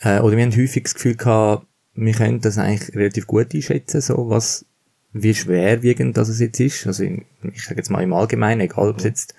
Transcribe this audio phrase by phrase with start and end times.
[0.00, 4.00] Äh, oder wir haben häufig das Gefühl gehabt, wir können das eigentlich relativ gut einschätzen,
[4.00, 4.64] so was,
[5.12, 6.86] wie schwerwiegend das es jetzt ist.
[6.86, 9.34] Also in, ich sage jetzt mal im Allgemeinen, egal ob es jetzt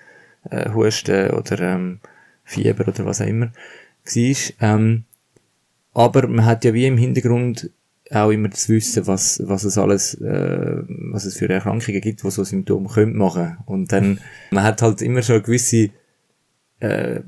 [0.50, 2.00] äh, Husten oder ähm,
[2.44, 3.50] Fieber oder was auch immer
[4.04, 4.36] war.
[4.60, 5.04] Ähm,
[5.94, 7.70] aber man hat ja wie im Hintergrund
[8.10, 12.30] auch immer zu wissen, was, was es alles, äh, was es für Erkrankungen gibt, die
[12.30, 13.58] so Symptome können machen.
[13.64, 14.20] Und dann,
[14.50, 15.90] man hat halt immer schon eine gewisse
[16.82, 17.20] äh,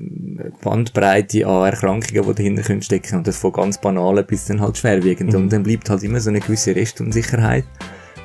[0.61, 4.77] Bandbreite an Erkrankungen, die dahinter können stecken und das von ganz banalen bis dann halt
[4.77, 5.31] schwerwiegend.
[5.31, 5.39] Mhm.
[5.39, 7.65] Und dann bleibt halt immer so eine gewisse Restunsicherheit.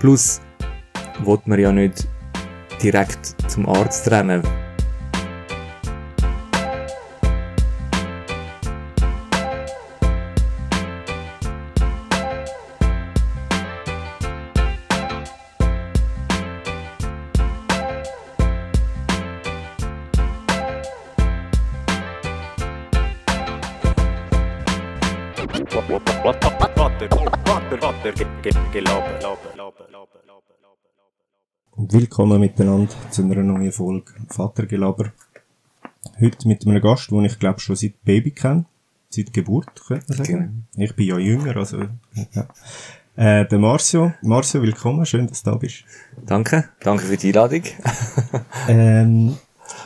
[0.01, 0.41] Plus,
[1.23, 2.09] wollte man ja nicht
[2.83, 4.43] direkt zum Arzt rennen.
[31.93, 35.13] Willkommen miteinander zu einer neuen Folge Vatergelaber.
[36.21, 38.65] Heute mit einem Gast, den ich glaube schon seit Baby kenne.
[39.09, 40.67] Seit Geburt, könnte man sagen.
[40.73, 40.85] Genau.
[40.85, 41.81] Ich bin ja jünger, also,
[42.33, 42.49] ja.
[43.17, 44.13] Äh, der Marcio.
[44.23, 45.05] Marcio, willkommen.
[45.05, 45.85] Schön, dass du da bist.
[46.25, 46.69] Danke.
[46.81, 47.63] Danke für die Einladung.
[48.69, 49.37] ähm,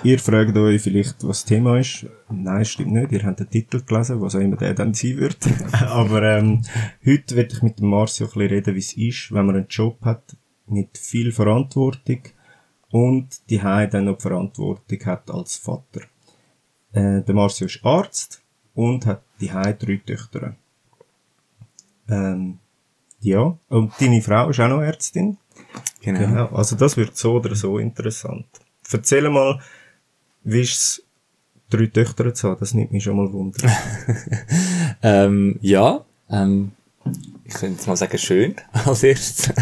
[0.03, 2.07] Ihr fragt euch vielleicht, was das Thema ist.
[2.29, 3.13] Nein, stimmt nicht.
[3.13, 5.39] Ihr habt den Titel gelesen, was auch immer der dann sein wird.
[5.73, 6.63] Aber ähm,
[7.05, 9.69] heute werde ich mit dem Marcio ein bisschen reden, wie es ist, wenn man einen
[9.69, 12.21] Job hat mit viel Verantwortung
[12.91, 16.03] und die dann noch die Verantwortung hat als Vater.
[16.93, 18.43] Äh, der Marcio ist Arzt
[18.75, 20.57] und hat die drei Töchter.
[22.09, 22.59] Ähm,
[23.21, 25.39] ja, und deine Frau ist auch noch Ärztin.
[26.03, 26.21] Genau.
[26.21, 26.47] genau.
[26.49, 28.47] Also das wird so oder so interessant.
[28.93, 29.61] Erzähl mal,
[30.45, 31.03] wie ist es,
[31.71, 32.61] drei Töchter zu haben?
[32.61, 33.59] Das nimmt mich schon mal wunder.
[35.03, 36.73] ähm, ja, ähm,
[37.45, 39.53] ich könnte jetzt mal sagen, schön als erstes.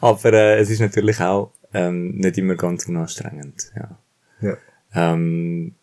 [0.00, 3.72] Aber äh, es ist natürlich auch ähm, nicht immer ganz anstrengend.
[3.74, 3.98] Ja.
[4.42, 4.56] ja.
[4.94, 5.74] Ähm,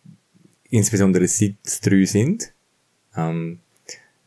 [0.70, 2.52] insbesondere seit es drei sind.
[3.16, 3.60] Ähm,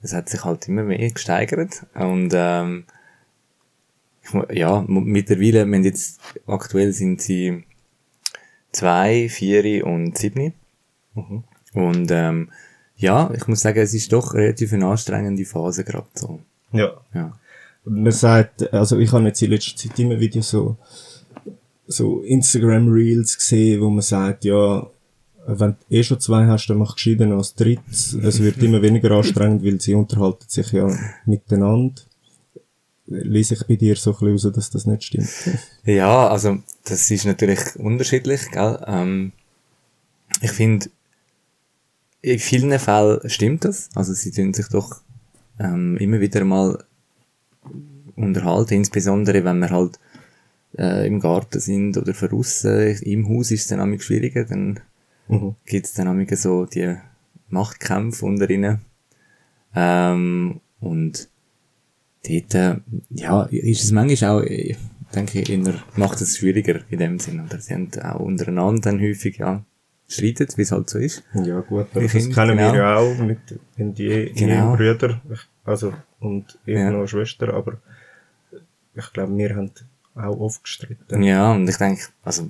[0.02, 1.86] es hat sich halt immer mehr gesteigert.
[1.96, 2.86] Und ähm,
[4.24, 7.64] ich, ja, mittlerweile, wenn jetzt aktuell sind sie
[8.72, 10.54] zwei, vier und sieben.
[11.16, 11.44] Mhm.
[11.74, 12.52] Und ähm,
[12.96, 16.42] ja, ich muss sagen, es ist doch relativ eine anstrengende Phase gerade so.
[16.72, 16.94] Ja.
[17.14, 17.34] ja.
[17.86, 20.78] Man sagt, also ich habe jetzt in letzter Zeit immer wieder so,
[21.88, 24.86] so Instagram Reels gesehen, wo man sagt, ja,
[25.48, 28.14] wenn du eh schon zwei hast, dann mach gescheiden als drittes.
[28.14, 30.90] Es wird immer weniger anstrengend, weil sie unterhalten sich ja
[31.26, 32.02] miteinander
[33.08, 35.30] lese ich bei dir so ein bisschen raus, dass das nicht stimmt.
[35.86, 38.84] Ja, also das ist natürlich unterschiedlich, gell?
[38.86, 39.32] Ähm,
[40.42, 40.90] ich finde,
[42.22, 43.90] in vielen Fällen stimmt das.
[43.96, 45.02] Also sie tun sich doch
[45.60, 46.84] ähm, immer wieder mal
[48.16, 50.00] unterhalten, insbesondere wenn wir halt
[50.78, 52.98] äh, im Garten sind oder draussen.
[53.02, 54.80] Im Haus ist es dann auch schwieriger, dann
[55.28, 55.56] mhm.
[55.66, 56.96] gibt es dann auch so die
[57.50, 58.80] Machtkämpfe unter ihnen.
[59.76, 61.30] Ähm, und
[62.28, 62.76] dort, äh,
[63.10, 64.78] ja, ist es manchmal auch, ich
[65.16, 65.42] denke
[65.96, 67.42] macht es schwieriger in dem Sinn.
[67.42, 69.64] Oder sie haben auch untereinander dann häufig, ja,
[70.08, 71.24] streiten, wie es halt so ist.
[71.34, 72.74] Ja, gut, aber das Kinder, kennen genau.
[72.74, 73.40] wir ja auch mit,
[73.76, 74.76] wenn die, genau.
[74.76, 75.22] Brüder,
[75.66, 76.92] also, und ich ja.
[76.92, 77.78] noch Schwester, aber
[78.96, 79.72] ich glaube, wir haben
[80.16, 81.24] auch oft gestritten.
[81.24, 82.50] Ja, und ich denke, also,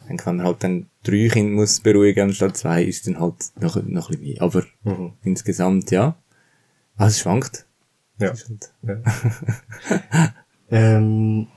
[0.00, 3.52] ich denke, wenn man halt dann drei Kinder muss beruhigen anstatt zwei, ist dann halt
[3.60, 4.42] noch, noch ein bisschen mehr.
[4.42, 5.12] Aber mhm.
[5.22, 6.16] insgesamt, ja.
[6.96, 7.66] Also es schwankt.
[8.18, 8.32] Ja.
[8.82, 10.32] ja.
[10.70, 11.48] ähm,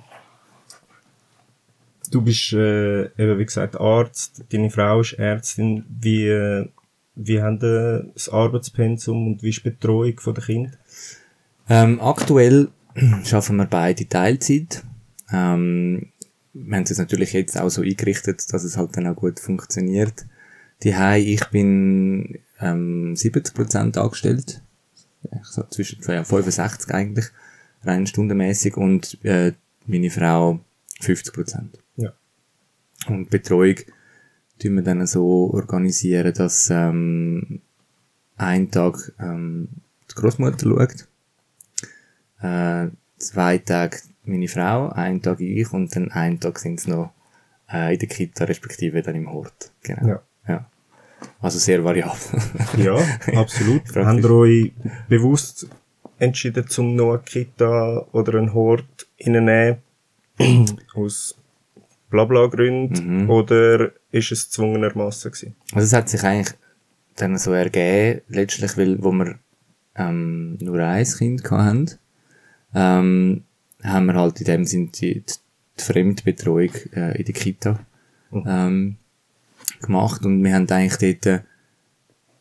[2.14, 5.86] du bist äh, eben wie gesagt Arzt, deine Frau ist Ärztin.
[5.90, 6.68] Wie, äh,
[7.16, 10.72] wie haben das Arbeitspensum und wie ist die Betreuung der Kinder?
[11.70, 12.70] Ähm, aktuell
[13.24, 14.84] schaffen wir beide Teilzeit.
[15.32, 16.12] Ähm,
[16.54, 20.26] wir haben es natürlich jetzt auch so eingerichtet, dass es halt dann auch gut funktioniert.
[20.84, 24.62] Die ich bin ähm, 70% angestellt
[25.44, 27.26] so zwischen ja, 65 eigentlich,
[27.84, 29.54] rein stundenmäßig und äh,
[29.86, 30.60] meine Frau
[31.02, 31.78] 50 Prozent.
[33.08, 33.76] Und Betreuung
[34.60, 37.62] tun wir dann so organisieren, dass ähm,
[38.38, 39.70] ein Tag ähm,
[40.10, 41.08] die Großmutter schaut,
[42.42, 47.14] äh, zwei Tage meine Frau, ein Tag ich und dann einen Tag sind es noch
[47.72, 49.72] äh, in der Kita respektive dann im Hort.
[49.84, 50.08] Genau.
[50.08, 50.22] Ja.
[50.48, 50.66] ja.
[51.42, 52.42] Also sehr variabel.
[52.78, 52.98] ja,
[53.40, 53.84] absolut.
[53.96, 54.72] Haben ihr euch
[55.08, 55.68] bewusst
[56.20, 59.78] entschieden, zum noch eine Kita oder einen Hort reinzunehmen?
[60.94, 61.36] aus
[62.10, 63.24] Blabla-Gründen?
[63.24, 63.30] Mhm.
[63.30, 65.56] Oder ist es zwungenermassen gewesen?
[65.74, 66.56] Also es hat sich eigentlich
[67.16, 69.40] dann so ergeben, letztlich, weil, wo wir
[69.96, 71.92] ähm, nur ein Kind hatten,
[72.74, 73.44] ähm,
[73.84, 77.80] haben wir halt in dem Sinne die, die Fremdbetreuung äh, in der Kita
[78.32, 78.98] ähm,
[79.82, 81.42] gemacht und wir haben eigentlich dort äh,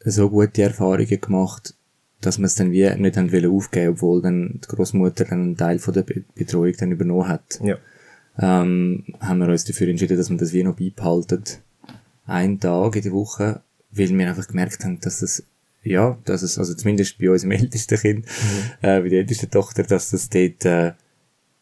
[0.05, 1.75] so gute Erfahrungen gemacht,
[2.21, 5.79] dass wir es dann wie nicht haben aufgeben, obwohl dann die Großmutter dann einen Teil
[5.79, 7.61] von der Be Betreuung dann übernommen hat.
[7.63, 7.77] Ja.
[8.39, 11.43] Ähm, haben wir uns dafür entschieden, dass wir das wie noch beibehalten.
[12.27, 15.43] Einen Tag in der Woche, weil wir einfach gemerkt haben, dass das
[15.87, 18.27] ja, dass es, also zumindest bei unserem ältesten Kind,
[18.83, 20.93] äh, bei der ältesten Tochter, dass das dort äh,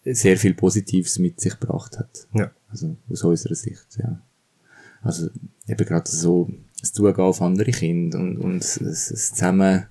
[0.04, 2.26] sehr viel Positives mit sich gebracht hat.
[2.34, 2.50] Ja.
[2.68, 4.20] Also aus unserer Sicht, ja.
[5.02, 5.28] Also
[5.68, 6.50] eben gerade so
[6.80, 9.86] das Zugehen auf andere Kinder und, und das, das Zusammenleben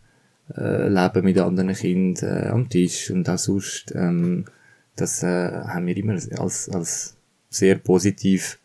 [1.24, 4.46] mit anderen Kindern äh, am Tisch und auch sonst, ähm,
[4.96, 7.16] das äh, haben wir immer als, als
[7.50, 8.60] sehr positiv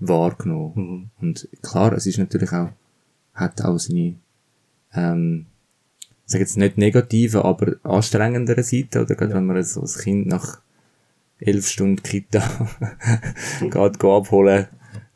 [0.00, 1.10] wahrgenommen.
[1.20, 2.70] Und klar, es ist natürlich auch,
[3.34, 4.16] hat auch seine
[4.94, 5.46] ähm,
[6.28, 10.26] ich sage jetzt nicht negative, aber anstrengendere Seite, oder gerade wenn man so ein Kind
[10.26, 10.60] nach
[11.38, 12.40] elf Stunden Kita
[13.60, 14.66] geht, geht abholen,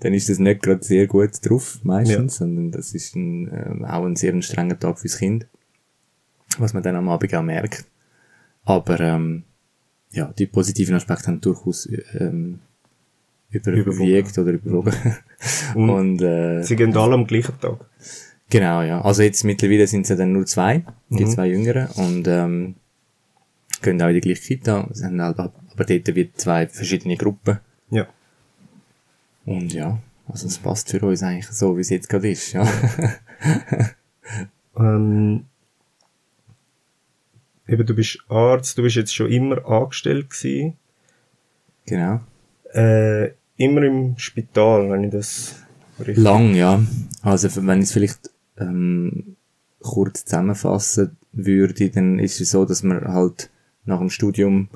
[0.01, 4.07] dann ist das nicht gerade sehr gut drauf, meistens, sondern das ist ein, ähm, auch
[4.07, 5.47] ein sehr strenger Tag fürs Kind,
[6.59, 7.85] was man dann am Abend auch merkt.
[8.65, 9.45] Aber ähm,
[10.13, 11.89] ja, die positiven Aspekte haben durchaus
[12.19, 12.61] ähm,
[13.51, 14.95] überwiegt oder überwogen.
[15.75, 17.85] Und, Und äh, Sie gehen alle am gleichen Tag.
[18.49, 19.01] Genau, ja.
[19.01, 22.75] Also jetzt mittlerweile sind es ja dann nur zwei, die zwei Jüngeren, und ähm,
[23.81, 27.59] gehen auch in die gleiche Kita, halt, aber aber dort wird zwei verschiedene Gruppen.
[27.91, 28.07] Ja.
[29.47, 29.99] Und ja,
[30.29, 32.69] also es passt für uns eigentlich so, wie es jetzt gerade ist, ja.
[34.77, 35.45] Ähm,
[37.73, 40.75] eben, du bist Arzt, du bist jetzt schon immer angestellt gewesen.
[41.87, 42.21] genau.
[42.73, 45.57] Äh, immer im Spital, wenn ich das
[45.99, 46.17] richtig...
[46.19, 46.83] Lang, ja.
[47.23, 49.37] Also wenn ich es vielleicht ähm,
[49.81, 53.51] kurz zusammenfassen würde, dann ist es so, dass man halt
[53.85, 54.69] nach dem Studium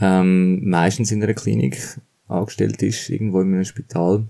[0.00, 1.78] ähm, meistens in einer Klinik
[2.28, 4.24] angestellt ist, irgendwo in einem Spital,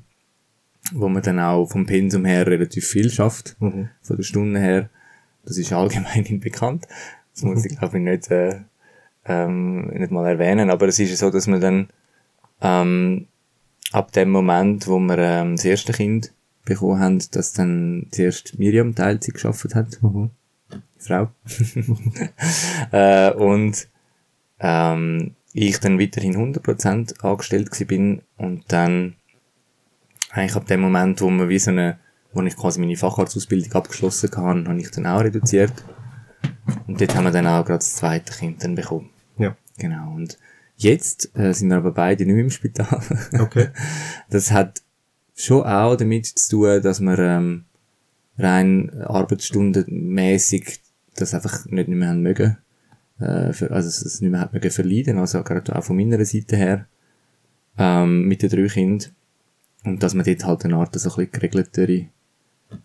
[0.93, 3.89] wo man dann auch vom Pensum her relativ viel schafft, Mhm.
[4.03, 4.91] von der Stunde her.
[5.45, 6.87] Das ist allgemein bekannt.
[7.37, 8.61] Das muss ich glaube ich nicht, äh,
[9.27, 11.89] ähm, nicht mal erwähnen, aber es ist ja so, dass man dann
[12.63, 13.27] ähm,
[13.93, 16.33] ab dem Moment, wo wir ähm, das erste Kind
[16.65, 20.31] bekommen haben, dass dann zuerst Miriam Teilzeit geschafft hat, Mhm.
[20.99, 21.31] Frau.
[22.91, 23.87] äh, und
[24.59, 29.15] ähm, ich dann weiterhin 100% angestellt bin und dann
[30.31, 31.99] eigentlich ab dem Moment, wo wir wie so eine,
[32.33, 35.73] wo ich quasi meine Facharztausbildung abgeschlossen habe, habe ich dann auch reduziert.
[36.87, 39.11] Und dort haben wir dann auch gerade das zweite Kind dann bekommen.
[39.39, 39.57] Ja.
[39.79, 40.15] Genau.
[40.15, 40.39] Und
[40.77, 43.01] jetzt äh, sind wir aber beide nicht mehr im Spital.
[43.39, 43.69] Okay.
[44.31, 44.83] Das hat
[45.35, 47.65] schon auch damit zu tun, dass wir ähm,
[48.39, 50.81] rein arbeitsstundenmäßig
[51.15, 52.59] das einfach nicht mehr haben mögen.
[53.19, 56.57] Äh, für, also es nicht mehr hat mögen verleiden, also gerade auch von meiner Seite
[56.57, 56.87] her
[57.79, 59.13] ähm, mit den drei Kindern.
[59.85, 62.07] Und dass wir dort halt eine Art so ein bisschen geregeltere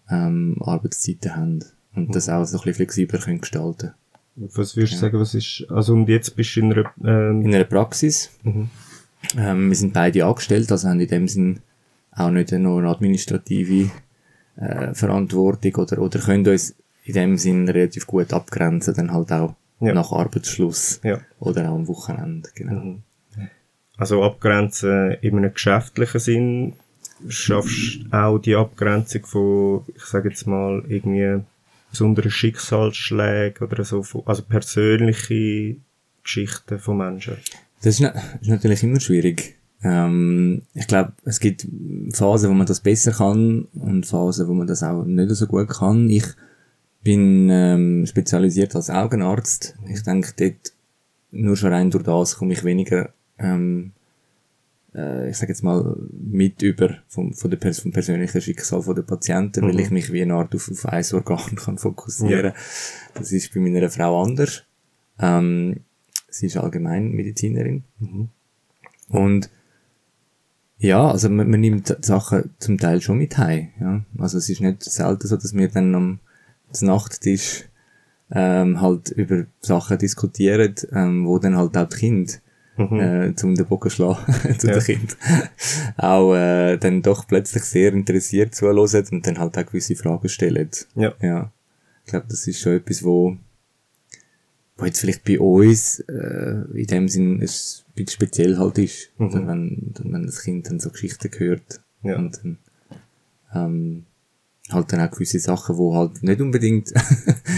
[0.09, 1.65] ähm, Arbeitszeiten haben.
[1.95, 3.91] Und das auch so ein bisschen flexibler können gestalten
[4.35, 5.65] Was würdest du sagen, was ist...
[5.69, 6.91] Also und jetzt bist du in einer...
[7.03, 8.31] Ähm, In einer Praxis.
[8.43, 8.69] Mhm.
[9.37, 11.59] Ähm, wir sind beide angestellt, also haben in dem Sinn
[12.11, 13.91] auch nicht noch eine administrative
[14.55, 19.55] äh, Verantwortung oder, oder können uns in dem Sinn relativ gut abgrenzen, dann halt auch
[19.79, 19.93] Ja.
[19.93, 21.19] nach Arbeitsschluss ja.
[21.39, 22.97] oder auch am Wochenende, genau.
[23.97, 26.73] Also abgrenzen in einem geschäftlichen Sinn.
[27.27, 31.43] Schaffst auch die Abgrenzung von, ich sage jetzt mal, irgendwie
[31.91, 35.75] besonderen Schicksalsschlägen oder so, also persönliche
[36.23, 37.35] Geschichten von Menschen.
[37.83, 39.55] Das ist, ist natürlich immer schwierig.
[39.83, 41.67] Ähm, ich glaube, es gibt
[42.13, 45.69] Phasen, wo man das besser kann und Phasen, wo man das auch nicht so gut
[45.69, 46.09] kann.
[46.09, 46.25] Ich
[47.03, 49.75] bin ähm, spezialisiert als Augenarzt.
[49.87, 50.73] Ich denke, dort
[51.31, 53.91] nur schon rein durch das komme ich weniger, ähm,
[54.95, 58.95] äh, ich sage jetzt mal, mit über vom, von der Pers vom persönlichen Schicksal von
[58.95, 62.53] der Patienten, weil ich mich wie eine Art auf, auf ein Organ kann fokussieren.
[63.13, 64.63] Das ist bei meiner Frau anders.
[65.19, 65.81] Ähm,
[66.29, 67.83] sie ist Allgemeinmedizinerin.
[69.09, 69.49] Und
[70.77, 73.69] ja, also man, man nimmt Sachen zum Teil schon mit heim.
[73.79, 74.05] Ja?
[74.17, 76.19] Also es ist nicht selten so, dass wir dann am
[76.79, 77.65] am Nachttisch
[78.31, 82.33] ähm, halt über Sachen diskutieren, ähm, wo dann halt auch die Kinder
[82.89, 84.79] äh, zum den Bogen schlagen zu Ja.
[84.79, 85.17] den Kindern
[85.97, 90.69] auch äh, dann doch plötzlich sehr interessiert zuhören und dann halt auch gewisse Fragen stellen.
[90.95, 91.13] Ja.
[91.21, 91.51] Ja.
[92.05, 93.37] Ich glaube, das ist schon etwas, wo,
[94.77, 99.11] wo jetzt vielleicht bei uns äh, in dem Sinn es ein bisschen speziell halt ist.
[99.19, 101.81] Oder wenn, wenn das Kind dann so Geschichten hört.
[102.03, 102.17] Ja.
[102.17, 102.57] Und dann
[103.53, 104.03] ähm,
[104.73, 106.91] halt dann auch gewisse Sachen, wo halt nicht unbedingt,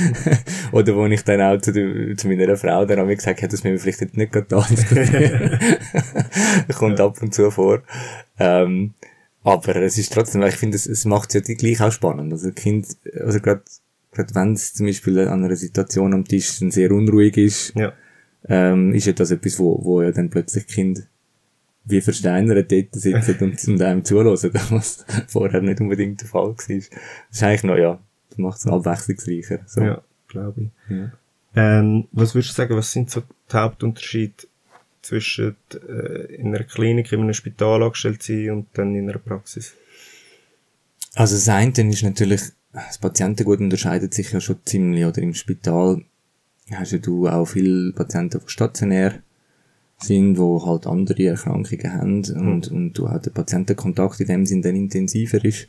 [0.71, 3.63] oder wo ich dann auch zu, der, zu meiner Frau dann habe gesagt habe, das
[3.63, 5.59] müssen wir vielleicht jetzt nicht diskutieren.
[6.77, 7.81] Kommt ab und zu vor.
[8.39, 8.93] Ähm,
[9.43, 12.31] aber es ist trotzdem, weil ich finde, es, es macht es ja gleich auch spannend.
[12.31, 12.87] Also Kind,
[13.19, 13.61] also gerade,
[14.11, 17.93] gerade wenn es zum Beispiel an einer Situation am Tisch sehr unruhig ist, Ja.
[18.47, 21.07] ähm, ist ja das etwas, wo, wo ja dann plötzlich Kind
[21.85, 24.33] wie versteinert dort sitzen und, und einem zuhören,
[24.69, 26.55] was vorher nicht unbedingt der Fall war.
[26.55, 27.99] Das ist eigentlich noch, ja,
[28.29, 29.59] das macht es abwechslungsreicher.
[29.65, 29.81] So.
[29.81, 30.95] Ja, glaube ich.
[30.95, 31.11] Ja.
[31.55, 34.47] Ähm, was würdest du sagen, was sind so die Hauptunterschiede
[35.01, 35.55] zwischen
[35.87, 39.75] äh, in einer Klinik, in einem Spital angestellt sein und dann in einer Praxis?
[41.15, 46.01] Also das eine ist natürlich, das Patientengut unterscheidet sich ja schon ziemlich, oder im Spital
[46.71, 49.21] hast ja du auch viele Patienten, die stationär
[49.97, 54.61] sind, wo halt andere Erkrankungen haben und, und du auch der Patientenkontakt in dem Sinn
[54.61, 55.67] dann intensiver ist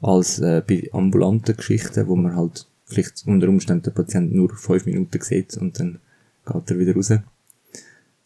[0.00, 4.86] als äh, bei ambulanten Geschichten, wo man halt vielleicht unter Umständen den Patienten nur fünf
[4.86, 5.98] Minuten sieht und dann
[6.46, 7.12] geht er wieder raus.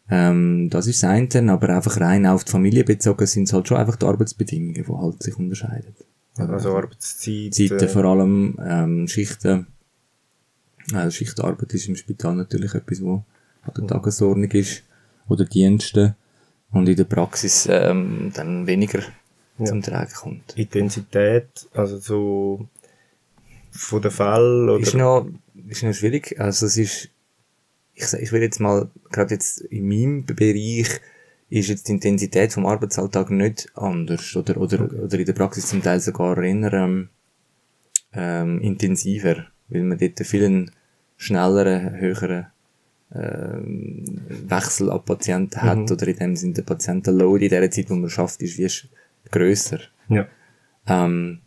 [0.09, 3.67] Ähm, das ist das eine, aber einfach rein auf die Familie bezogen sind es halt
[3.67, 5.95] schon einfach die Arbeitsbedingungen, die halt sich unterscheiden.
[6.35, 7.53] Also Arbeitszeit.
[7.53, 9.67] Zeiten vor allem, ähm, Schichten.
[10.93, 13.23] Also Schichtarbeit ist im Spital natürlich etwas, wo
[13.63, 14.83] an der Tagesordnung ist.
[15.31, 16.15] Oder Dienste.
[16.71, 19.01] Und in der Praxis ähm, dann weniger
[19.57, 19.65] Ja.
[19.65, 20.57] zum Tragen kommt.
[20.57, 22.67] Intensität, also so
[23.71, 25.25] von den Fällen oder Ist noch,
[25.69, 26.39] ist noch schwierig.
[26.39, 27.09] Also es ist,
[27.93, 30.99] ich, ich will jetzt mal, gerade jetzt in meinem Bereich,
[31.49, 34.35] ist jetzt die Intensität vom Arbeitsalltag nicht anders.
[34.35, 37.09] Oder, oder, oder in der Praxis zum Teil sogar eher, ähm,
[38.13, 39.45] ähm, intensiver.
[39.69, 40.71] Weil man dort einen
[41.15, 42.47] schnelleren, höheren,
[43.13, 44.05] ähm,
[44.47, 45.91] Wechsel an Patienten hat.
[45.91, 49.79] Oder in dem Sinne der Patientenload in der Zeit, wo man schafft, ist wie grösser.
[50.09, 50.27] ja.
[50.87, 51.41] Ähm,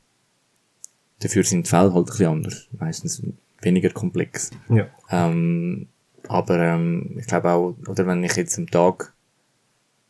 [1.21, 2.68] dafür sind die Fälle halt ein bisschen anders.
[2.78, 3.23] Meistens
[3.62, 4.50] weniger komplex.
[4.68, 4.87] Ja.
[5.11, 5.88] Ähm,
[6.28, 9.12] aber ähm, ich glaube auch, oder wenn ich jetzt am Tag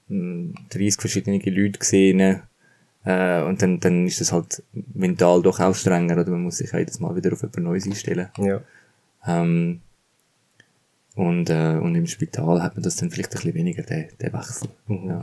[0.08, 2.42] mh, 30 verschiedene Leute sehe,
[3.04, 4.62] äh, und dann, dann ist das halt
[4.94, 8.28] mental doch auch strenger, oder man muss sich jedes Mal wieder auf etwas Neues einstellen.
[8.38, 8.61] Ja.
[9.26, 9.80] Ähm,
[11.14, 14.33] und, äh, und im Spital hat man das dann vielleicht ein bisschen weniger, den, den
[14.33, 14.68] Wechsel.
[14.88, 15.21] Ja.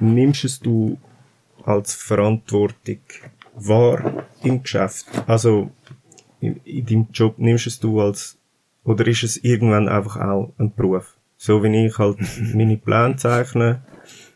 [0.00, 0.98] Nimmst es du
[1.64, 2.98] als Verantwortung
[3.54, 5.06] wahr im Geschäft?
[5.26, 5.70] Also
[6.40, 8.38] in, in deinem Job nimmst es du als
[8.84, 11.16] oder ist es irgendwann einfach auch ein Beruf?
[11.36, 12.18] So wie ich halt
[12.54, 13.82] meine Pläne zeichne,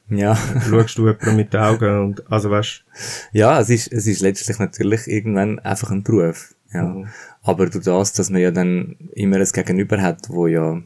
[0.08, 0.36] ja.
[0.68, 2.84] schaust du jemanden mit den Augen und also weißt
[3.32, 6.54] Ja, es ist, es ist letztlich natürlich irgendwann einfach ein Beruf.
[6.72, 6.84] Ja.
[6.84, 7.08] Mhm.
[7.42, 10.82] Aber durch das, dass man ja dann immer ein Gegenüber hat, wo ja,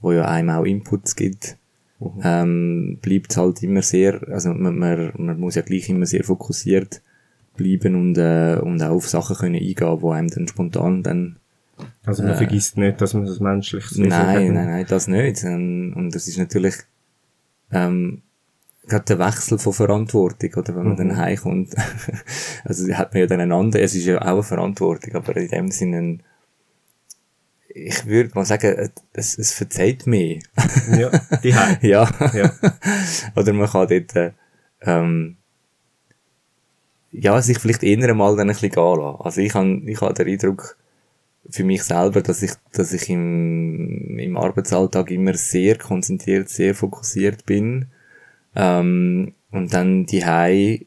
[0.00, 1.56] wo ja einem auch Inputs gibt,
[1.98, 2.20] Mhm.
[2.24, 6.24] ähm, bleibt es halt immer sehr, also man, man, man muss ja gleich immer sehr
[6.24, 7.00] fokussiert
[7.56, 11.36] bleiben und, äh, und auch auf Sachen können eingehen, wo einem dann spontan dann
[12.04, 15.42] also man vergisst nicht, dass man das menschliches Wesen Nein, nein, nein, das nicht.
[15.44, 16.74] Ähm, Und das ist natürlich,
[17.70, 18.22] ähm,
[18.86, 21.74] gerade der Wechsel von Verantwortung, oder wenn man dann heimkommt.
[22.64, 25.70] also hat man ja dann einander, es ist ja auch eine Verantwortung, aber in dem
[25.70, 26.18] Sinne,
[27.68, 30.38] ich würde mal sagen, es, es verzeiht mehr.
[30.96, 31.10] Ja,
[31.42, 31.48] die
[31.86, 32.08] ja.
[32.32, 32.52] Ja.
[33.36, 34.32] oder man kann dort, äh,
[34.82, 35.36] ähm,
[37.12, 39.20] ja, sich vielleicht eher mal dann ein bisschen gehen lassen.
[39.20, 40.76] Also ich habe, ich habe den Eindruck,
[41.50, 47.46] für mich selber, dass ich, dass ich im, im Arbeitsalltag immer sehr konzentriert, sehr fokussiert
[47.46, 47.86] bin.
[48.56, 50.86] Ähm, und dann die Hei,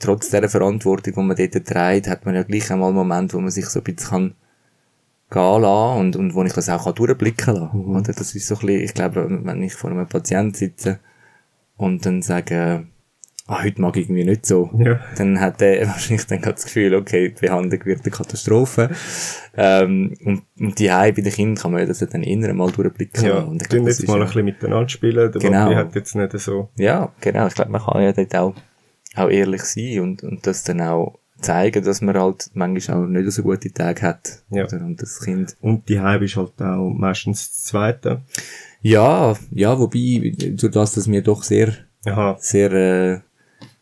[0.00, 3.40] trotz der Verantwortung, die man dort trägt, hat man ja gleich einmal einen Moment, wo
[3.40, 4.34] man sich so ein bisschen kann
[5.30, 7.84] gehen lassen und, und wo ich das auch kann durchblicken kann.
[7.84, 11.00] Oder das ist so ein bisschen, ich glaube, wenn ich vor einem Patienten sitze
[11.76, 12.86] und dann sage,
[13.48, 15.00] ah, heute mag ich irgendwie nicht so, Ja.
[15.16, 18.90] dann hat er wahrscheinlich dann das Gefühl, okay, die Behandlung wird eine Katastrophe.
[19.56, 22.70] ähm, und, und die Hause bei den Kindern kann man ja das dann eher mal
[22.70, 23.24] durchblicken.
[23.24, 25.32] Ja, und ich glaub, jetzt mal ein bisschen miteinander spielen.
[25.32, 25.64] Der Genau.
[25.64, 26.68] Papi hat jetzt nicht so...
[26.76, 27.46] Ja, genau.
[27.48, 28.54] Ich glaube, man kann ja dort auch,
[29.16, 33.30] auch ehrlich sein und, und das dann auch zeigen, dass man halt manchmal auch nicht
[33.30, 34.42] so gute Tage hat.
[34.50, 34.64] Ja.
[34.64, 34.84] Oder?
[34.84, 35.56] Und das Kind.
[35.60, 38.22] Und die Heim ist halt auch meistens das Zweite.
[38.82, 41.72] Ja, ja, wobei, durch das, dass wir doch sehr,
[42.06, 42.36] Aha.
[42.40, 43.20] sehr, äh,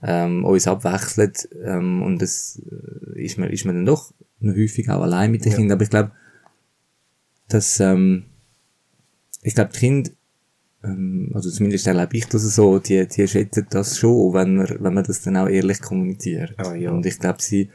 [0.09, 1.33] ähm, uns abwechseln,
[1.65, 2.63] ähm, und das,
[3.15, 5.59] äh, ist man, ist man dann doch noch häufig auch allein mit den Ja.
[5.59, 5.77] Kindern.
[5.77, 6.13] Aber ich glaube,
[7.49, 8.25] dass, ähm,
[9.43, 10.11] ich glaube, die Kinder,
[10.85, 14.95] ähm, also zumindest erlebe ich das so, die, die schätzen das schon, wenn man, wenn
[14.95, 16.55] man das dann auch ehrlich kommuniziert.
[16.59, 16.93] Ah, ja.
[16.93, 17.71] Und ich glaube, sie,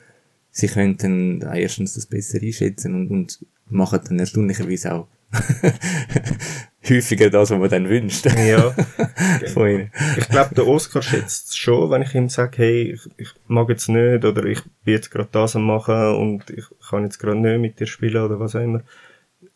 [0.51, 5.07] sie können dann erstens das besser einschätzen und, und machen dann erstaunlicherweise auch
[6.89, 8.25] häufiger das, was man dann wünscht.
[8.25, 8.73] Ja.
[9.53, 9.91] Von ihnen.
[10.17, 13.69] Ich glaube, der Oscar schätzt es schon, wenn ich ihm sage, hey, ich, ich mag
[13.69, 17.39] jetzt nicht oder ich bin jetzt gerade das am machen und ich kann jetzt gerade
[17.39, 18.81] nicht mit dir spielen oder was auch immer.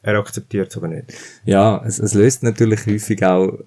[0.01, 1.13] Er akzeptiert es aber nicht.
[1.45, 3.57] Ja, es, es löst natürlich häufig auch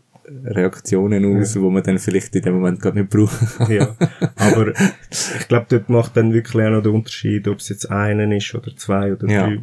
[0.44, 1.62] Reaktionen aus, Ja.
[1.62, 3.40] wo man dann vielleicht in dem Moment gar nicht braucht.
[3.68, 3.96] Ja.
[4.36, 4.72] Aber
[5.10, 8.54] ich glaube, dort macht dann wirklich auch noch den Unterschied, ob es jetzt einen ist
[8.54, 9.46] oder zwei oder Ja.
[9.46, 9.60] drei.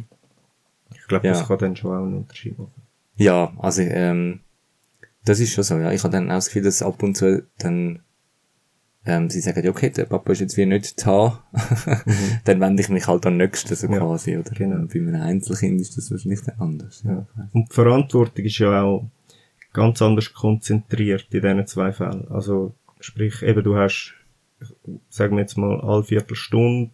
[1.06, 1.34] Ich glaube, Ja.
[1.34, 2.82] das kann dann schon auch einen Unterschied machen.
[3.14, 4.40] Ja, also ähm,
[5.24, 5.92] das ist schon so, ja.
[5.92, 8.00] Ich habe dann auch das Gefühl, dass ab und zu dann
[9.04, 11.38] ähm, sie sagen, ja, okay, der Papa ist jetzt wie nicht zu haben.
[12.44, 13.92] dann wende ich mich halt am nächsten so Mhm.
[13.94, 14.50] Ja, quasi, oder?
[14.50, 14.76] genau.
[14.80, 17.04] Und Bei einem Einzelkind ist das wahrscheinlich dann anders.
[17.06, 17.24] Ja.
[17.52, 19.08] Und die Verantwortung ist ja auch
[19.72, 22.26] ganz anders konzentriert in diesen zwei Fällen.
[22.30, 24.12] Also, sprich, eben, du hast,
[25.08, 26.90] sagen wir jetzt mal, alle Viertelstunde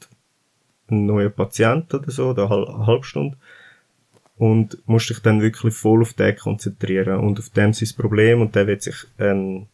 [0.88, 3.38] einen neuen Patient oder so, oder eine halbe Stunde.
[4.36, 7.20] Und musst dich dann wirklich voll auf den konzentrieren.
[7.20, 9.66] Und auf dem sein Problem, und der wird sich, ähm,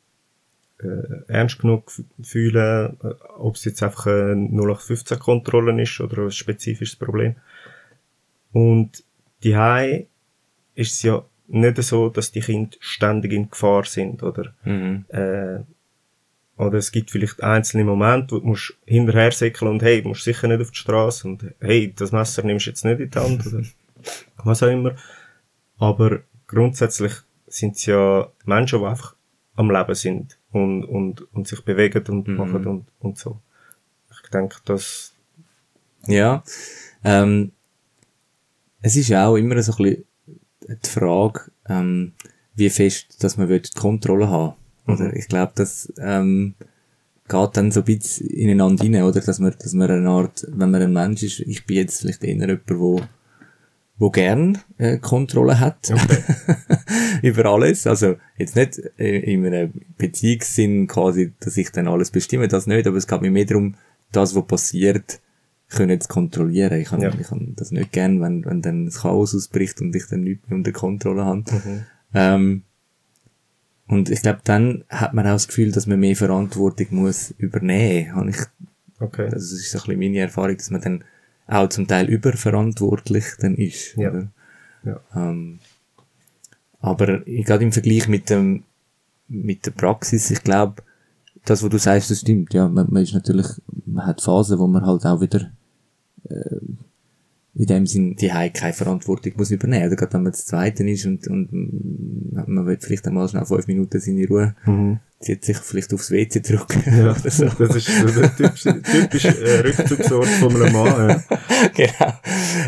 [0.80, 1.90] äh, ernst genug
[2.22, 7.36] fühlen, äh, ob es jetzt einfach eine 0815-Kontrolle ist oder ein spezifisches Problem.
[8.52, 9.02] Und
[9.42, 10.06] die
[10.74, 14.54] ist es ja nicht so, dass die Kinder ständig in Gefahr sind, oder?
[14.64, 15.04] Mhm.
[15.08, 15.60] Äh,
[16.56, 20.24] oder es gibt vielleicht einzelne Momente, wo du musst hinterher säckeln und hey, du musst
[20.24, 23.18] sicher nicht auf die Straße und hey, das Messer nimmst du jetzt nicht in die
[23.18, 23.62] Hand oder
[24.44, 24.94] was auch immer.
[25.78, 27.12] Aber grundsätzlich
[27.46, 29.14] sind es ja Menschen, die einfach
[29.54, 32.36] am Leben sind und, und, und sich bewegen und Mhm.
[32.36, 33.40] machen und, und so.
[34.24, 35.14] Ich denke, das,
[36.06, 36.42] Ja.
[37.04, 37.52] Ähm,
[38.80, 40.04] es ist ja auch immer so ein bisschen
[40.84, 42.12] die Frage, ähm,
[42.54, 44.54] wie fest, dass man will die Kontrolle haben
[44.86, 46.54] Oder ich glaube, das ähm,
[47.28, 49.20] geht dann so ein bisschen ineinander rein, oder?
[49.20, 52.24] Dass man, dass man eine Art, wenn man ein Mensch ist, ich bin jetzt vielleicht
[52.24, 53.00] eher jemand, wo,
[53.98, 55.92] wo gern äh, Kontrolle hat
[57.22, 57.86] über alles.
[57.86, 62.86] Also jetzt nicht äh, in einem Beziehungssinn quasi, dass ich dann alles bestimme, das nicht,
[62.86, 63.74] aber es geht mir mehr darum,
[64.12, 65.20] das, was passiert,
[65.68, 66.80] können zu kontrollieren.
[66.80, 67.12] Ich kann, Ja.
[67.18, 70.48] ich kann das nicht gern, wenn, wenn dann das Chaos ausbricht und ich dann nichts
[70.48, 71.44] mehr unter Kontrolle habe.
[72.14, 72.62] Ähm,
[73.86, 78.14] und ich glaube, dann hat man auch das Gefühl, dass man mehr Verantwortung muss übernehmen.
[78.14, 78.36] Habe ich,
[79.00, 79.24] okay.
[79.24, 81.04] also das ist so ein bisschen meine Erfahrung, dass man dann
[81.48, 83.96] auch zum Teil überverantwortlich dann ist.
[83.96, 84.10] Ja.
[84.10, 84.28] Oder?
[84.84, 85.00] Ja.
[85.16, 85.58] Ähm,
[86.80, 88.62] aber ich- gerade im Vergleich mit dem,
[89.28, 90.82] mit der Praxis, ich glaube,
[91.44, 92.68] das, was du sagst, das stimmt, ja.
[92.68, 93.46] Man, man ist natürlich,
[93.86, 95.50] man hat Phasen, wo man halt auch wieder,
[96.28, 96.56] äh,
[97.58, 99.86] in dem Sinn, die Heim keine Verantwortung muss übernehmen.
[99.88, 101.48] Oder gerade wenn man das Zweite ist und, und
[102.46, 105.00] man will vielleicht einmal schnell fünf Minuten seine Ruhe, Mhm.
[105.20, 106.68] zieht sich vielleicht aufs WC zurück.
[106.86, 107.46] Ja, oder so.
[107.46, 111.08] das ist so der typische, typische äh, Rückzugsort von einem Mann.
[111.08, 111.24] Ja.
[111.74, 112.12] genau.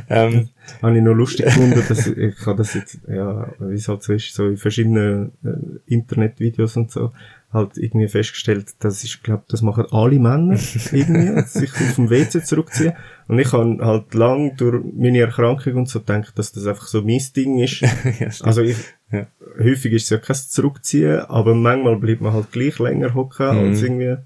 [0.08, 0.48] Ähm,
[0.82, 4.02] Habe ich noch lustig gefunden, dass ich, ich habe das jetzt, ja, wie es halt
[4.02, 7.12] so ist, so in verschiedenen äh, Internetvideos und so,
[7.52, 10.56] halt irgendwie festgestellt, das ist, glaube das machen alle Männer
[10.92, 12.92] irgendwie, sich auf dem WC zurückziehen.
[13.28, 17.02] Und ich habe halt lang durch meine Erkrankung und so gedacht, dass das einfach so
[17.02, 17.80] mein Ding ist.
[18.20, 18.28] ja.
[18.42, 18.76] Also ich,
[19.12, 19.26] Ja.
[19.58, 23.58] häufig ist es ja kein Zurückziehen, aber manchmal bleibt man halt gleich länger hocken Mhm.
[23.70, 24.16] als irgendwie.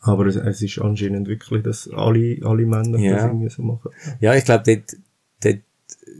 [0.00, 3.14] Aber es, es ist anscheinend wirklich, dass alle, alle Männer Ja.
[3.14, 3.90] das irgendwie so machen.
[4.20, 4.96] Ja, ich glaube, dort,
[5.44, 5.60] dort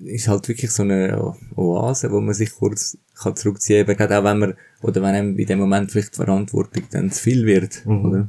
[0.04, 3.96] ist halt wirklich so eine Oase, wo man sich kurz kann zurückziehen kann.
[3.96, 7.22] Gerade auch wenn man, oder wenn einem in dem Moment vielleicht die Verantwortung dann zu
[7.22, 8.04] viel wird, Mhm.
[8.04, 8.28] oder?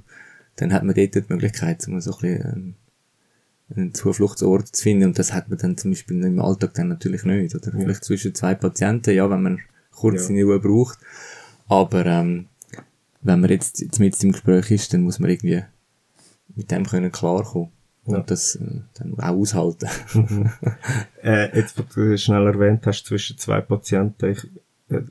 [0.57, 2.75] Dann hat man dort die Möglichkeit, um so ein bisschen einen,
[3.75, 5.07] einen Zufluchtsort zu finden.
[5.07, 7.71] Und das hat man dann zum Beispiel im Alltag dann natürlich nicht, oder?
[7.71, 9.59] Vielleicht zwischen zwei Patienten, ja, wenn man
[9.91, 10.27] kurz Ja.
[10.27, 10.99] seine Ruhe braucht.
[11.67, 12.45] Aber, ähm,
[13.21, 15.63] wenn man jetzt, jetzt mit im Gespräch ist, dann muss man irgendwie
[16.55, 17.69] mit dem können klarkommen.
[18.07, 18.17] Ja.
[18.17, 19.89] Und das äh, dann auch aushalten.
[21.23, 24.43] Äh, jetzt, was du schnell erwähnt hast, zwischen zwei Patienten, ich,
[24.89, 25.01] äh,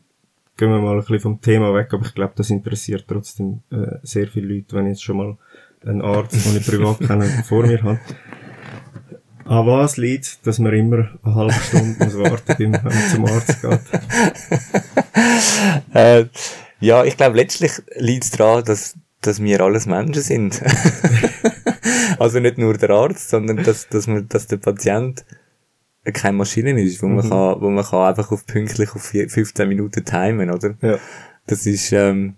[0.56, 3.96] gehen wir mal ein bisschen vom Thema weg, aber ich glaube, das interessiert trotzdem äh,
[4.04, 5.36] sehr viele Leute, wenn ich jetzt schon mal
[5.84, 7.98] einen Arzt, den ich privat kenne, vor mir habe.
[9.44, 13.60] An was liegt, dass man immer eine halbe Stunde muss warten, wenn man zum Arzt
[13.60, 13.80] geht?
[15.94, 16.26] Äh,
[16.80, 18.94] ja, ich glaube, letztlich liegt es daran, dass,
[19.26, 20.62] dass wir alles Menschen sind.
[22.18, 25.24] also nicht nur der Arzt, sondern dass, dass, man, dass der Patient
[26.12, 29.66] keine Maschine ist, wo man, kann, wo man kann einfach auf pünktlich auf vier- 15
[29.68, 30.74] Minuten timen, oder?
[30.82, 30.98] Ja.
[31.46, 32.34] Das ist, ähm,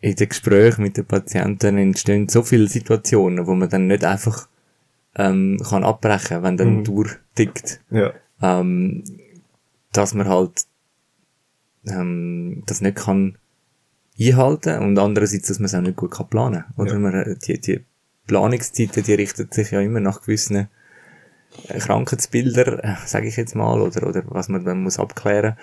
[0.00, 4.48] in den Gesprächen mit den Patienten entstehen so viele Situationen, wo man dann nicht einfach
[5.14, 6.84] ähm, kann abbrechen, wenn dann Mhm.
[6.84, 8.12] durchtickt Ja.
[8.42, 9.04] ähm,
[9.92, 10.66] dass man halt
[11.86, 13.36] ähm, das nicht kann
[14.30, 16.98] einhalten und andererseits, dass man es auch nicht gut kann planen oder Ja.
[16.98, 17.80] man, äh, die, die
[18.26, 20.68] Planungszeiten, die richten sich ja immer nach gewissen
[21.68, 25.56] äh, Krankheitsbilder, äh, sage ich jetzt mal, oder, oder was man dann muss abklären.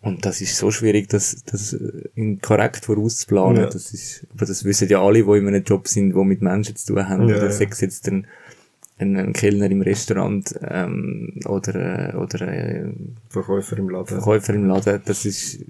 [0.00, 3.62] Und das ist so schwierig, das, das äh, korrekt vorauszuplanen.
[3.62, 3.66] Ja.
[3.70, 6.76] Das ist, aber das wissen ja alle, die in einem Job sind, die mit Menschen
[6.76, 7.28] zu tun haben.
[7.28, 7.50] Ja, oder ja.
[7.50, 8.26] sei es jetzt ein,
[8.98, 12.92] ein, ein Kellner im Restaurant, ähm, oder, äh, oder, äh,
[13.30, 14.06] Verkäufer im Laden.
[14.06, 15.00] Verkäufer im Laden.
[15.06, 15.60] Das ist,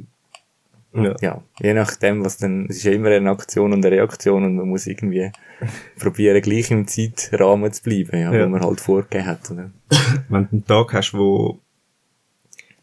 [0.94, 1.14] Ja.
[1.20, 4.54] ja, je nachdem, was dann, es ist ja immer eine Aktion und eine Reaktion und
[4.56, 5.32] man muss irgendwie
[5.98, 8.44] probieren, gleich im Zeitrahmen zu bleiben, ja, Ja.
[8.44, 9.70] wo man halt vorgegeben hat, oder?
[10.28, 11.58] Wenn du einen Tag hast, wo,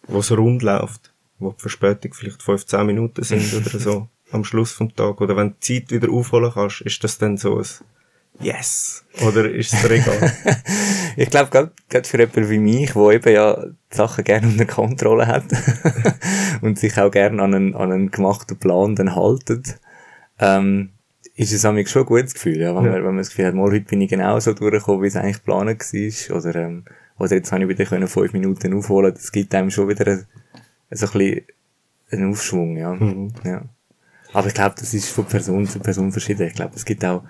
[0.08, 4.71] wo es rund läuft, wo die Verspätung vielleicht 15 Minuten sind oder so, am Schluss
[4.74, 7.65] vom Tag, oder wenn du die Zeit wieder aufholen kannst, ist das dann so ein
[8.41, 9.04] Yes?
[9.25, 10.34] Oder ist es dir egal?
[11.17, 11.49] Ich glaube,
[11.89, 15.43] gerade für jemanden wie mich, der eben ja die Sachen gerne unter Kontrolle hat
[16.62, 19.77] und sich auch gerne an einen, an einen gemachten Plan dann haltet,
[20.39, 20.91] ähm,
[21.36, 22.91] ist es manchmal schon ein gutes Gefühl, ja, wenn, Ja.
[22.91, 25.17] Man, wenn man das Gefühl hat, mal, heute bin ich genau so durchgekommen, wie es
[25.17, 26.86] eigentlich geplant war, oder, ähm,
[27.19, 30.25] oder jetzt habe ich wieder können fünf Minuten aufholen, das gibt einem schon wieder ein,
[30.91, 31.41] so ein bisschen
[32.12, 32.93] einen Aufschwung, ja.
[32.93, 33.34] Mhm.
[33.43, 33.63] ja.
[34.34, 36.47] Aber ich glaube, das ist von Person zu Person verschieden.
[36.47, 37.23] Ich glaube, es gibt auch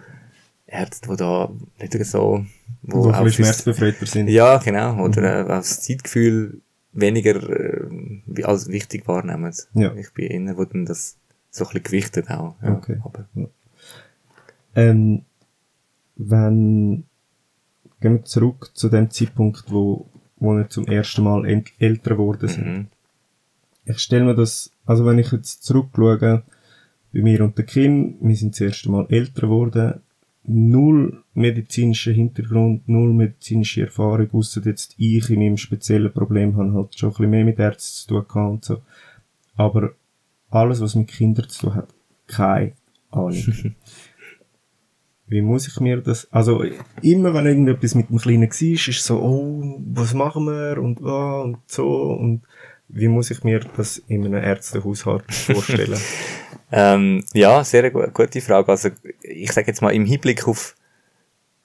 [0.72, 2.46] Ärzte, die da nicht so,
[2.84, 4.30] Wo ein auch schmerzbefreiter sind.
[4.30, 5.04] ja, genau.
[5.04, 6.62] Oder äh, auch das Zeitgefühl
[6.94, 9.54] weniger äh, als wichtig wahrnehmen.
[9.74, 9.94] Ja.
[9.96, 11.18] Ich bin eher, wo dann das
[11.50, 12.56] so ein bisschen gewichtet auch.
[12.64, 12.74] Ja.
[12.74, 13.02] Okay.
[13.04, 13.26] Aber,
[14.76, 15.24] Ähm,
[16.16, 17.04] wenn,
[18.00, 21.46] gehen wir zurück zu dem Zeitpunkt, wo, wo wir zum ersten Mal
[21.80, 22.66] älter geworden sind.
[22.66, 22.88] mhm.
[23.84, 26.44] Ich stelle mir das, also wenn ich jetzt zurückschaue,
[27.14, 30.02] bei mir und der Kim, wir sind das erste Mal älter geworden,
[30.54, 36.98] null medizinischer Hintergrund, null medizinische Erfahrung, ausser jetzt ich in meinem speziellen Problem habe halt
[36.98, 38.78] schon ein bisschen mehr mit Ärzten zu tun gehabt und so.
[39.56, 39.92] Aber
[40.50, 41.90] alles, was mit Kindern zu tun hat,
[42.28, 42.74] keine
[43.12, 43.36] Ahnung.
[45.28, 46.62] Wie muss ich mir das, also,
[47.02, 51.44] immer wenn irgendetwas mit dem Kleinen war, ist so, oh, was machen wir und, ah,
[51.44, 52.42] und so, und
[52.90, 55.98] wie muss ich mir das in einem Ärztehaushalt vorstellen?
[56.72, 58.70] Ähm, ja, sehr gu gute Frage.
[58.70, 58.90] Also,
[59.22, 60.76] ich sage jetzt mal, im Hinblick auf,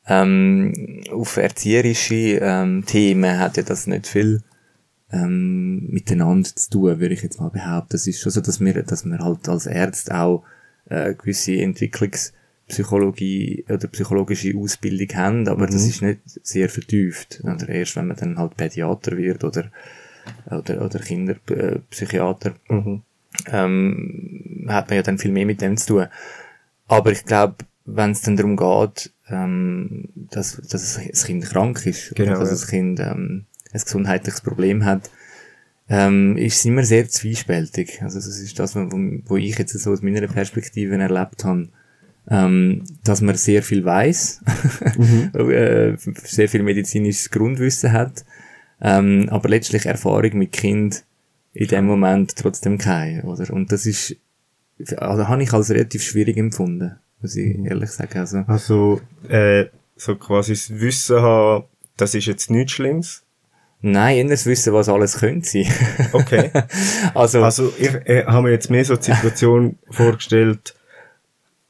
[0.07, 4.43] ähm, auf erzieherische ähm, Themen hat ja das nicht viel
[5.13, 7.97] ähm, miteinander zu tun, würde ich jetzt mal behaupten.
[7.97, 10.45] Es ist schon so, dass wir, dass wir halt als Ärzte auch
[10.89, 17.41] äh, gewisse Entwicklungspsychologie oder psychologische Ausbildung haben, aber das ist nicht sehr vertieft.
[17.45, 19.71] Oder erst wenn man dann halt Pädiater wird oder
[20.51, 23.03] oder, oder Kinderpsychiater mhm.
[23.51, 26.07] Ähm, hat man ja dann viel mehr mit dem zu tun.
[26.89, 32.15] Aber ich glaube, wenn es dann darum geht, ähm, dass, dass das Kind krank ist,
[32.15, 32.55] Genau, oder dass ja.
[32.55, 35.11] das Kind ähm, ein gesundheitliches Problem hat,
[35.89, 38.03] ähm, ist es immer sehr zwiespältig.
[38.03, 38.89] Also das ist das, wo,
[39.27, 41.69] wo ich jetzt so aus meiner Perspektive erlebt habe,
[42.29, 44.43] ähm, dass man sehr viel weiß,
[45.35, 48.25] äh, sehr viel medizinisches Grundwissen hat,
[48.81, 51.05] ähm, aber letztlich Erfahrung mit Kind
[51.57, 53.51] in dem Moment trotzdem keine, oder?
[53.53, 54.15] Und das ist,
[54.97, 58.19] also habe ich als relativ schwierig empfunden, muss ich ehrlich sagen.
[58.19, 59.67] Also, Also, äh,
[59.97, 61.65] so quasi das Wissen haben,
[61.97, 63.23] das ist jetzt nichts Schlimmes.
[63.81, 65.67] nein, eher das Wissen, was alles könnte sein.
[66.13, 66.51] Okay.
[67.15, 70.75] also, Also, ich äh, habe mir jetzt mehr so die Situation vorgestellt,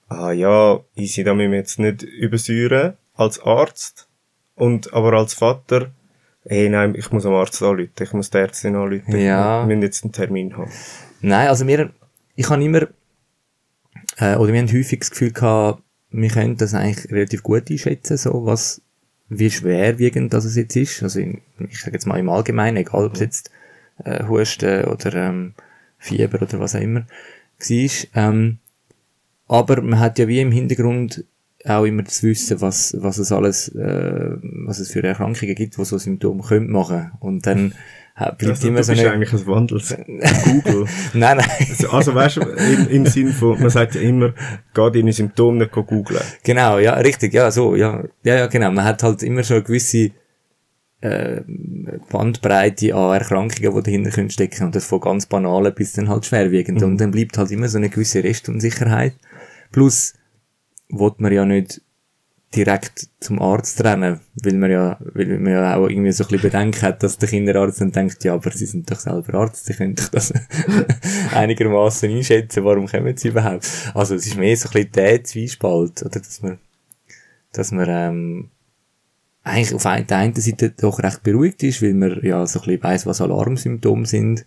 [0.08, 4.08] ah ja, easy, da müssen wir jetzt nicht übersäuren, als Arzt,
[4.56, 5.92] und, aber als Vater,
[6.48, 9.60] ey, nein, ich muss am Arzt anrufen, ich muss die Ärztin anrufen, Ja.
[9.62, 10.70] wir müssen jetzt einen Termin haben.
[11.20, 11.90] Nein, also wir,
[12.34, 12.82] ich habe immer,
[14.18, 18.16] äh, oder wir haben häufig das Gefühl gehabt, wir können das eigentlich relativ gut einschätzen,
[18.16, 18.80] so was,
[19.28, 21.02] wie schwerwiegend das es jetzt ist.
[21.02, 23.50] Also in, ich sage jetzt mal im Allgemeinen, egal ob es jetzt
[24.04, 25.54] äh, Husten oder ähm,
[25.98, 27.00] Fieber oder was auch immer
[27.58, 27.90] war.
[28.14, 28.58] Ähm,
[29.48, 31.24] aber man hat ja wie im Hintergrund
[31.68, 35.84] auch immer das Wissen, was, was es alles, äh, was es für Erkrankungen gibt, die
[35.84, 37.12] so Symptome können machen.
[37.20, 37.74] Und dann
[38.14, 39.12] bleibt Also, immer du so bist eine...
[39.12, 39.96] eigentlich ein Wandels
[40.44, 40.86] Google.
[41.12, 41.50] Nein, nein.
[41.70, 44.32] Also, also weißt du, im, im Sinn von, man sagt ja immer,
[44.74, 46.22] geh deine Symptome nicht googeln.
[46.42, 48.70] Genau, ja, richtig, ja, so, ja, ja, ja, genau.
[48.70, 50.10] Man hat halt immer schon eine gewisse
[51.00, 51.40] äh,
[52.10, 56.24] Bandbreite an Erkrankungen, die dahinter können stecken und das von ganz banalen bis dann halt
[56.26, 56.82] schwerwiegend.
[56.82, 59.14] Und dann bleibt halt immer so eine gewisse Restunsicherheit.
[59.72, 60.14] Plus,
[60.88, 61.80] will man ja nicht
[62.54, 66.50] direkt zum Arzt rennen, weil man ja, weil man ja auch irgendwie so ein bisschen
[66.50, 69.74] Bedenken hat, dass der Kinderarzt dann denkt, ja, aber sie sind doch selber Arzt, sie
[69.74, 70.32] können doch das
[71.34, 73.68] einigermaßen einschätzen, warum kommen sie überhaupt?
[73.94, 76.58] Also, es ist mehr so ein bisschen der Zwiespalt, oder, dass man,
[77.52, 78.50] dass man, ähm,
[79.46, 82.82] eigentlich auf der einen Seite doch recht beruhigt ist, weil man ja so ein bisschen
[82.82, 84.44] weiss, was Alarmsymptome sind,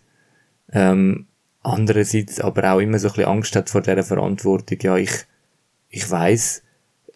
[0.73, 1.28] ähm,
[1.63, 5.12] andererseits aber auch immer so ein bisschen Angst hat vor dieser Verantwortung, ja, ich,
[5.89, 6.63] ich weiss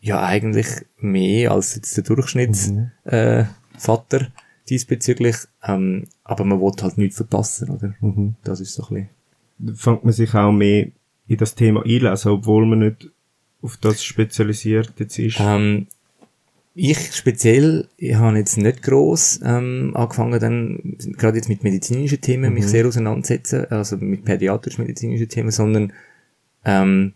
[0.02, 3.46] ja eigentlich mehr als jetzt der Durchschnittsvater, äh,
[3.78, 4.28] Vater
[4.70, 7.96] diesbezüglich, ähm, aber man will halt nichts verpassen, oder?
[8.02, 8.36] Mhm.
[8.44, 9.10] Das ist so ein
[9.60, 9.76] bisschen.
[9.78, 10.88] Fängt man sich auch mehr
[11.28, 13.10] in das Thema einlesen, obwohl man nicht
[13.62, 15.40] auf das spezialisiert jetzt ist?
[15.40, 15.88] Ähm,
[16.76, 22.54] ich speziell, ich habe jetzt nicht gross ähm, angefangen, dann gerade jetzt mit medizinischen Themen
[22.54, 25.94] mich sehr auseinandersetzen, also mit pädiatrisch-medizinischen Themen, sondern
[26.66, 27.14] ähm,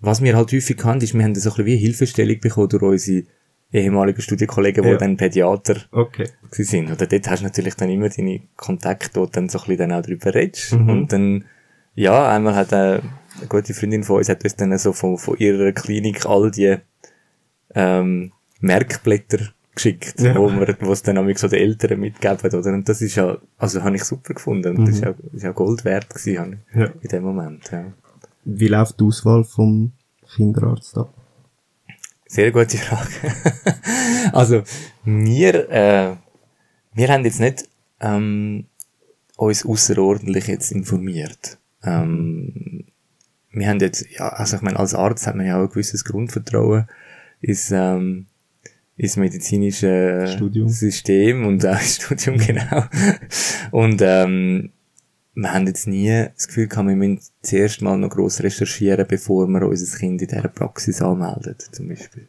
[0.00, 2.82] was wir halt häufig haben, ist, wir haben so ein bisschen wie Hilfestellung bekommen durch
[2.82, 3.24] unsere
[3.72, 4.96] ehemaligen Studienkollegen, die Ja.
[4.96, 6.28] dann Pädiater Okay.
[6.50, 6.90] sind.
[6.92, 9.78] Oder dort hast du natürlich dann immer deine Kontakte, wo du dann so ein bisschen
[9.90, 10.72] dann auch drüber redest.
[10.74, 10.88] Mhm.
[10.88, 11.44] Und dann,
[11.94, 15.36] ja, einmal hat äh, eine gute Freundin von uns hat uns dann so von, von
[15.38, 16.76] ihrer Klinik all die
[17.74, 19.38] ähm, Merkblätter
[19.74, 20.34] geschickt, Ja.
[20.36, 22.72] wo wir, wo es dann nämlich so den Eltern mitgeben, oder?
[22.72, 24.76] Und das ist ja, also habe ich super gefunden.
[24.78, 26.80] Und das ist ja, ist ja Gold wert gewesen, Mhm.
[26.80, 26.86] Ja.
[27.00, 27.92] in dem Moment, ja.
[28.48, 29.92] Wie läuft die Auswahl vom
[30.36, 31.12] Kinderarzt ab?
[32.28, 33.34] Sehr gute Frage.
[34.32, 34.62] also,
[35.04, 36.16] wir, äh,
[36.94, 37.68] wir haben jetzt nicht,
[38.00, 38.66] ähm,
[39.36, 41.58] uns außerordentlich jetzt informiert.
[41.82, 42.84] Ähm,
[43.50, 46.04] wir haben jetzt, ja, also ich meine, als Arzt hat man ja auch ein gewisses
[46.04, 46.86] Grundvertrauen
[47.40, 48.26] ins, ähm,
[48.96, 50.68] ins medizinische Studium.
[50.68, 52.84] System und auch ins Studium, genau.
[53.72, 54.70] Und, ähm,
[55.36, 59.46] wir haben jetzt nie das Gefühl gehabt, wir müssen zuerst mal noch gross recherchieren, bevor
[59.46, 62.26] wir unser Kind in dieser Praxis anmelden, zum Beispiel.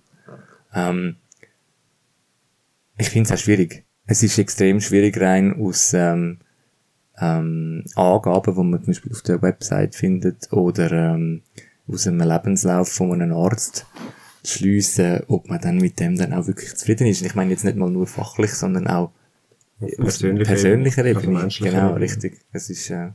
[0.73, 1.15] Ähm,
[2.97, 3.85] ich finde es auch schwierig.
[4.05, 6.39] Es ist extrem schwierig rein aus ähm,
[7.19, 11.43] ähm, Angaben, die man zum Beispiel auf der Website findet oder ähm,
[11.87, 13.85] aus einem Lebenslauf von einem Arzt
[14.43, 17.21] zu schliessen, ob man dann mit dem dann auch wirklich zufrieden ist.
[17.21, 19.11] Ich meine jetzt nicht mal nur fachlich, sondern auch
[19.79, 21.99] auf persönlicher persönlicher Ebene, also genau, Ebene.
[21.99, 22.39] richtig.
[22.51, 23.09] Es ist, äh,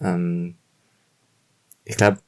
[0.00, 0.54] ähm,
[1.84, 2.18] ich glaube,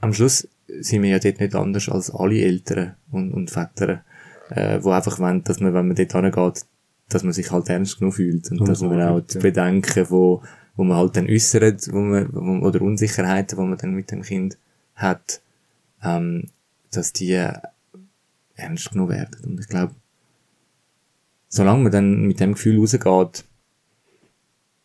[0.00, 4.04] am Schluss sind wir ja dort nicht anders als alle Eltern und, und Väter,
[4.50, 6.66] äh, wo einfach wollen, dass man, wenn man dort hingeht,
[7.08, 9.40] dass man sich halt ernst genug fühlt und, Und dass man auch die ja.
[9.40, 10.42] Bedenken, wo,
[10.76, 14.22] wo man halt dann äußert, wo man, wo, oder Unsicherheiten, wo man dann mit dem
[14.22, 14.56] Kind
[14.94, 15.40] hat,
[16.02, 16.48] ähm,
[16.90, 17.52] dass die äh,
[18.54, 19.44] ernst genug werden.
[19.44, 19.94] Und ich glaube,
[21.54, 23.44] solange man dann mit dem Gefühl rausgeht,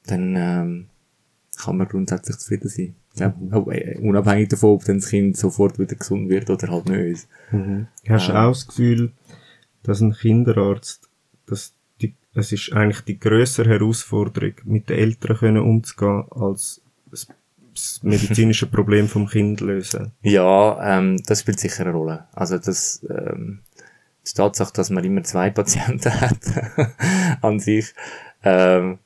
[0.05, 0.87] dann ähm,
[1.57, 2.95] kann man grundsätzlich zufrieden sein.
[3.13, 6.67] Ich glaube, auch, äh, unabhängig davon, ob dann das Kind sofort wieder gesund wird oder
[6.67, 7.27] halt nicht.
[8.07, 8.45] Hast du Ja.
[8.47, 9.11] auch das Gefühl,
[9.83, 11.09] dass ein Kinderarzt,
[11.47, 17.27] dass die, es ist eigentlich die grössere Herausforderung, mit den Eltern können umzugehen, als das,
[17.73, 20.11] das medizinische Problem vom Kind lösen?
[20.21, 22.27] Ja, ähm, das spielt sicher eine Rolle.
[22.33, 23.61] Also das, ähm,
[24.29, 26.37] die Tatsache, dass man immer zwei Patienten hat
[27.41, 27.93] an sich,
[28.43, 28.99] ähm,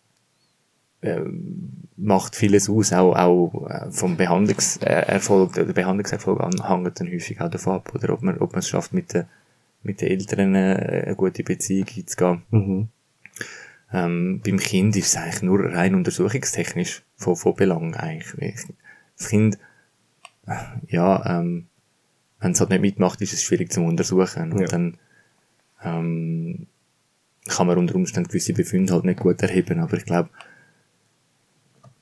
[1.01, 7.41] ähm, macht vieles aus, auch, auch äh, vom Behandlungserfolg, der Behandlungserfolg an- hängt dann häufig
[7.41, 9.25] auch davon ab, oder ob man, ob man es schafft, mit den,
[9.83, 12.41] mit den Eltern äh, eine gute Beziehung einzugehen.
[12.51, 12.87] Mhm.
[13.93, 18.35] Ähm, beim Kind ist es eigentlich nur rein untersuchungstechnisch von, von Belang eigentlich.
[18.55, 18.73] Ich-
[19.17, 19.57] Das Kind,
[20.47, 20.53] äh,
[20.87, 21.67] ja, ähm,
[22.39, 24.53] wenn es halt nicht mitmacht, ist es schwierig zu untersuchen.
[24.53, 24.67] Und Ja.
[24.67, 24.97] dann
[25.83, 26.67] ähm,
[27.47, 29.79] kann man unter Umständen gewisse Befunde halt nicht gut erheben.
[29.79, 30.29] Aber ich glaube,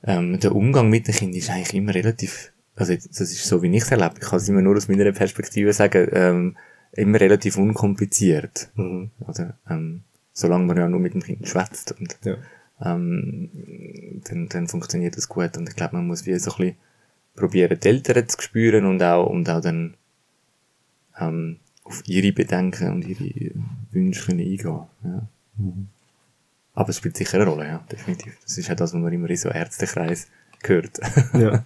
[0.04, 3.76] ähm, der Umgang mit den Kindern ist eigentlich immer relativ, also das ist so, wie
[3.76, 4.16] ich es erlebe.
[4.22, 6.58] Ich kann es immer nur aus meiner Perspektive sagen, ähm,
[6.94, 8.70] immer relativ unkompliziert.
[8.76, 9.12] Mhm.
[9.28, 10.02] Oder, ähm,
[10.34, 12.38] solange man ja nur mit dem Kind schwätzt und Ja.
[12.84, 13.50] ähm,
[14.30, 15.58] dann, dann funktioniert das gut.
[15.58, 16.76] Und ich glaube, man muss wie so ein bisschen
[17.36, 19.96] probieren, die Eltern zu spüren und auch, und auch dann
[21.20, 23.52] ähm, auf ihre Bedenken und ihre
[23.92, 24.82] Wünsche können eingehen.
[25.04, 25.28] Ja.
[26.76, 28.38] Aber es spielt sicher eine Rolle, ja, definitiv.
[28.44, 30.28] Das ist ja das, was man immer in so Ärztekreis
[30.64, 31.00] hört.
[31.34, 31.66] Ja.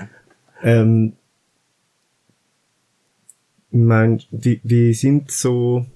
[0.62, 1.14] ähm,
[3.70, 5.86] mein, wie, wie sind so,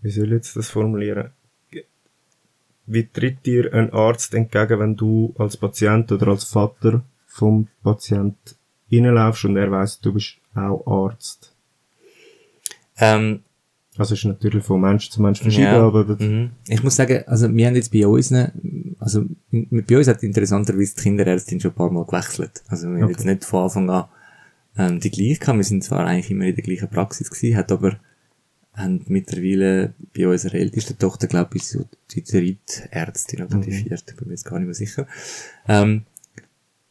[0.00, 1.30] wie soll ich jetzt das formulieren?
[2.86, 8.36] Wie tritt dir ein Arzt entgegen, wenn du als Patient oder als Vater vom Patient
[8.90, 11.57] reinlaufst und er weiss, du bist auch Arzt?
[12.98, 13.40] Ähm,
[13.96, 15.86] Also ist natürlich von Mensch zu Mensch verschieden, Ja.
[15.86, 16.50] aber Mhm.
[16.68, 18.32] Ich muss sagen, also wir haben jetzt bei uns,
[19.00, 22.62] also bei uns hat interessanterweise die Kinderärztin schon ein paar Mal gewechselt.
[22.68, 23.12] Also wir haben Okay.
[23.12, 24.04] jetzt nicht von Anfang an
[24.76, 25.56] ähm, die gleiche gehabt.
[25.58, 27.98] Wir sind zwar eigentlich immer in der gleichen Praxis gewesen, hat aber
[28.74, 34.14] haben mittlerweile bei unserer ältesten Tochter, glaube ich, so die dritte Ärztin oder die vierte,
[34.14, 35.08] bin mir jetzt gar nicht mehr sicher.
[35.66, 36.02] Ähm,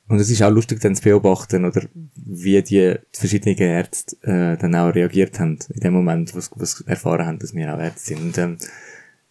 [0.07, 1.83] und es ist auch lustig dann zu beobachten, oder
[2.15, 7.25] wie die verschiedenen Ärzte äh, dann auch reagiert haben in dem Moment, was, was erfahren
[7.25, 8.21] haben, dass wir auch Ärzte sind.
[8.21, 8.57] Und, ähm,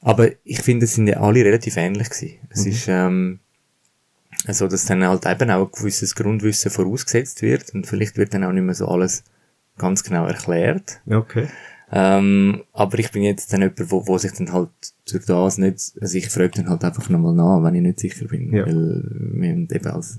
[0.00, 2.38] aber ich finde, es sind ja alle relativ ähnlich gewesen.
[2.50, 3.40] Es ist ähm,
[4.46, 8.44] also, dass dann halt eben auch ein gewisses Grundwissen vorausgesetzt wird und vielleicht wird dann
[8.44, 9.24] auch nicht mehr so alles
[9.78, 11.00] ganz genau erklärt.
[11.10, 11.48] okay.
[11.90, 14.70] Ähm, aber ich bin jetzt dann jemand, wo, wo sich dann halt
[15.08, 18.26] durch das nicht, also ich frage dann halt einfach nochmal nach, wenn ich nicht sicher
[18.26, 18.52] bin.
[18.52, 18.66] Ja.
[18.66, 20.18] Weil wir eben als,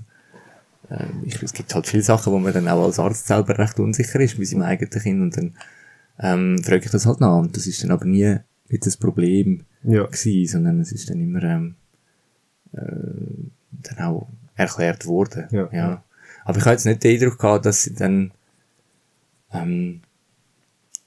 [1.24, 4.20] ich, es gibt halt viele Sachen, wo man dann auch als Arzt selber recht unsicher
[4.20, 5.56] ist, bei seinem eigenen Kind und dann
[6.20, 7.38] ähm, frage ich das halt nach.
[7.38, 8.36] Und das ist dann aber nie
[8.68, 10.04] jetzt ein Problem Ja.
[10.04, 11.74] gewesen, sondern es ist dann immer ähm,
[12.72, 12.80] äh,
[13.70, 15.46] dann auch erklärt worden.
[15.50, 15.68] Ja.
[15.72, 16.04] ja.
[16.44, 18.32] Aber ich habe jetzt nicht den Eindruck gehabt, dass sie dann
[19.52, 20.00] ähm,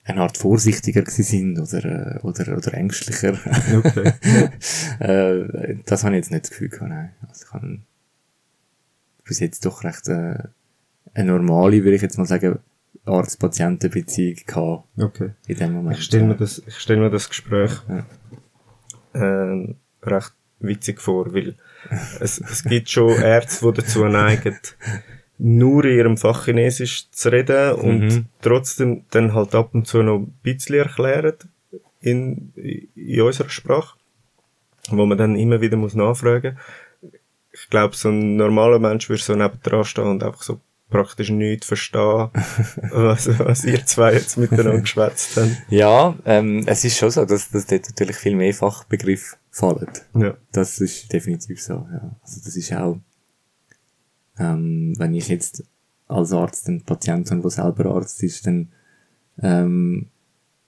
[0.03, 3.37] eine Art vorsichtiger gewesen sind oder, äh, oder, oder ängstlicher.
[3.75, 4.13] Okay.
[4.99, 7.11] äh, das habe ich jetzt nicht das Gefühl gehabt, nein.
[7.27, 7.79] Also ich habe
[9.31, 10.35] bis jetzt doch recht äh,
[11.13, 12.59] eine normale, würde ich jetzt mal sagen,
[13.05, 15.29] Arzt-Patienten-Beziehung gehabt Okay.
[15.47, 15.97] in dem Moment.
[15.97, 18.05] Ich stelle mir das, ich stelle mir das Gespräch Ja.
[19.13, 21.55] ähm, recht witzig vor, weil
[22.19, 24.57] es, es gibt schon Ärzte, die dazu neigen,
[25.37, 28.25] nur in ihrem Fach Chinesisch zu reden und Mhm.
[28.41, 31.33] trotzdem dann halt ab und zu noch ein bisschen erklären
[32.01, 32.51] in,
[32.95, 33.97] in unserer Sprache,
[34.89, 36.57] wo man dann immer wieder muss nachfragen.
[37.53, 41.67] Ich glaube, so ein normaler Mensch würde so nebendran stehen und einfach so praktisch nichts
[41.67, 42.29] verstehen,
[42.91, 45.49] was, was ihr zwei jetzt miteinander geschwätzt habt.
[45.69, 49.89] Ja, ähm, es ist schon so, dass, dass dort natürlich viel mehr Fachbegriffe fallen.
[50.13, 50.35] Ja.
[50.51, 52.15] Das ist definitiv so, ja.
[52.21, 52.99] Also das ist auch,
[54.37, 55.63] ähm, wenn ich jetzt
[56.07, 58.69] als Arzt einen Patienten habe, der selber Arzt ist, dann
[59.41, 60.09] ähm,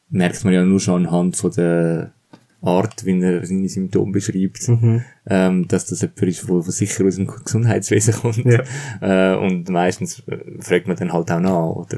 [0.10, 2.14] merkt man ja nur schon anhand von der
[2.64, 4.70] Art, wie er seine Symptome beschreibt,
[5.28, 8.46] ähm, dass das jemand ist, der sicher aus dem Gesundheitswesen kommt.
[8.46, 8.64] Ja.
[9.02, 11.98] Äh, und meistens äh, fragt man dann halt auch nach, oder?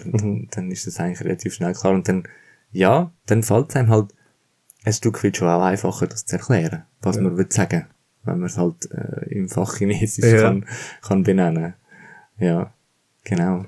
[0.51, 1.93] Dann ist das eigentlich relativ schnell klar.
[1.93, 2.23] Und dann,
[2.71, 4.13] ja, dann fällt es einem halt
[4.84, 7.86] ein Stück weit schon auch einfacher, das zu erklären, was man will sagen,
[8.23, 10.41] wenn man es halt äh, im Fach Chinesisch Ja.
[10.41, 10.65] kann,
[11.01, 11.73] kann benennen.
[12.39, 12.73] Ja,
[13.23, 13.65] genau.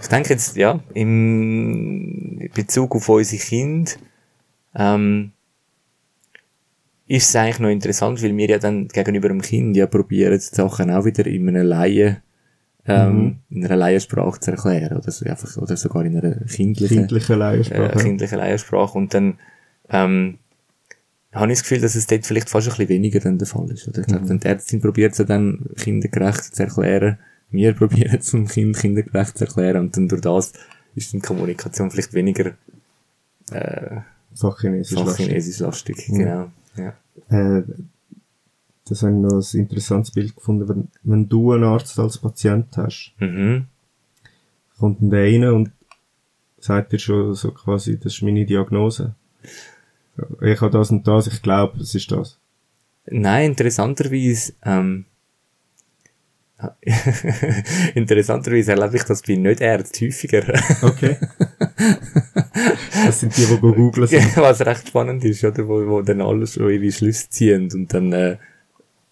[0.00, 3.92] Ich denke jetzt, ja, im Bezug auf unsere Kinder,
[4.74, 5.32] ähm,
[7.10, 10.38] ist es eigentlich noch interessant, weil wir ja dann gegenüber dem Kind ja probieren, die
[10.38, 12.22] Sachen auch wieder in einer Laie,
[12.86, 17.32] ähm, in einer Laiensprache zu erklären, oder so einfach, oder sogar in einer kindlichen, Kindliche
[17.32, 17.98] äh, Laiensprache.
[17.98, 18.96] kindliche Laiensprache.
[18.96, 19.38] Und dann,
[19.88, 20.38] ähm,
[21.32, 23.68] habe ich das Gefühl, dass es dort vielleicht fast ein bisschen weniger dann der Fall
[23.72, 23.88] ist.
[23.88, 27.18] Oder ich glaube, die Ärztin probiert es ja dann kindergerecht zu erklären.
[27.50, 29.80] Wir probieren es dem Kind kindergerecht zu erklären.
[29.80, 30.52] Und dann durch das
[30.94, 32.52] ist dann die Kommunikation vielleicht weniger,
[33.50, 33.96] äh,
[34.32, 34.96] Fachchinesisch.
[34.96, 35.10] lastig.
[35.10, 36.06] fachchinesisch lastig.
[36.06, 36.52] Genau.
[36.76, 36.94] Ja.
[37.28, 37.62] Äh,
[38.88, 40.68] das habe ich noch ein interessantes Bild gefunden.
[40.68, 43.66] Wenn, wenn du einen Arzt als Patient hast, Mhm.
[44.78, 45.70] kommt der rein und
[46.58, 49.14] sagt dir schon so quasi, das ist meine Diagnose.
[50.42, 52.38] Ich habe das und das, ich glaube, es ist das.
[53.06, 55.06] Nein, interessanterweise, ähm,
[57.94, 60.42] interessanterweise erlebe ich das bei Nicht-Ärzten häufiger.
[60.82, 61.16] Okay.
[63.06, 64.36] das sind die, die go googlen sind.
[64.36, 65.66] Was recht spannend ist, oder?
[65.66, 68.36] Wo, wo dann alle schon ihre Schlüsse ziehen und dann, äh,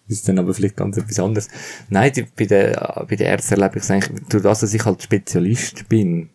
[0.07, 1.49] ist dann aber vielleicht ganz etwas anderes.
[1.89, 2.75] Nein, die, bei den,
[3.07, 6.29] bei den Ärzten erlebe ich es eigentlich, durch das, dass ich halt Spezialist bin,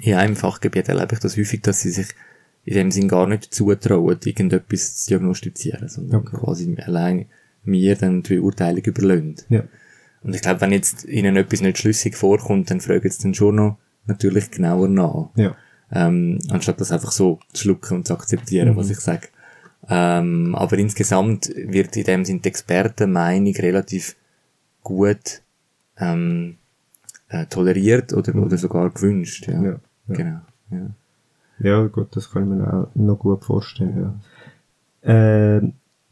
[0.00, 2.08] in einem Fachgebiet erlebe ich das häufig, dass sie sich
[2.64, 6.36] in dem Sinn gar nicht zutrauen, irgendetwas zu diagnostizieren, sondern Okay.
[6.36, 7.26] quasi allein
[7.64, 9.36] mir dann die Beurteilung überlassen.
[9.48, 9.64] Ja.
[10.22, 13.56] Und ich glaube, wenn jetzt ihnen etwas nicht schlüssig vorkommt, dann fragen sie dann schon
[13.56, 15.30] noch natürlich genauer nach.
[15.36, 15.56] Ja.
[15.92, 19.28] Ähm, anstatt das einfach so zu schlucken und zu akzeptieren, was ich sage.
[19.88, 24.14] Ähm, aber insgesamt wird in dem Sinne die Expertenmeinung relativ
[24.82, 25.42] gut
[25.98, 26.58] ähm,
[27.28, 29.48] äh, toleriert oder, oder sogar gewünscht.
[29.48, 30.14] Ja, Ja, ja.
[30.14, 30.40] genau.
[30.70, 30.90] Ja.
[31.62, 34.14] Ja, gut, das kann ich mir auch noch gut vorstellen,
[35.02, 35.56] ja.
[35.56, 35.60] Äh,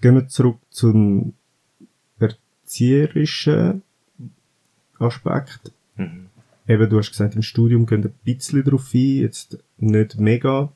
[0.00, 1.34] gehen wir zurück zum
[2.18, 3.82] erzieherischen
[4.98, 5.72] Aspekt.
[5.96, 6.26] Mhm.
[6.66, 10.70] Eben, du hast gesagt, im Studium gehen ein bisschen drauf ein, jetzt nicht mega.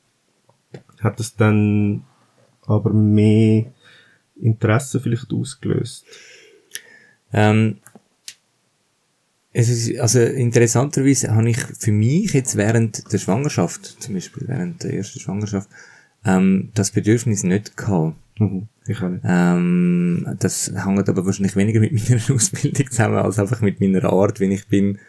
[1.01, 2.03] Hat das dann
[2.65, 3.65] aber mehr
[4.41, 6.05] Interesse vielleicht ausgelöst?
[7.31, 7.77] Ähm,
[9.51, 14.83] es ist, also interessanterweise habe ich für mich jetzt während der Schwangerschaft, zum Beispiel während
[14.83, 15.69] der ersten Schwangerschaft,
[16.25, 18.15] ähm, das Bedürfnis nicht gehabt.
[18.39, 18.67] Mhm.
[18.85, 19.23] Ich auch nicht.
[19.25, 24.39] Ähm, das hängt aber wahrscheinlich weniger mit meiner Ausbildung zusammen, als einfach mit meiner Art,
[24.39, 24.99] wie ich bin,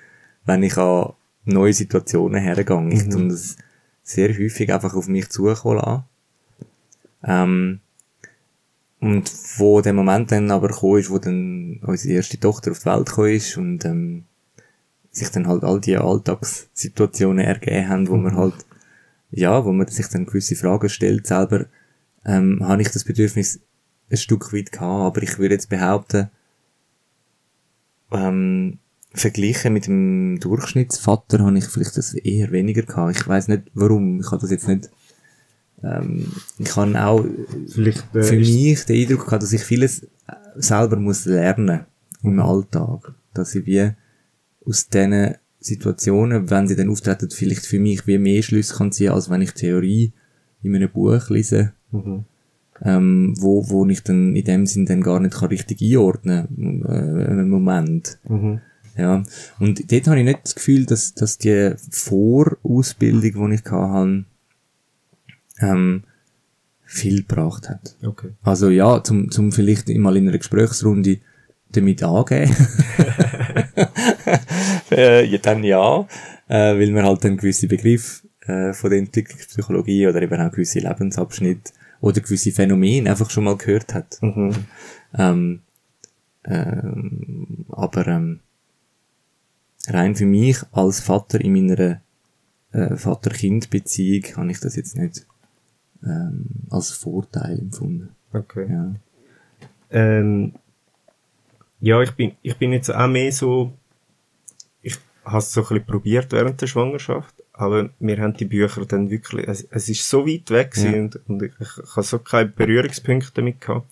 [0.45, 1.13] wenn ich an
[1.45, 2.89] neue Situationen hergehe.
[2.91, 3.57] Ich tue das
[4.03, 6.05] sehr häufig einfach auf mich zukommen lassen.
[7.25, 7.81] Ähm,
[9.01, 12.87] und wo der Moment dann aber gekommen ist, wo dann unsere erste Tochter auf die
[12.87, 14.25] Welt gekommen ist und ähm,
[15.11, 18.55] sich dann halt all die Alltagssituationen ergeben haben, wo man halt,
[19.31, 21.67] ja, wo man sich dann gewisse Fragen stellt selber,
[22.25, 23.61] ähm, habe ich das Bedürfnis
[24.11, 26.31] ein Stück weit gehabt, aber ich würde jetzt behaupten,
[28.13, 28.79] ähm,
[29.13, 33.17] verglichen mit dem Durchschnittsvater habe ich vielleicht das eher weniger gehabt.
[33.17, 34.21] Ich weiß nicht warum.
[34.21, 34.91] Ich habe das jetzt nicht
[35.85, 37.25] ähm, ich habe auch
[37.69, 40.07] Vielleicht, äh, für mich den Eindruck gehabt, dass ich vieles äh,
[40.57, 41.85] selber muss lernen
[42.23, 43.15] im Alltag.
[43.35, 43.91] Dass ich wie
[44.65, 49.13] aus diesen Situationen, wenn sie dann auftreten, vielleicht für mich wie mehr Schlüsse kann ziehen,
[49.13, 50.13] als wenn ich Theorie
[50.63, 52.25] in einem Buch lese, Mhm.
[52.83, 57.31] ähm, wo, wo ich dann in dem Sinn dann gar nicht kann richtig einordnen äh,
[57.31, 58.19] einen Moment.
[58.29, 58.61] Mhm.
[58.97, 59.23] Ja.
[59.59, 64.25] Und dort habe ich nicht das Gefühl, dass, dass die Vorausbildung, die ich hatte,
[65.61, 66.05] ähm,
[66.85, 67.97] viel gebracht hat.
[68.05, 68.31] Okay.
[68.43, 71.19] Also ja, zum, zum vielleicht mal in einer Gesprächsrunde
[71.73, 72.55] damit angehen.
[74.91, 76.07] äh, ja, dann ja,
[76.49, 80.79] äh, weil man halt dann gewisse Begriffe äh, von der Entwicklungspsychologie oder eben auch gewisse
[80.79, 81.73] Lebensabschnitte
[82.05, 84.19] oder gewisse Phänomene einfach schon mal gehört hat.
[84.21, 84.53] Mhm.
[85.17, 85.63] Ähm,
[86.45, 88.41] ähm, aber ähm,
[89.89, 92.03] rein für mich als Vater in meiner
[92.73, 95.27] äh, Vater-Kind-Beziehung habe ich das jetzt nicht
[96.05, 98.11] ähm, als Vorteil empfunden.
[98.35, 98.67] Okay.
[98.71, 98.95] Ja.
[99.91, 100.53] Ähm,
[101.81, 103.73] ja, ich bin, ich bin jetzt auch mehr so,
[104.83, 108.85] ich habe es so ein bisschen probiert während der Schwangerschaft, aber wir haben die Bücher
[108.85, 110.93] dann wirklich, es, es ist so weit weg Ja.
[110.93, 113.87] und, und ich, ich habe so keine Berührungspunkte damit gehabt,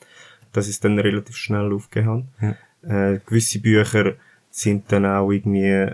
[0.53, 2.57] dass ich es dann relativ schnell aufgehört habe.
[2.83, 4.15] Äh, gewisse Bücher
[4.51, 5.89] sind dann auch irgendwie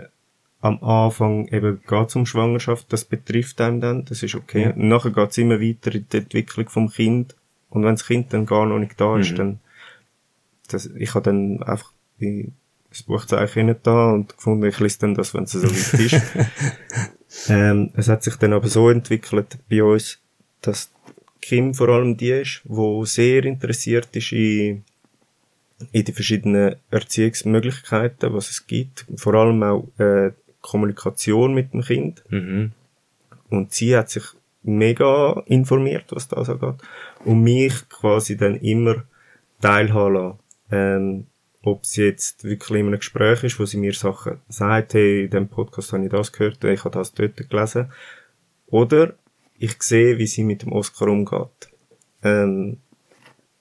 [0.61, 4.63] am Anfang eben geht's um Schwangerschaft, das betrifft einem dann, das ist okay.
[4.63, 4.69] Ja.
[4.71, 7.35] Und nachher geht's immer weiter in die Entwicklung vom Kind
[7.69, 9.35] und wenn das Kind dann gar noch nicht da ist, Mhm.
[9.37, 9.59] dann
[10.69, 12.51] das, ich habe dann einfach die,
[12.89, 16.21] das Buchzeichen nicht da und gefunden, ich lese dann das, wenn es so weit ist.
[17.47, 20.19] ähm, es hat sich dann aber so entwickelt bei uns,
[20.61, 20.91] dass
[21.41, 24.83] Kim vor allem die ist, wo sehr interessiert ist in,
[25.91, 29.05] in die verschiedenen Erziehungsmöglichkeiten, was es gibt.
[29.15, 32.23] Vor allem auch äh, Kommunikation mit dem Kind.
[32.29, 32.71] Mhm.
[33.49, 34.23] Und sie hat sich
[34.63, 36.75] mega informiert, was das angeht.
[37.25, 39.03] Und mich quasi dann immer
[39.61, 40.39] teilhaben lassen.
[40.71, 41.25] Ähm,
[41.61, 45.31] ob sie jetzt wirklich in einem Gespräch ist, wo sie mir Sachen sagt, hey, in
[45.31, 47.91] dem Podcast habe ich das gehört, ich habe das dort gelesen.
[48.67, 49.15] Oder
[49.57, 51.69] ich sehe, wie sie mit dem Oscar umgeht.
[52.23, 52.77] Ähm,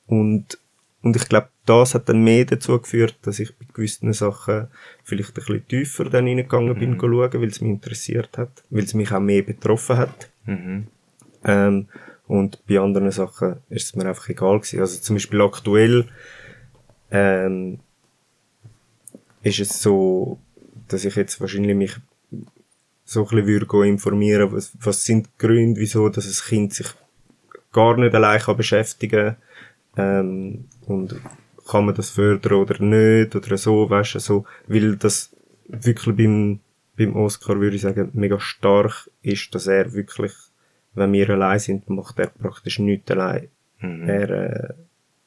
[0.07, 0.59] und,
[1.03, 4.69] und ich glaube, das hat dann mehr dazu geführt, dass ich bei gewissen Sachen
[5.03, 8.95] vielleicht ein bisschen tiefer dann reingegangen bin, schauen, weil es mich interessiert hat, weil es
[8.95, 10.31] mich auch mehr betroffen hat.
[10.47, 10.87] Mhm.
[11.45, 11.89] Ähm,
[12.27, 14.81] und bei anderen Sachen ist es mir einfach egal gewesen.
[14.81, 16.07] Also zum Beispiel aktuell
[17.11, 17.81] ähm,
[19.43, 20.39] ist es so,
[20.89, 21.97] dass ich jetzt wahrscheinlich mich
[23.05, 26.89] so ein bisschen würde informieren, was, was sind die Gründe, wieso, dass ein Kind sich
[27.73, 29.37] gar nicht allein kann beschäftigen
[29.97, 31.17] ähm, und
[31.69, 35.35] kann man das fördern oder nicht oder so, weißt du, so, weil das
[35.69, 36.61] wirklich beim,
[36.97, 40.33] beim Oscar würde ich sagen, mega stark ist, dass er wirklich,
[40.95, 43.49] wenn wir allein sind, macht er praktisch nichts allein.
[43.81, 44.09] Mhm.
[44.09, 44.75] Er, äh,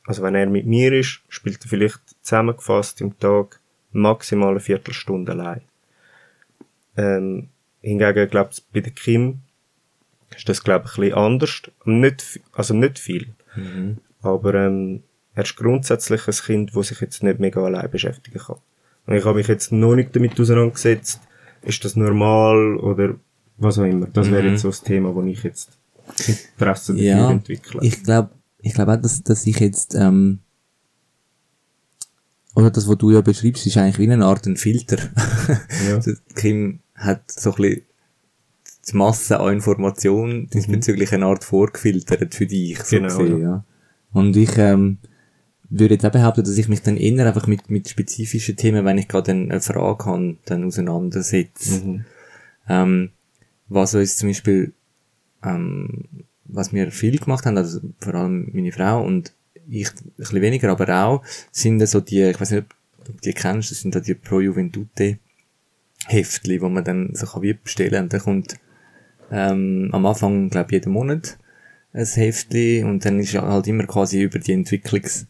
[0.06, 3.61] also wenn er mit mir ist, spielt er vielleicht zusammengefasst im Tag
[3.92, 5.62] maximal eine Viertelstunde allein.
[6.98, 7.50] Ähm,
[7.82, 9.40] hingegen, glaube ich, bei der Kim
[10.36, 11.62] ist das, glaube ich, ein bisschen anders.
[11.86, 13.28] Nicht, also nicht viel.
[13.56, 13.98] Mhm.
[14.22, 18.58] Aber ähm, er ist grundsätzlich ein Kind, das sich jetzt nicht mega allein beschäftigen kann.
[19.08, 21.20] Und ich habe mich jetzt noch nicht damit auseinandergesetzt,
[21.64, 23.16] ist das normal oder
[23.58, 24.08] was auch immer.
[24.08, 24.50] Das wäre Mhm.
[24.52, 25.78] jetzt so das Thema, wo ich jetzt
[26.28, 27.80] Interesse dafür Ja, entwickle.
[27.84, 28.30] ich glaube,
[28.60, 30.40] ich glaube auch, dass, dass ich jetzt, ähm,
[32.56, 34.98] oder das, was du ja beschreibst, ist eigentlich wie eine Art ein Filter.
[35.88, 35.96] Ja.
[35.96, 37.84] Also, Kim hat so ein bisschen
[38.90, 43.64] die Masse an Informationen diesbezüglich eine Art vorgefiltert für dich, so Genau, gesehen, ja.
[44.12, 44.98] Und ich, ähm,
[45.72, 48.98] würde jetzt auch behaupten, dass ich mich dann eher einfach mit, mit spezifischen Themen, wenn
[48.98, 51.86] ich gerade eine Frage habe, dann auseinandersetze.
[51.86, 52.06] Mhm.
[52.68, 53.10] Ähm,
[53.70, 54.74] was uns zum Beispiel,
[55.44, 59.34] ähm, was wir viel gemacht haben, also vor allem meine Frau und
[59.70, 62.66] ich ein bisschen weniger, aber auch, sind so die, ich weiß nicht,
[63.00, 65.20] ob du die kennst, das sind da die Pro Juventute
[66.08, 68.56] Heftli, wo man dann so kann wie bestellen und dann kommt
[69.32, 71.38] ähm, am Anfang, glaube jeden Monat
[71.94, 75.28] ein Heftli und dann ist ja halt immer quasi über die Entwicklungs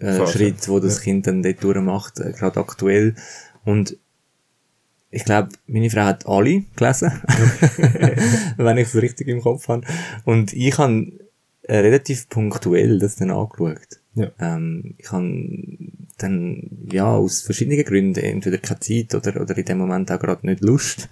[0.00, 0.26] äh.
[0.26, 3.14] Schritt, wo das Kind dann dort durchmacht, äh, gerade aktuell.
[3.64, 3.96] Und
[5.10, 7.12] ich glaube, meine Frau hat alle gelesen,
[8.56, 9.86] wenn ich es richtig im Kopf habe.
[10.24, 11.12] Und ich habe
[11.72, 14.00] äh, relativ punktuell das dann angeschaut.
[14.14, 14.30] Ja.
[14.38, 15.48] Ähm, ich habe
[16.18, 20.46] dann, ja, aus verschiedenen Gründen, entweder keine Zeit oder, oder in dem Moment auch gerade
[20.46, 21.08] nicht Lust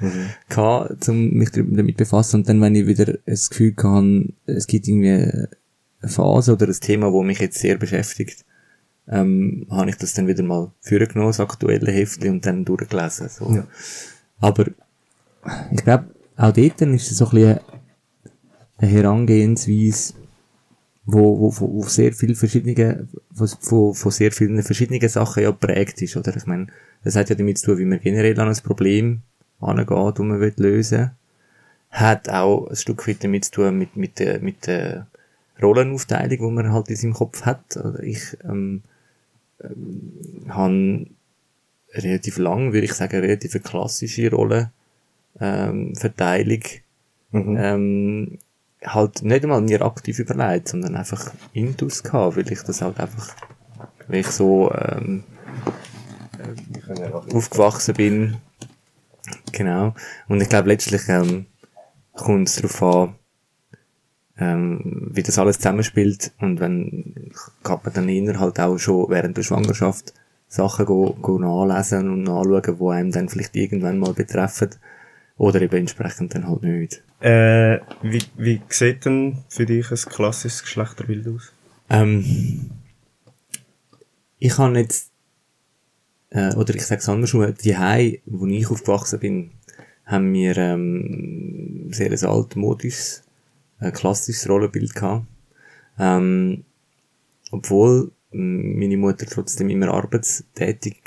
[0.51, 2.41] gehabt, um mich damit befassen.
[2.41, 5.49] Und dann, wenn ich wieder das Gefühl hatte, es gibt irgendwie eine
[6.05, 8.45] Phase oder ein Thema, wo mich jetzt sehr beschäftigt,
[9.09, 13.31] ähm, habe ich das dann wieder mal vorgenommen, das aktuelle Heftchen, und dann durchgelesen.
[13.31, 13.51] So.
[13.51, 13.67] Ja.
[14.41, 14.67] Aber
[15.73, 17.61] ich glaube, auch dort ist es so ein bisschen
[18.77, 20.20] eine Herangehensweise,
[21.05, 26.03] wo, wo, wo, wo sehr viel verschiedene, von, von sehr vielen verschiedenen Sachen ja prägt
[26.03, 26.37] ist, oder?
[26.37, 26.67] Ich meine,
[27.05, 29.23] das hat ja damit zu tun, wie man generell an ein Problem
[29.61, 31.13] angeht, das man will lösen
[31.91, 35.07] Hat auch ein Stück weit damit zu tun, mit, mit der, mit der
[35.61, 37.77] Rollenaufteilung, die man halt in seinem Kopf hat.
[37.77, 38.83] Oder ich, ähm,
[39.63, 41.07] ähm, habe
[41.93, 44.71] relativ lang, würde ich sagen, relativ klassische Rolle,
[45.41, 46.63] ähm, Verteilung,
[47.33, 47.57] mhm.
[47.59, 48.39] ähm,
[48.85, 53.35] halt nicht einmal mir aktiv überlegt, sondern einfach Intus gehabt, weil ich das halt einfach,
[54.09, 55.25] weil ich so ähm,
[56.89, 58.37] äh, aufgewachsen bin.
[59.53, 59.95] Genau.
[60.29, 61.47] Und ich glaube, letztlich ähm,
[62.15, 63.15] kommt es darauf an,
[64.39, 67.31] ähm, wie das alles zusammenspielt und wenn
[67.63, 70.15] kann man dann inner halt auch schon während der Schwangerschaft
[70.49, 74.71] Sachen go, go nachlesen und nachschauen, die einem dann vielleicht irgendwann mal betreffen
[75.41, 77.03] oder eben entsprechend dann halt nicht.
[77.21, 81.55] Äh, wie, wie sieht denn für dich ein klassisches Geschlechterbild aus?
[81.89, 82.71] Ähm,
[84.39, 85.11] ich habe jetzt,
[86.29, 89.51] äh, oder ich sage es andersrum, die Hei, wo ich aufgewachsen bin,
[90.05, 93.23] haben wir ähm, sehr ein altmodisches,
[93.81, 95.25] äh, klassisches Rollenbild gehabt.
[95.99, 96.65] Ähm,
[97.51, 101.03] obwohl meine Mutter trotzdem immer arbeitstätig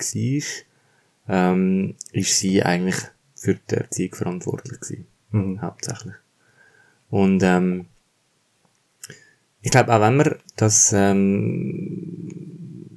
[1.28, 3.12] war, ähm, ist sie eigentlich
[3.44, 5.62] für die Erziehung verantwortlich gewesen mhm.
[5.62, 6.16] hauptsächlich.
[7.10, 7.86] Und ähm,
[9.62, 12.30] ich glaube, auch wenn man das ähm,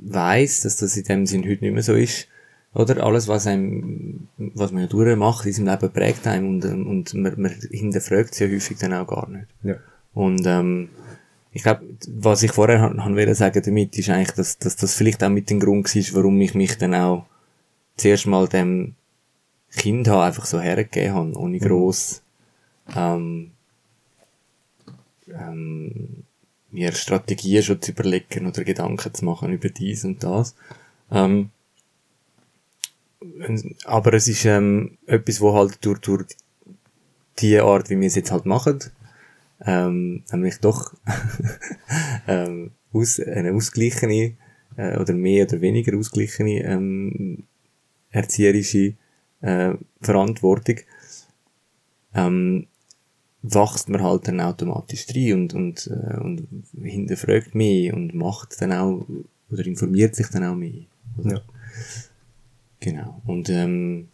[0.02, 2.28] weiß, dass das in dem Sinn heute nicht mehr so ist,
[2.74, 6.86] oder alles, was einem, was man ja durchmacht in seinem Leben, prägt einem und, ähm,
[6.86, 9.46] und man, man hinterfragt es ja häufig dann auch gar nicht.
[9.62, 9.76] Ja.
[10.12, 10.90] Und ähm,
[11.52, 14.94] ich glaube, was ich vorher han, han wollte sagen damit, ist eigentlich, dass, dass das
[14.94, 17.26] vielleicht auch mit dem Grund war, warum ich mich dann auch
[17.96, 18.94] zuerst mal dem
[19.72, 21.60] Kind habe einfach so hergegeben habe, ohne mhm.
[21.60, 22.22] gross
[22.94, 23.50] ähm,
[25.28, 26.24] ähm,
[26.70, 30.54] mir Strategien schon zu überlegen oder Gedanken zu machen über dies und das.
[31.10, 31.50] Ähm,
[33.84, 36.26] aber es ist ähm, etwas, wo halt durch, durch
[37.38, 38.78] die Art, wie wir es jetzt halt machen,
[39.64, 40.94] ähm, nämlich doch
[42.28, 44.36] ähm, aus, eine ausgleichene
[44.76, 47.44] äh, oder mehr oder weniger ausgleichene ähm,
[48.10, 48.94] erzieherische
[49.40, 50.76] äh, Verantwortung,
[52.14, 52.66] ähm,
[53.42, 56.48] wächst man halt dann automatisch rein und, und, äh, und
[56.82, 59.06] hinterfragt mehr und macht dann auch,
[59.50, 60.84] oder informiert sich dann auch mehr.
[61.18, 61.36] Oder?
[61.36, 61.42] Ja.
[62.80, 63.22] Genau.
[63.26, 64.08] Und ähm,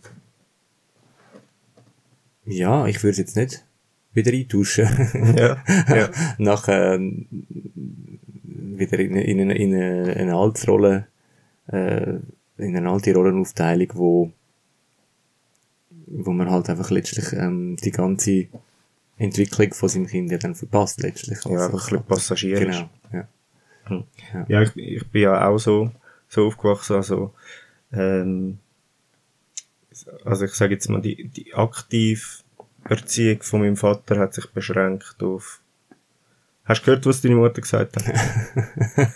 [2.44, 3.64] ja, ich würde jetzt nicht
[4.12, 4.88] wieder eintauschen.
[5.36, 6.10] ja, ja.
[6.38, 7.26] Nach ähm,
[8.44, 11.06] wieder in, in, eine, in eine, eine alte Rolle,
[11.68, 12.14] äh,
[12.58, 14.32] in eine alte Rollenaufteilung, wo
[16.12, 18.46] wo man halt einfach letztlich ähm, die ganze
[19.16, 21.38] Entwicklung von seinem Kind ja dann verpasst letztlich.
[21.44, 23.28] Ja, also, einfach ein bisschen Passagier Genau, ja.
[23.84, 24.04] Hm.
[24.32, 25.90] Ja, ja ich, ich bin ja auch so,
[26.28, 27.32] so aufgewachsen, also,
[27.92, 28.58] ähm,
[30.24, 32.22] also ich sage jetzt mal, die, die aktive
[32.84, 35.62] Erziehung von meinem Vater hat sich beschränkt auf
[36.64, 38.04] Hast du gehört, was deine Mutter gesagt hat?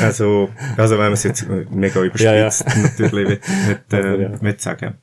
[0.00, 2.82] also, also wenn man es jetzt mega überspitzt ja, ja.
[2.82, 4.30] natürlich mit, mit, äh, ja.
[4.40, 4.94] mit sagen.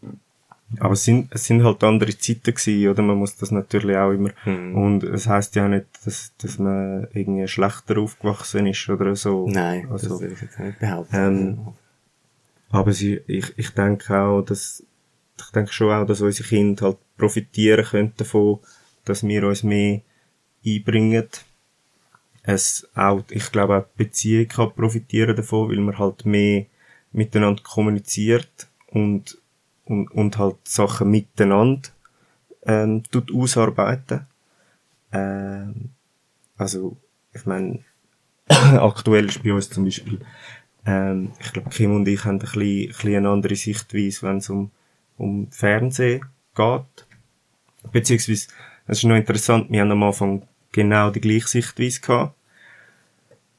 [0.80, 3.02] Aber es sind, es sind halt andere Zeiten gewesen, oder?
[3.04, 4.76] Man muss das natürlich auch immer, mhm.
[4.76, 9.48] und es heisst ja nicht, dass, dass man irgendwie schlechter aufgewachsen ist oder so.
[9.50, 11.16] Nein, also, das will ich jetzt nicht behaupten.
[11.16, 11.60] Ähm,
[12.70, 14.84] aber sie, ich, ich denke auch, dass,
[15.38, 18.60] ich denke schon auch, dass unsere Kinder halt profitieren könnten davon,
[19.04, 20.02] dass wir uns mehr
[20.66, 21.28] einbringen.
[22.44, 26.66] Es auch, ich glaube auch die Beziehung kann profitieren davon, weil man halt mehr
[27.12, 29.38] miteinander kommuniziert und
[29.92, 31.90] und, und halt Sachen miteinander
[32.66, 34.26] ähm, tut ausarbeiten.
[35.12, 35.90] Ähm,
[36.58, 36.96] also,
[37.34, 37.80] ich meine,
[38.48, 40.20] aktuell ist bei uns zum Beispiel,
[40.86, 44.38] ähm, ich glaube, Kim und ich haben ein bisschen, ein bisschen eine andere Sichtweise, wenn
[44.38, 44.72] es um,
[45.18, 46.26] um Fernsehen
[46.56, 47.08] geht.
[47.92, 48.48] Beziehungsweise,
[48.88, 52.36] es ist noch interessant, wir haben am Anfang genau die gleiche Sichtweise gehabt.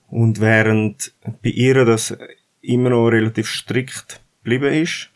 [0.08, 1.12] Und während
[1.42, 2.16] bei ihr das
[2.62, 5.11] immer noch relativ strikt geblieben ist,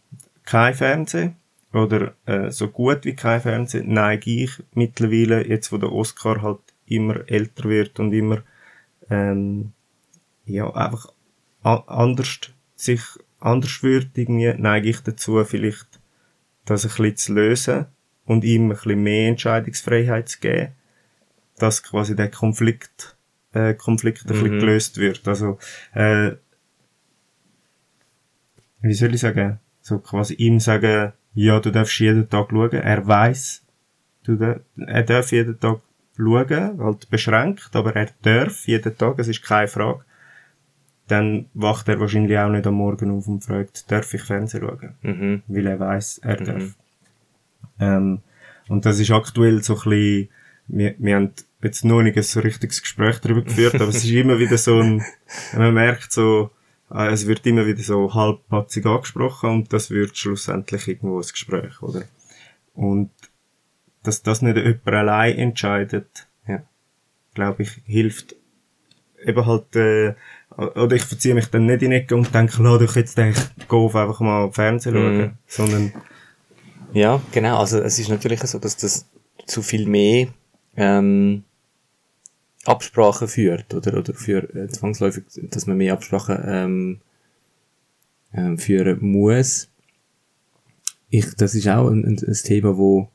[0.47, 1.37] kein Fernsehen
[1.73, 6.61] oder äh, so gut wie kein Fernsehen neige ich mittlerweile, jetzt wo der Oscar halt
[6.87, 8.43] immer älter wird und immer
[9.11, 9.73] ähm,
[10.47, 11.13] ja einfach
[11.63, 12.41] anders
[12.77, 13.03] sich
[13.41, 16.01] anders wird irgendwie, neige ich dazu vielleicht
[16.65, 17.87] das ein bisschen zu lösen
[18.25, 20.73] und ihm ein bisschen mehr Entscheidungsfreiheit zu geben,
[21.59, 23.17] dass quasi der Konflikt
[23.53, 24.61] äh, Konflikt ein bisschen mhm.
[24.61, 25.27] gelöst wird.
[25.27, 25.59] Also
[25.95, 26.33] äh,
[28.81, 29.59] wie soll ich sagen?
[29.87, 32.73] So quasi ihm sagen, ja, du darfst jeden Tag schauen.
[32.73, 33.63] Er weiß,
[34.25, 35.79] du, er darf jeden Tag
[36.17, 40.01] schauen, halt beschränkt, aber er darf jeden Tag, es ist keine Frage,
[41.07, 44.95] dann wacht er wahrscheinlich auch nicht am Morgen auf und fragt, darf ich Fernsehen schauen?
[45.03, 45.43] Mhm.
[45.47, 46.63] Weil er weiß, er darf.
[46.63, 46.75] Mhm.
[47.79, 48.19] Ähm,
[48.69, 50.29] und das ist aktuell so ein bisschen,
[50.67, 51.31] wir, wir haben
[51.63, 54.81] jetzt noch nicht ein so richtiges Gespräch darüber geführt, aber es ist immer wieder so
[54.81, 55.05] ein,
[55.57, 56.51] man merkt so,
[56.93, 61.83] äh, es wird immer wieder so halbpatzig angesprochen und das wird schlussendlich irgendwo ein Gespräch,
[61.83, 62.03] oder?
[62.75, 63.11] Und
[64.03, 66.63] dass das nicht jemand allein entscheidet, Ja.
[67.35, 68.37] glaube ich, hilft
[69.25, 70.15] eben halt, äh,
[70.57, 73.37] oder ich verziehe mich dann nicht in die Ecke und denke, lass doch jetzt denk,
[73.69, 75.33] geh auf einfach mal Fernsehen schauen, Mhm.
[75.47, 75.93] sondern,
[76.93, 77.59] Ja, genau.
[77.59, 79.07] Also es ist natürlich so, dass das
[79.47, 80.29] zu viel mehr
[80.77, 81.43] ähm,
[82.69, 87.01] Absprachen führt oder oder für äh, zwangsläufig, dass man mehr Absprachen ähm,
[88.33, 89.69] ähm, führen muss.
[91.09, 93.09] Ich, das ist auch ein, ein, ein Thema, wo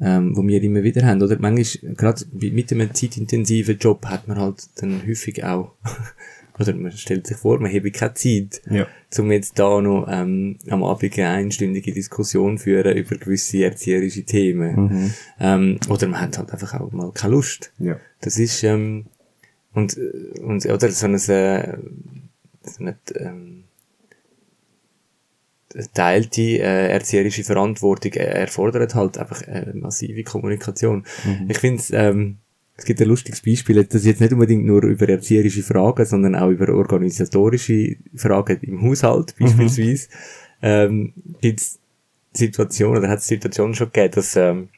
[0.00, 1.36] ähm, wo wir immer wieder haben, oder?
[1.38, 5.72] Manchmal, gerade mit einem zeitintensiven Job hat man halt dann häufig auch,
[6.58, 8.86] oder man stellt sich vor, man habe keine Zeit, ja,
[9.18, 14.76] um jetzt da noch ähm, am Abend eine einstündige Diskussion führen über gewisse erzieherische Themen.
[14.76, 15.14] mhm.
[15.38, 17.72] Ähm, oder man hat halt einfach auch mal keine Lust.
[17.78, 19.06] ja, Das ist, ähm,
[19.74, 21.78] und, äh, und, oder so eine, äh,
[22.62, 23.64] so eine ähm,
[25.92, 31.04] teilte äh, erzieherische Verantwortung äh, erfordert halt einfach äh, massive Kommunikation.
[31.48, 32.38] Ich finde ähm,
[32.76, 36.34] es gibt ein lustiges Beispiel, das ist jetzt nicht unbedingt nur über erzieherische Fragen, sondern
[36.34, 40.08] auch über organisatorische Fragen im Haushalt beispielsweise.
[40.62, 41.12] Ähm,
[41.42, 41.78] gibt es
[42.32, 44.70] Situationen, oder hat es Situationen schon gegeben, dass, ähm,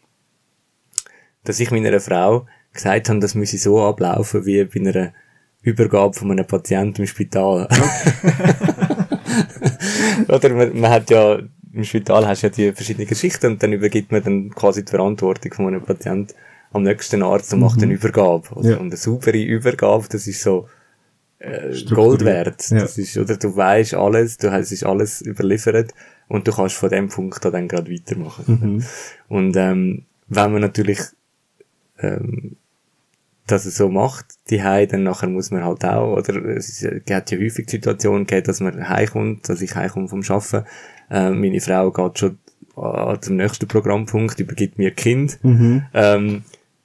[1.45, 5.13] dass ich meiner Frau gesagt habe, das müsse so ablaufen wie bei einer
[5.63, 7.69] Übergabe von einem Patienten im Spital.
[10.29, 11.41] Oder man, man hat ja,
[11.73, 14.91] im Spital hast du ja die verschiedenen Geschichten und dann übergibt man dann quasi die
[14.91, 16.35] Verantwortung von einem Patienten
[16.73, 18.55] am nächsten Arzt und macht eine Übergabe.
[18.55, 18.71] Oder?
[18.71, 18.77] Ja.
[18.77, 20.69] Und eine saubere Übergabe, das ist so
[21.39, 21.75] äh.
[21.91, 22.71] Gold wert.
[22.71, 22.81] Ja.
[22.81, 25.93] Das ist, oder du weißt alles, du hast ist alles überliefert
[26.29, 28.45] und du kannst von dem Punkt an dann gerade weitermachen.
[28.47, 28.85] Mhm.
[29.29, 31.01] Und ähm, wenn man natürlich
[31.99, 32.57] ähm,
[33.47, 36.45] das so macht, die dann nachher muss man halt auch, oder?
[36.57, 40.67] Es ist, hat ja häufig die Situation dass man heimkommt, dass ich heimkomme vom Arbeiten,
[41.11, 42.39] äh, meine Frau geht schon
[42.77, 45.85] äh, zum nächsten Programmpunkt, übergibt mir Kind, Mhm.
[45.95, 46.43] ähm,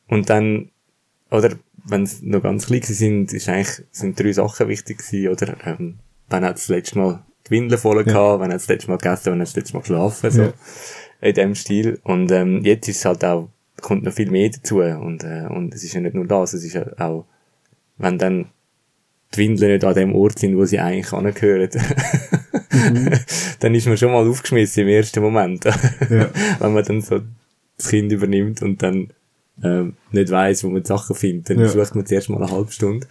[0.07, 0.69] und dann,
[1.31, 1.51] oder
[1.85, 5.55] wenn es noch ganz klein sind, ist eigentlich, sind drei Sachen wichtig gewesen, oder?
[5.65, 5.95] Ähm,
[6.29, 9.31] wann hat das letzte Mal die Windeln voll gehabt, wann hat das letzte Mal gegessen,
[9.31, 10.53] wann hat das letzte Mal geschlafen, so, Ja.
[11.21, 11.99] in dem Stil.
[12.03, 13.49] Und ähm, jetzt ist es halt auch,
[13.81, 16.63] kommt noch viel mehr dazu und, äh, und es ist ja nicht nur das, es
[16.63, 17.25] ist ja auch,
[17.97, 18.45] wenn dann
[19.33, 21.69] die Windeln nicht an dem Ort sind, wo sie eigentlich angehören,
[23.59, 25.65] dann ist man schon mal aufgeschmissen im ersten Moment.
[25.65, 25.75] Ja.
[26.59, 27.21] wenn man dann so
[27.77, 29.09] das Kind übernimmt und dann
[29.63, 31.67] ähm, nicht weiss, wo man die Sachen findet, dann Ja.
[31.67, 33.07] sucht man zuerst mal eine halbe Stunde.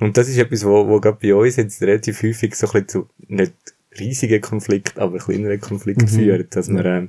[0.00, 2.88] Und das ist etwas, wo, wo gerade bei uns jetzt relativ häufig so ein bisschen
[2.88, 3.52] zu, nicht
[3.98, 6.08] riesigen Konflikt, aber kleineren Konflikt Mhm.
[6.08, 7.08] führt, dass man, ähm,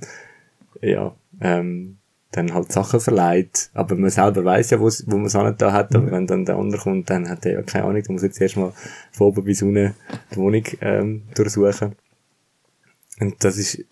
[0.82, 1.98] ja, ähm,
[2.32, 5.72] dann halt Sachen verleiht, aber man selber weiß ja, wo's, wo man es nicht da
[5.72, 8.24] hat, aber wenn dann der andere kommt, dann hat er ja keine Ahnung, dann muss
[8.24, 8.74] jetzt erstmal
[9.12, 9.94] von oben bis unten
[10.32, 11.96] die Wohnung ähm, durchsuchen.
[13.20, 13.84] Und das ist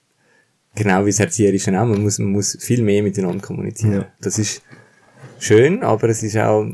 [0.75, 3.93] genau wie das Erzieherische auch, man muss, man muss viel mehr miteinander kommunizieren.
[3.93, 4.07] Ja.
[4.19, 4.61] Das ist
[5.39, 6.65] schön, aber es ist auch,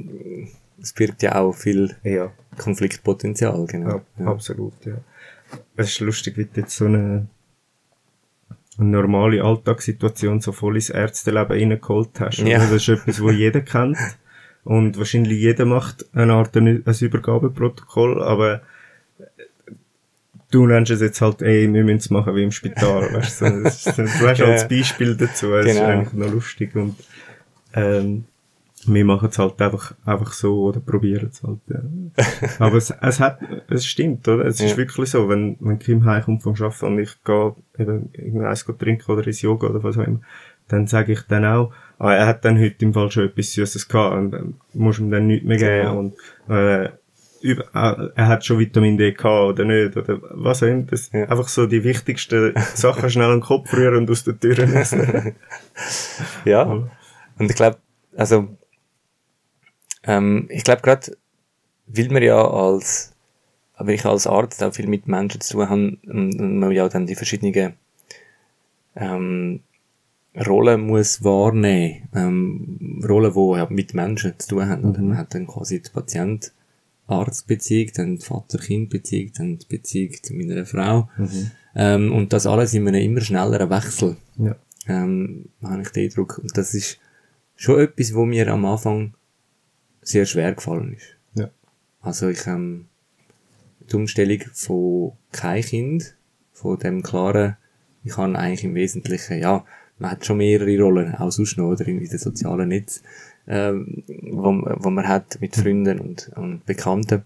[0.82, 4.02] es birgt ja auch viel Ja, Konfliktpotenzial, genau.
[4.18, 4.96] ja, absolut, ja.
[5.76, 7.28] Es ist lustig, wie du jetzt so eine,
[8.82, 12.40] eine normale Alltagssituation so voll ins Ärzteleben reingeholt hast.
[12.40, 12.58] Ja.
[12.58, 12.68] oder?
[12.68, 13.98] Das ist etwas, was jeder kennt.
[14.64, 18.62] Und wahrscheinlich jeder macht eine Art ein, Übergabeprotokoll, aber
[20.52, 23.64] du nennst es jetzt halt, ey, wir müssen es machen wie im Spital, weißt du,
[23.64, 24.46] das ist, du hast Ja.
[24.46, 25.88] als Beispiel dazu, es ist Genau.
[25.88, 26.96] eigentlich noch lustig und,
[27.74, 28.26] ähm,
[28.88, 31.82] wir machen es halt einfach, einfach so oder probieren es halt, ja.
[32.60, 34.46] Aber es, es hat, es stimmt, oder?
[34.46, 34.78] Es ist Ja.
[34.78, 39.26] wirklich so, wenn, wenn Kim heimkommt vom Arbeiten und ich gehe eben irgendwas trinken oder
[39.28, 40.22] ins Yoga oder was auch immer,
[40.68, 43.88] dann sage ich dann auch, ah, er hat dann heute im Fall schon etwas Süßes
[43.88, 46.00] gehabt und dann musst du ihm dann nichts mehr geben Genau.
[46.00, 46.14] und,
[46.50, 46.90] äh,
[47.44, 49.26] über, äh, er hat schon Vitamin D gehabt
[49.60, 50.84] oder nicht, oder was auch immer.
[50.84, 51.24] Das, Ja.
[51.28, 54.96] Einfach so die wichtigsten Sachen schnell an den Kopf rühren und aus der Tür raus.
[56.46, 56.64] Ja.
[56.64, 56.90] Und
[57.50, 57.78] ich glaube,
[58.16, 58.48] also,
[60.04, 61.18] ähm, ich glaube gerade,
[61.88, 63.14] weil wir ja als,
[63.74, 67.08] aber ich als Arzt auch viel mit Menschen zu tun habe und man ja dann
[67.08, 67.74] die verschiedenen
[68.96, 69.62] ähm,
[70.36, 74.86] Rollen muss wahrnehmen, ähm, Rollen, die ja mit Menschen zu tun haben.
[74.86, 80.66] Oder man hat dann quasi die Patient-Arzt-Beziehung, dann die Vater-Kind-Beziehung, dann die Beziehung zu meiner
[80.66, 81.10] Frau.
[81.76, 84.56] Ähm, und das alles in einem immer schnelleren Wechsel ja.
[84.88, 86.38] ähm, habe ich den Eindruck.
[86.38, 86.98] Und das ist
[87.56, 89.14] schon etwas, wo mir am Anfang
[90.02, 91.18] sehr schwer gefallen ist.
[91.36, 91.50] Ja.
[92.02, 92.88] Also ich, ähm,
[93.90, 96.16] die Umstellung von kein Kind,
[96.54, 97.58] von dem klaren,
[98.04, 99.66] ich habe eigentlich im Wesentlichen, ja,
[100.00, 103.04] man hat schon mehrere Rollen, auch sonst noch, oder in den sozialen Netz,
[103.48, 107.24] ähm, wo, wo man hat mit Freunden und, und Bekannten,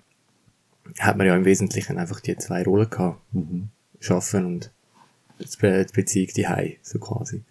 [0.99, 3.21] hat man ja im Wesentlichen einfach die zwei Rollen gehabt.
[3.33, 3.69] Mhm.
[3.99, 4.71] Schaffen und
[5.39, 7.43] die Be- die Beziehung die so quasi.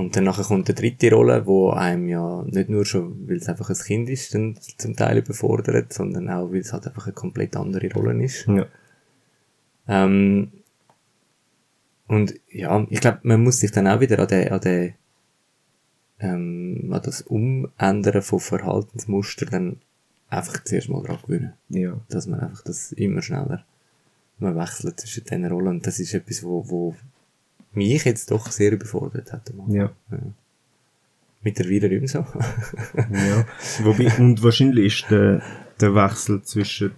[0.00, 3.50] Und dann nachher kommt eine dritte Rolle, wo einem ja nicht nur schon, weil es
[3.50, 7.12] einfach ein Kind ist, dann zum Teil überfordert, sondern auch, weil es halt einfach eine
[7.12, 8.46] komplett andere Rolle ist.
[8.46, 8.64] Ja.
[9.88, 10.52] Ähm,
[12.06, 14.94] und ja, ich glaube, man muss sich dann auch wieder an den, an den,
[16.18, 19.80] ähm, an das Umändern von Verhaltensmuster dann
[20.30, 21.52] einfach zuerst mal dran gewöhnen.
[21.68, 22.00] Ja.
[22.08, 23.66] Dass man einfach das immer schneller,
[24.38, 26.96] man wechselt zwischen diesen Rollen und das ist etwas, wo, wo
[27.72, 29.50] mich jetzt doch sehr überfordert hat.
[29.50, 29.70] Anfang.
[29.70, 29.90] Ja.
[31.42, 32.18] Mittlerweile nicht mehr so.
[32.98, 33.46] ja.
[33.82, 35.42] Wobei, und wahrscheinlich ist der,
[35.80, 36.92] der Wechsel zwischen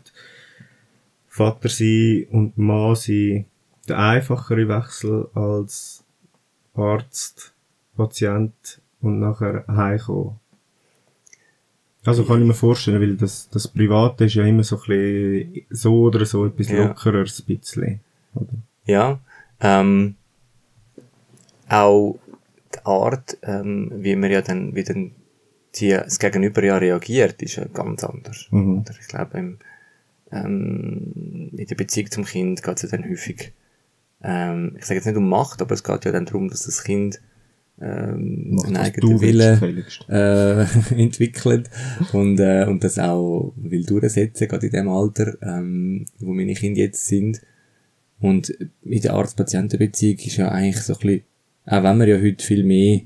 [1.28, 3.46] Vater sein und Mann sein
[3.88, 6.04] der einfachere Wechsel als
[6.74, 7.52] Arzt,
[7.96, 10.38] Patient und nachher heimkommen.
[12.04, 15.66] Also kann ich mir vorstellen, weil das, das Private ist ja immer so ein bisschen
[15.70, 16.86] so oder so etwas Ja.
[16.88, 18.00] lockeres, ein bisschen.
[18.34, 18.48] Oder?
[18.86, 19.20] Ja,
[19.60, 20.16] ähm,
[21.72, 22.18] auch
[22.74, 25.12] die Art, ähm, wie man ja dann, wie dann
[25.76, 28.46] die, das Gegenüber ja reagiert, ist ja ganz anders.
[28.50, 28.80] Mhm.
[28.80, 29.58] Oder ich glaube, im,
[30.30, 33.52] ähm, in der Beziehung zum Kind geht es ja dann häufig,
[34.22, 36.84] ähm, ich sage jetzt nicht um Macht, aber es geht ja dann darum, dass das
[36.84, 37.20] Kind
[37.80, 40.66] ähm, Macht, einen eigenen Willen äh,
[41.02, 41.70] entwickelt
[42.12, 46.80] und, äh, und das auch will durchsetzen, gerade in dem Alter, ähm, wo meine Kinder
[46.80, 47.40] jetzt sind.
[48.20, 51.22] Und in der Arzt-Patienten-Beziehung ist ja eigentlich so ein bisschen,
[51.66, 53.00] auch wenn man ja heute viel mehr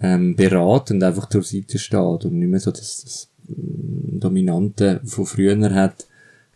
[0.00, 5.00] ähm, beraten und einfach zur Seite steht und nicht mehr so das, das mm, Dominante
[5.04, 6.06] von früher hat,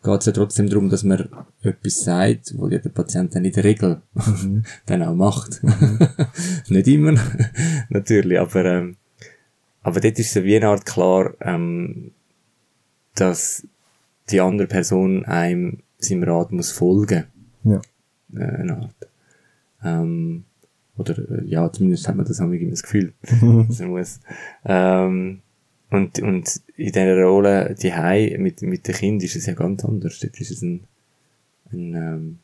[0.02, 1.28] geht es ja trotzdem darum, dass man
[1.62, 4.02] etwas sagt, wo ja der Patient dann in der Regel
[4.86, 5.60] dann auch macht.
[6.68, 7.14] Nicht immer,
[7.88, 8.96] natürlich, aber, ähm,
[9.82, 12.12] aber dort ist so wie eine Art klar, ähm,
[13.14, 13.66] dass
[14.30, 17.24] die andere Person einem seinem Rat muss folgen
[17.64, 17.80] Ja.
[18.34, 19.08] äh, eine Art.
[19.82, 20.44] Ähm,
[20.98, 23.12] oder, äh, ja, zumindest hat man das immer das Gefühl,
[23.68, 24.20] dass er muss.
[24.64, 25.40] Ähm,
[25.90, 29.84] und, und in dieser Rolle, die Hei mit, mit den Kindern ist es ja ganz
[29.84, 30.18] anders.
[30.18, 30.84] Dort ist es ein,
[31.72, 32.38] ein ähm,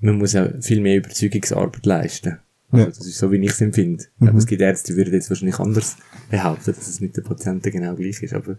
[0.00, 2.38] man muss ja viel mehr Überzeugungsarbeit leisten.
[2.70, 2.88] Also, Ja.
[2.90, 4.04] das ist so, wie ich es empfinde.
[4.04, 5.96] Ich glaube, es gibt Ärzte, die würden jetzt wahrscheinlich anders
[6.30, 8.56] behaupten, dass es mit den Patienten genau gleich ist, aber,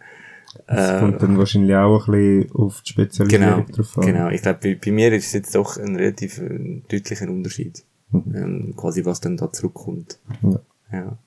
[0.68, 4.06] Das äh, kommt dann wahrscheinlich auch ein bisschen auf die Spezialisierung Genau, drauf an.
[4.08, 4.30] genau.
[4.30, 7.84] Ich glaube, bei, bei mir ist es jetzt doch ein relativ äh, deutlicher Unterschied.
[8.12, 8.36] Mhm.
[8.36, 10.20] Ähm, quasi, was dann da zurückkommt.
[10.41, 10.60] Ja.
[10.91, 11.18] Ja.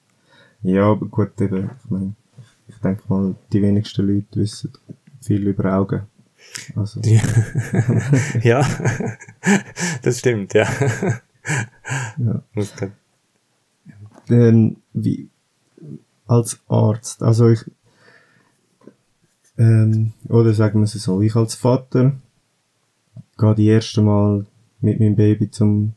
[0.62, 2.14] Ja, aber gut, eben, ich meine,
[2.68, 4.72] ich denke mal, die wenigsten Leute wissen
[5.20, 6.02] viel über Augen.
[6.76, 7.22] Also, Ja,
[8.42, 8.66] ja.
[10.02, 10.68] das stimmt, ja.
[12.18, 12.42] ja.
[12.54, 12.92] Muss grad-
[14.28, 15.28] Ähm, wie,
[16.26, 17.64] als Arzt, also ich,
[19.58, 22.12] ähm, oder sagen wir es so, ich als Vater
[23.38, 24.46] gehe die erste Mal
[24.80, 25.94] mit meinem Baby zum,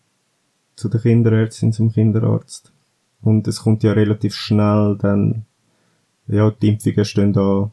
[0.75, 2.71] zu der Kinderärztin, zum Kinderarzt.
[3.21, 5.45] Und es kommt ja relativ schnell dann,
[6.27, 7.71] ja, die Impfungen stehen da,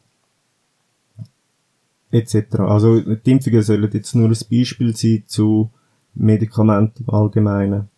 [2.10, 2.60] etc.
[2.60, 5.70] Also, die Impfungen sollen jetzt nur ein Beispiel sein zu
[6.14, 7.88] Medikamenten im Allgemeinen.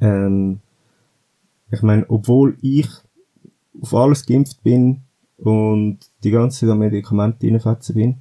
[0.00, 0.60] Ähm,
[1.70, 2.88] ich meine, obwohl ich
[3.80, 5.02] auf alles geimpft bin
[5.38, 8.16] und die ganze Zeit an Medikamente reinfetzen bin,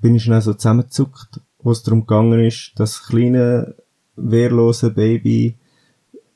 [0.00, 3.74] bin ich schnell so zusammengezuckt, wo es darum gegangen ist, das kleine,
[4.16, 5.56] wehrlose Baby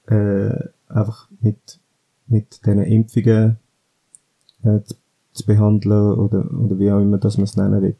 [0.06, 0.54] äh,
[0.88, 1.80] einfach mit,
[2.26, 3.58] mit diesen Impfungen
[4.62, 4.94] äh, zu,
[5.32, 7.96] zu behandeln oder, oder wie auch immer das man es nennen will.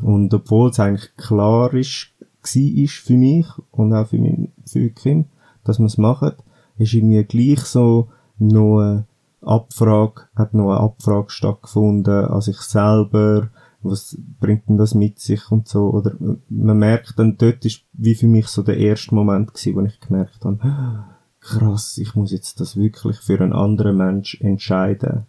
[0.00, 2.12] Und obwohl es eigentlich klar ist,
[2.42, 5.26] gsi ist für mich und auch für, mein, für Kim,
[5.64, 6.32] dass wir es machen,
[6.78, 8.08] ist irgendwie gleich so
[8.38, 9.04] noch eine
[9.42, 13.50] Abfrage, hat noch eine Abfrage stattgefunden an sich selber,
[13.82, 16.16] was bringt denn das mit sich und so, oder
[16.48, 20.00] man merkt dann, dort ist wie für mich so der erste Moment gewesen, wo ich
[20.00, 21.04] gemerkt habe,
[21.40, 25.26] krass, ich muss jetzt das wirklich für einen anderen Mensch entscheiden.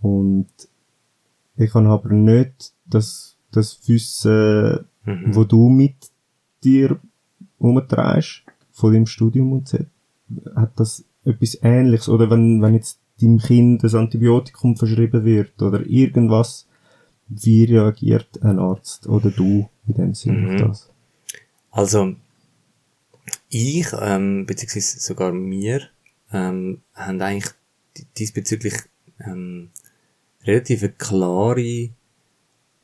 [0.00, 0.48] Und
[1.56, 5.34] ich habe aber nicht das, das Wissen, Mhm.
[5.34, 5.96] wo du mit
[6.62, 6.98] dir
[7.58, 9.78] umtreibst, von deinem Studium und so,
[10.54, 15.84] hat das etwas Ähnliches, oder wenn, wenn jetzt deinem Kind ein Antibiotikum verschrieben wird, oder
[15.86, 16.66] irgendwas,
[17.42, 20.46] wie reagiert ein Arzt, oder du, in dem Sinne Mhm.
[20.48, 20.90] auf das?
[21.70, 22.14] Also,
[23.48, 25.82] ich, ähm, beziehungsweise sogar mir,
[26.32, 27.52] ähm, haben eigentlich
[28.18, 28.74] diesbezüglich
[29.20, 29.70] ähm,
[30.44, 31.90] relativ eine klare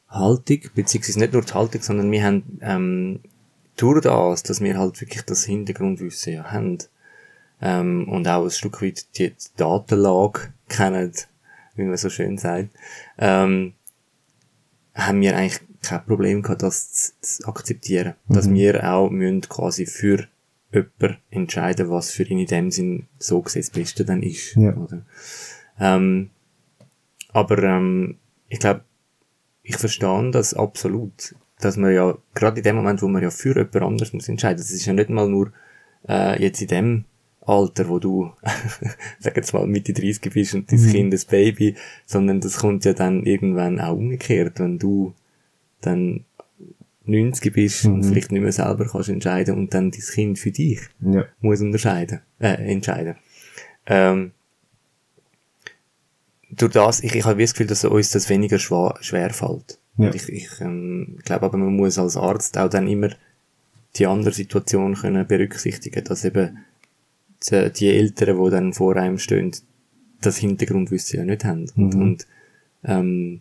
[0.08, 3.20] Haltung, beziehungsweise nicht nur die Haltung, sondern wir haben ähm,
[3.76, 6.78] durch das, dass wir halt wirklich das Hintergrundwissen ja haben
[7.60, 11.12] ähm, und auch ein Stück weit die Datenlage kennen,
[11.76, 12.70] wie man so schön sagt,
[13.18, 13.74] ähm,
[14.98, 18.14] haben wir eigentlich kein Problem gehabt, das zu, zu akzeptieren.
[18.26, 18.34] Mhm.
[18.34, 20.28] Dass wir auch müssen quasi für
[20.72, 24.56] jemanden entscheiden, was für ihn in dem Sinn so gesehen das Beste dann ist.
[24.56, 24.74] Ja.
[24.76, 25.02] Oder?
[25.80, 26.30] Ähm,
[27.32, 28.18] aber ähm,
[28.48, 28.82] ich glaube,
[29.62, 33.56] ich verstehe das absolut, dass man ja, gerade in dem Moment, wo man ja für
[33.56, 35.52] jemand anderes muss entscheiden, das ist ja nicht mal nur
[36.08, 37.04] äh, jetzt in dem
[37.48, 38.30] Alter, wo du,
[39.18, 40.90] sag jetzt mal, Mitte 30 bist und dein mhm.
[40.90, 41.74] Kind ein Baby,
[42.06, 45.14] sondern das kommt ja dann irgendwann auch umgekehrt, wenn du
[45.80, 46.24] dann
[47.04, 47.94] 90 bist mhm.
[47.94, 51.24] und vielleicht nicht mehr selber kannst entscheiden und dann dein Kind für dich ja.
[51.40, 53.16] muss unterscheiden, äh, entscheiden.
[53.86, 54.32] Ähm,
[56.50, 59.78] durch das, ich, ich habe das Gefühl, dass uns das weniger schwer, schwer fällt.
[59.96, 60.14] Ja.
[60.14, 63.10] ich, ich ähm, glaube aber, man muss als Arzt auch dann immer
[63.96, 66.58] die andere Situation können berücksichtigen, dass eben
[67.42, 69.52] die, die Eltern, die dann vor einem stehen,
[70.20, 71.70] das Hintergrundwissen ja nicht haben.
[71.76, 72.02] Und, mhm.
[72.02, 72.26] und
[72.84, 73.40] ähm,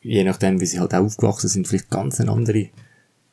[0.00, 2.68] je nachdem, wie sie halt auch aufgewachsen sind, vielleicht ganz eine andere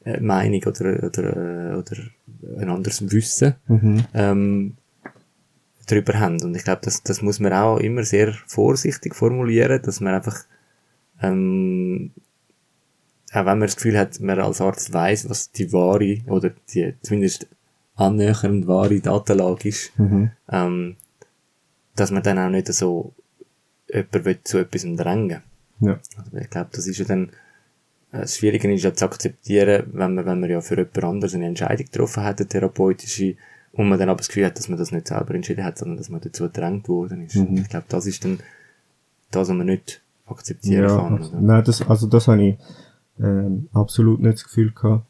[0.05, 1.97] äh, Meinung oder, oder, äh, oder
[2.59, 4.05] ein anderes Wissen mhm.
[4.13, 4.77] ähm,
[5.87, 6.41] darüber haben.
[6.43, 10.45] Und ich glaube, das, das muss man auch immer sehr vorsichtig formulieren, dass man einfach,
[11.21, 12.11] ähm,
[13.31, 16.95] auch wenn man das Gefühl hat, man als Arzt weiß, was die wahre oder die
[17.01, 17.47] zumindest
[17.99, 20.31] annähernd wahre Datenlage ist, mhm.
[20.49, 20.95] ähm,
[21.95, 23.13] dass man dann auch nicht so
[23.91, 25.41] jemanden zu etwas drängen
[25.81, 25.99] ja.
[26.17, 27.29] Also ich glaube, das ist ja dann,
[28.11, 31.35] äh, das Schwierige ist ja zu akzeptieren, wenn man, wenn man ja für jemand anderes
[31.35, 33.35] eine Entscheidung getroffen hat, eine therapeutische,
[33.71, 35.97] und man dann aber das Gefühl hat, dass man das nicht selber entschieden hat, sondern
[35.97, 37.35] dass man dazu gedrängt worden ist.
[37.35, 37.57] Mhm.
[37.57, 38.39] Ich glaube, das ist dann
[39.31, 41.17] das, was man nicht akzeptieren ja, kann.
[41.17, 42.57] Also, nein, das, also das habe ich
[43.19, 45.05] ähm, absolut nicht das Gefühl gehabt.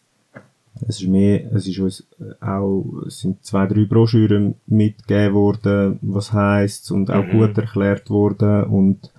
[0.87, 5.99] Es ist mehr, es ist uns äh, auch, es sind zwei, drei Broschüren mitgegeben worden,
[6.01, 7.31] was heisst und auch mhm.
[7.31, 9.11] gut erklärt worden und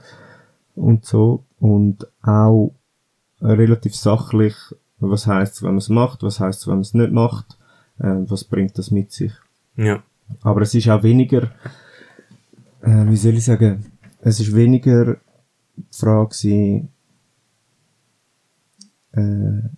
[0.74, 1.44] und so.
[1.58, 2.72] Und auch
[3.42, 4.54] relativ sachlich,
[4.98, 7.58] was heißt wenn man es macht, was heißt wenn man es nicht macht,
[7.98, 9.32] äh, was bringt das mit sich.
[9.76, 10.02] Ja.
[10.42, 11.50] Aber es ist auch weniger,
[12.82, 13.86] äh, wie soll ich sagen,
[14.20, 15.16] es ist weniger
[15.76, 16.88] die Frage
[19.12, 19.68] äh,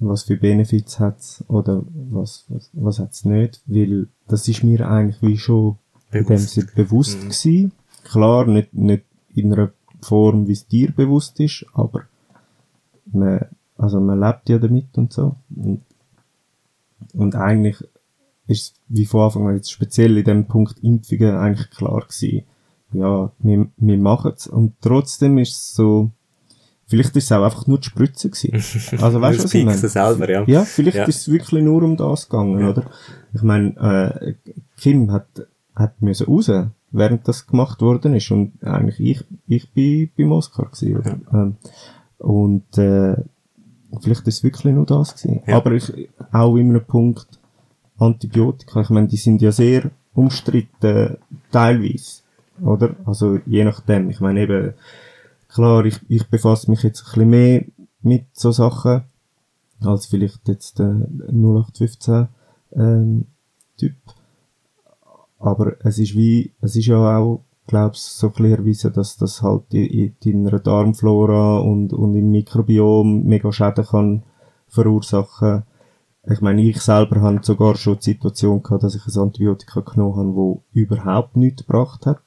[0.00, 4.88] was für Benefits hat oder was, was, was hat es nicht, weil das ist mir
[4.88, 5.78] eigentlich wie schon
[6.10, 7.28] bewusst, in dem bewusst mhm.
[7.28, 7.72] gewesen.
[8.04, 12.04] Klar, nicht, nicht in einer Form, wie es dir bewusst ist, aber
[13.12, 13.46] man,
[13.76, 15.34] also man lebt ja damit und so.
[15.54, 15.82] Und,
[17.14, 17.82] und eigentlich
[18.46, 22.44] ist wie von Anfang an jetzt speziell in dem Punkt Impfungen eigentlich klar gewesen.
[22.92, 24.46] Ja, wir, wir machen es.
[24.46, 26.10] Und trotzdem ist es so,
[26.88, 28.98] vielleicht ist es auch einfach nur die Spritze gewesen.
[29.02, 29.78] Also weißt du, was ich meine?
[29.78, 30.44] selber, ja.
[30.46, 31.04] Ja, vielleicht ja.
[31.04, 32.70] ist es wirklich nur um das gegangen, ja.
[32.70, 32.84] oder?
[33.32, 34.34] Ich meine, äh,
[34.76, 35.26] Kim hat,
[35.74, 36.50] hat müssen raus
[36.90, 38.30] während das gemacht worden ist.
[38.30, 41.18] Und eigentlich ich, ich bin bei Moskau gewesen, oder?
[41.32, 41.42] Ja.
[41.42, 41.56] Ähm,
[42.18, 43.16] und, äh,
[44.00, 45.42] vielleicht ist es wirklich nur das gewesen.
[45.46, 47.26] Aber ich, auch in einem Punkt
[47.98, 51.16] Antibiotika, ich meine, die sind ja sehr umstritten,
[51.50, 52.22] teilweise.
[52.62, 52.96] Oder?
[53.04, 54.10] Also, je nachdem.
[54.10, 54.74] Ich meine eben,
[55.48, 57.64] klar, ich, ich befasse mich jetzt ein bisschen mehr
[58.02, 59.02] mit so Sachen,
[59.80, 62.28] als vielleicht jetzt der 0815,
[62.72, 63.26] ähm,
[63.76, 63.94] Typ.
[65.38, 69.72] Aber es ist wie, es ist ja auch, glaubst so klar erwiesen, dass das halt
[69.72, 74.22] in, in deiner Darmflora und, und im Mikrobiom mega Schäden kann
[74.66, 75.62] verursachen.
[76.30, 80.16] Ich meine, ich selber habe sogar schon die Situation gehabt, dass ich ein Antibiotika genommen
[80.16, 82.22] habe, wo überhaupt nichts gebracht hat.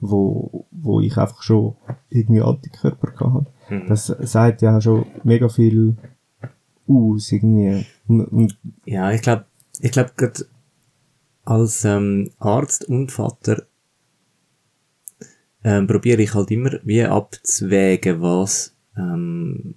[0.00, 1.74] Wo, wo ich einfach schon
[2.08, 3.46] irgendwie Antikörper gehabt habe.
[3.68, 3.88] Mhm.
[3.88, 5.96] Das sagt ja schon mega viel
[6.86, 7.84] aus, irgendwie.
[8.06, 9.46] Und, und ja, ich glaube,
[9.80, 10.12] ich glaube,
[11.44, 13.64] als ähm, Arzt und Vater
[15.64, 19.74] ähm, probiere ich halt immer wie abzuwägen, was ähm,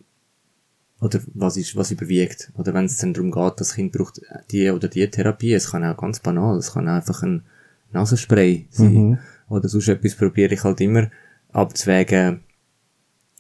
[0.99, 2.51] oder was ist, was überwiegt.
[2.57, 5.83] Oder wenn es dann darum geht, das Kind braucht die oder die Therapie, es kann
[5.83, 7.43] auch ganz banal, es kann einfach ein
[7.91, 8.93] Nasenspray sein.
[8.93, 9.17] Mhm.
[9.51, 11.11] Oder sonst etwas probiere ich halt immer
[11.51, 12.39] abzuwägen,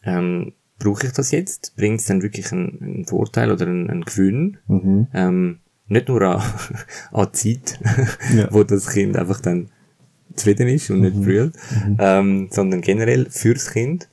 [0.03, 1.75] ähm, brauche ich das jetzt?
[1.77, 4.57] Bringt es dann wirklich einen, einen Vorteil oder einen, einen Gewinn?
[4.67, 5.07] Mhm.
[5.13, 6.41] Ähm, nicht nur an,
[7.11, 7.79] an Zeit,
[8.35, 8.47] ja.
[8.51, 9.69] wo das Kind einfach dann
[10.35, 11.23] zufrieden ist und nicht mhm.
[11.23, 11.55] brüllt,
[11.85, 11.97] mhm.
[11.99, 14.09] ähm, sondern generell fürs Kind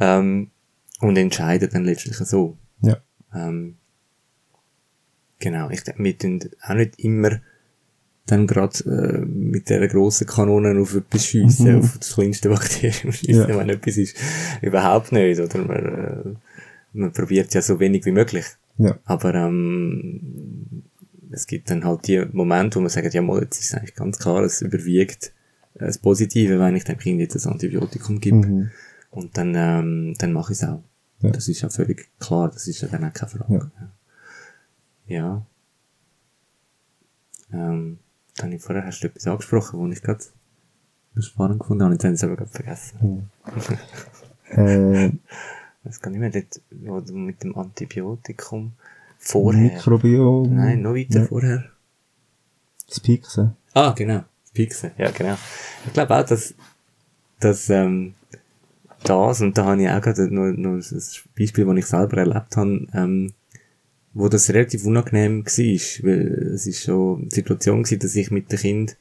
[0.00, 0.50] ähm,
[1.00, 2.56] und entscheidet dann letztlich so.
[2.80, 2.96] Ja.
[3.34, 3.76] Ähm,
[5.38, 7.40] genau, ich denke, wir tun auch nicht immer
[8.26, 11.78] dann gerade äh, mit der grossen Kanone auf etwas schiessen, Mhm.
[11.80, 13.56] auf das kleinste Bakterium schiessen, Ja.
[13.58, 14.16] wenn etwas ist.
[14.62, 15.58] Überhaupt nicht, oder?
[15.58, 16.34] Man, äh,
[16.92, 18.44] man probiert ja so wenig wie möglich.
[18.78, 18.98] Ja.
[19.04, 20.82] Aber ähm,
[21.30, 24.18] es gibt dann halt die Momente, wo man sagt, ja mal, jetzt ist eigentlich ganz
[24.18, 25.32] klar, es überwiegt
[25.74, 28.36] äh, das Positive, wenn ich dem Kind jetzt ein Antibiotikum gebe.
[28.46, 28.70] Mhm.
[29.10, 30.82] Und dann, ähm, dann mache ich es auch.
[31.20, 31.30] Ja.
[31.30, 33.70] Das ist ja völlig klar, das ist ja dann auch keine Frage.
[35.06, 35.46] Ja.
[37.52, 37.98] Ähm,
[38.36, 40.24] dann habe ich vorher hast du etwas angesprochen, wo ich gerade
[41.18, 43.30] spannend gefunden habe, jetzt habe ich es aber gerade vergessen.
[44.48, 45.10] Äh,
[45.82, 48.72] Das kann nicht mehr dort, wo du mit dem Antibiotikum
[49.18, 49.60] vorher.
[49.72, 50.54] Mikrobiom.
[50.54, 51.26] Nein, noch weiter Ja.
[51.26, 51.64] vorher.
[52.88, 53.56] Das Pixen.
[53.74, 54.22] Ah, genau.
[54.54, 55.36] Pixel, ja, genau.
[55.84, 56.54] Ich glaube auch, dass,
[57.40, 58.14] dass, ähm,
[59.02, 61.02] das, und da habe ich auch gerade noch, noch ein
[61.36, 63.32] Beispiel, das ich selber erlebt habe, ähm,
[64.16, 68.50] wo das relativ unangenehm war, weil es ist schon die Situation gewesen, dass ich mit
[68.50, 68.96] dem Kind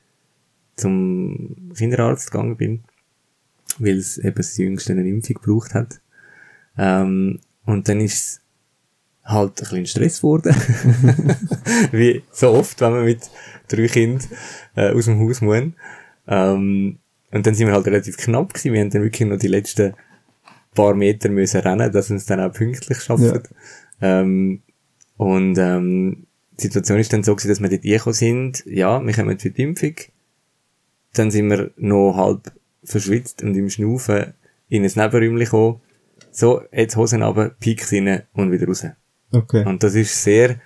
[0.75, 2.83] zum Kinderarzt gegangen bin,
[3.79, 6.01] weil es eben das Jüngste eine Impfung gebraucht hat.
[6.77, 8.41] Ähm, und dann ist es
[9.23, 10.53] halt ein bisschen Stress geworden.
[11.93, 13.21] Wie so oft, wenn man mit
[13.69, 14.27] drei Kindern
[14.75, 15.63] äh, aus dem Haus muss.
[16.27, 16.97] Ähm,
[17.31, 18.73] und dann sind wir halt relativ knapp gewesen.
[18.73, 19.93] Wir haben dann wirklich noch die letzten
[20.73, 23.43] paar Meter müssen rennen, dass wir es dann auch pünktlich schaffen.
[24.01, 24.61] Ähm,
[25.17, 26.25] und ähm,
[26.57, 28.63] die Situation ist dann so gewesen, dass wir dort reingekommen sind.
[28.65, 29.95] Ja, wir kommen für die Impfung.
[31.13, 32.51] Dann sind wir noch halb
[32.83, 34.33] verschwitzt und im Schnaufen
[34.69, 35.81] in ein Nebenräumchen gekommen.
[36.31, 38.85] So, jetzt Hosen runter, Peaks rein und wieder raus.
[39.31, 39.65] Okay.
[39.65, 40.59] Und das ist sehr,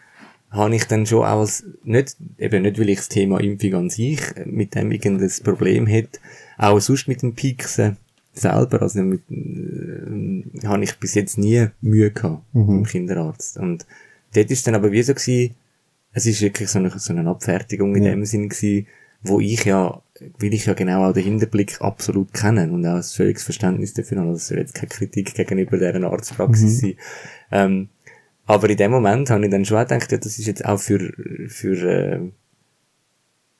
[0.49, 3.89] habe ich dann schon auch als, nicht, eben nicht, weil ich das Thema Impfung an
[3.89, 6.19] sich äh, mit dem irgendein Problem hätte,
[6.57, 7.97] auch sonst mit dem Pieksen
[8.33, 13.57] selber, also mit, äh, habe ich bis jetzt nie Mühe gehabt im Kinderarzt.
[13.57, 13.85] Und
[14.33, 15.55] dort ist dann aber wie so gewesen,
[16.11, 18.11] es ist wirklich so eine, so eine Abfertigung in Ja.
[18.11, 18.87] dem Sinn gewesen,
[19.21, 20.01] wo ich ja,
[20.39, 24.19] will ich ja genau auch den Hinterblick absolut kennen und auch ein völliges Verständnis dafür
[24.19, 24.31] habe.
[24.31, 26.93] Das soll jetzt keine Kritik gegenüber deren Arztpraxis sein.
[27.51, 27.89] Ähm,
[28.45, 31.13] aber in dem Moment habe ich dann schon gedacht, ja, das ist jetzt auch für,
[31.47, 32.31] für äh,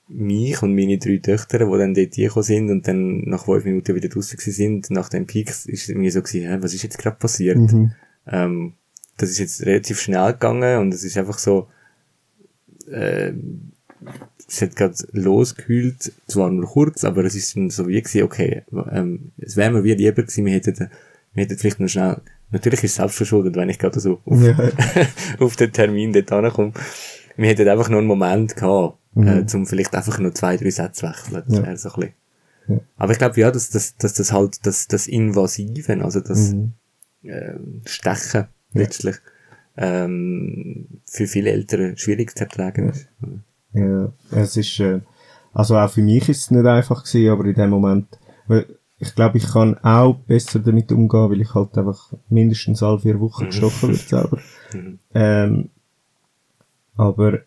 [0.08, 3.94] mich und meine drei Töchter, die dann dort gekommen sind und dann nach fünf Minuten
[3.96, 6.98] wieder gewesen sind, nach dem Peaks, ist es irgendwie so gewesen, hä, was ist jetzt
[6.98, 7.58] gerade passiert?
[7.58, 7.92] Mhm.
[8.28, 8.74] Ähm,
[9.20, 11.68] das ist jetzt relativ schnell gegangen und es ist einfach so,
[12.92, 13.34] äh,
[14.48, 19.32] es hat gerade losgekühlt, zwar nur kurz, aber es ist so wie gewesen, okay, ähm,
[19.38, 20.90] es wäre mir wie lieber gewesen, wir hätten,
[21.34, 22.18] wir hätten vielleicht noch schnell,
[22.52, 24.58] natürlich ist es selbstverschuldet, wenn ich gerade so auf, Ja.
[25.40, 26.74] auf den Termin dort ankomme.
[27.38, 31.08] Wir hätten einfach noch einen Moment gehabt, äh, zum vielleicht einfach noch zwei, drei Sätze
[31.08, 31.44] wechseln.
[31.48, 31.64] Das Ja.
[31.66, 32.14] wäre so ein bisschen.
[32.68, 32.80] Ja.
[32.98, 36.74] Aber ich glaube, ja, dass, dass, dass das halt, das, das Invasive, also das, Mhm.
[37.24, 39.16] ähm, Stechen, letztlich,
[39.78, 43.08] ähm, für viele Eltern schwierig zu ertragen ist.
[43.74, 45.02] Ja, es ist, äh,
[45.54, 48.08] also auch für mich ist es nicht einfach gewesen, aber in dem Moment,
[49.00, 53.20] ich glaube, ich kann auch besser damit umgehen, weil ich halt einfach mindestens alle vier
[53.20, 54.40] Wochen gestochen wird selber.
[54.72, 55.00] Mhm.
[55.16, 55.70] Ähm,
[56.96, 57.40] aber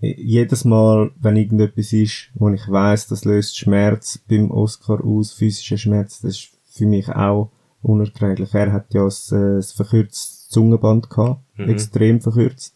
[0.00, 5.76] jedes Mal, wenn irgendetwas ist, wo ich weiß, das löst Schmerz beim Oscar aus, physischer
[5.76, 7.50] Schmerz, das ist für mich auch
[7.84, 8.54] unerträglich.
[8.54, 11.68] Er hat ja ein, äh, ein verkürztes Zungenband gehabt, Mhm.
[11.68, 12.74] extrem verkürzt.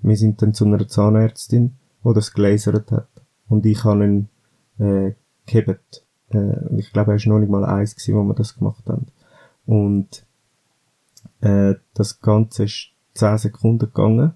[0.00, 3.08] Wir sind dann zu einer Zahnärztin, die das gelasert hat.
[3.48, 4.28] Und ich habe ihn
[4.78, 5.12] äh,
[5.46, 6.04] gehebt.
[6.30, 9.06] Äh, ich glaube, er war noch nicht mal eins, gewesen, wo wir das gemacht haben.
[9.64, 10.24] Und
[11.40, 14.34] äh, das Ganze ist 10 Sekunden gegangen.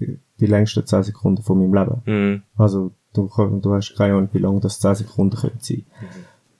[0.00, 2.02] Die, die längsten 10 Sekunden von meinem Leben.
[2.06, 2.42] Mhm.
[2.56, 3.28] Also, du,
[3.60, 5.84] du hast keine Ahnung, wie lange das 10 Sekunden können sein.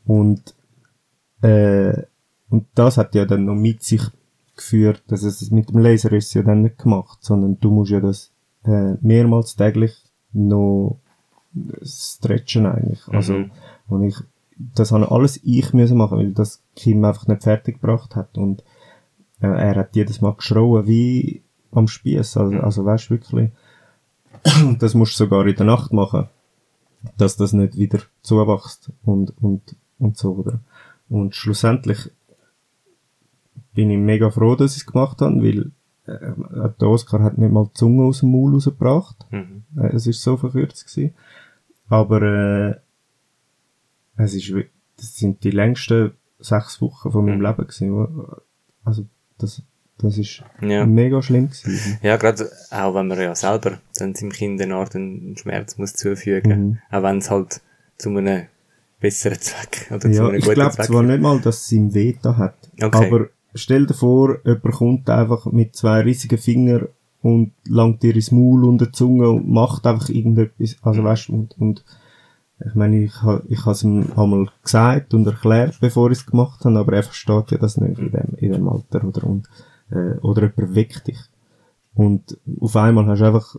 [0.06, 0.54] Und,
[1.42, 2.02] äh,
[2.50, 4.02] und das hat ja dann noch mit sich
[4.56, 8.00] geführt, dass es mit dem Laser ist ja dann nicht gemacht, sondern du musst ja
[8.00, 8.32] das
[8.64, 9.94] äh, mehrmals täglich
[10.32, 10.98] noch
[11.82, 13.06] stretchen eigentlich.
[13.08, 13.50] Also, Mhm.
[13.88, 14.16] und ich,
[14.74, 18.62] das habe alles ich müssen machen, weil das Kim einfach nicht fertig gebracht hat und
[19.40, 23.50] äh, er hat jedes Mal geschrauen wie am Spieß, also, also weißt wirklich,
[24.78, 26.28] das musst du sogar in der Nacht machen,
[27.16, 30.60] dass das nicht wieder zuwächst und, und, und so, oder?
[31.08, 32.10] Und schlussendlich
[33.78, 35.70] bin ich mega froh, dass ich es gemacht habe, weil
[36.06, 39.16] äh, der Oscar hat nicht mal die Zunge aus dem Maul rausgebracht.
[39.30, 39.62] Mhm.
[39.76, 41.14] Äh, es ist so verkürzt gewesen.
[41.88, 42.74] Aber äh,
[44.16, 44.52] es ist,
[44.96, 47.46] das sind die längsten sechs Wochen von meinem Mhm.
[47.46, 48.26] Leben gewesen.
[48.84, 49.04] Also
[49.38, 49.62] das,
[49.98, 50.84] das ist Ja.
[50.84, 51.98] mega schlimm gewesen.
[52.02, 55.94] Ja, gerade auch wenn man ja selber dann seinem Kind eine Art einen Schmerz muss
[55.94, 56.78] zufügen, Mhm.
[56.90, 57.60] auch wenn es halt
[57.96, 58.46] zu einem
[59.00, 61.70] besseren Zweck oder zu Ja, einem ich guten glaube Zweck zwar nicht mal, dass es
[61.72, 62.56] ihm weh da hat.
[62.82, 63.06] Okay.
[63.06, 66.88] Aber stell dir vor, jemand kommt einfach mit zwei riesigen Fingern
[67.22, 71.58] und langt dir ins Maul und die Zunge und macht einfach irgendetwas, also weißt und,
[71.58, 71.84] und
[72.64, 73.14] ich meine, ich
[73.48, 77.52] ich has ihm einmal gesagt und erklärt, bevor ich es gemacht habe, aber er versteht
[77.52, 79.48] ja das nicht in dem, in dem Alter, oder, und,
[79.90, 81.18] äh, oder jemand weckt dich.
[81.94, 83.56] Und auf einmal hast du einfach,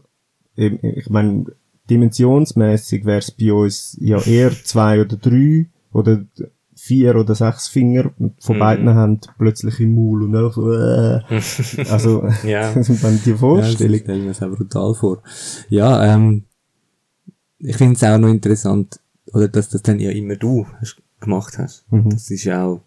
[0.56, 1.46] ich, ich meine,
[1.90, 6.26] dimensionsmäßig wäre es bei uns ja eher zwei oder drei, oder
[6.90, 8.10] vier oder sechs Finger
[8.40, 8.60] von mhm.
[8.60, 11.86] beiden Händen plötzlich im Maul und einfach so, äh.
[11.88, 12.76] also, ja.
[12.76, 13.94] wenn die Vorstellung.
[13.94, 15.22] Ja, stelle mir das auch brutal vor.
[15.70, 16.46] Ja, ähm,
[17.60, 19.00] ich finde es auch noch interessant,
[19.32, 21.86] oder dass das dann ja immer du hast, gemacht hast.
[21.92, 22.10] Mhm.
[22.10, 22.82] Das ist ja auch,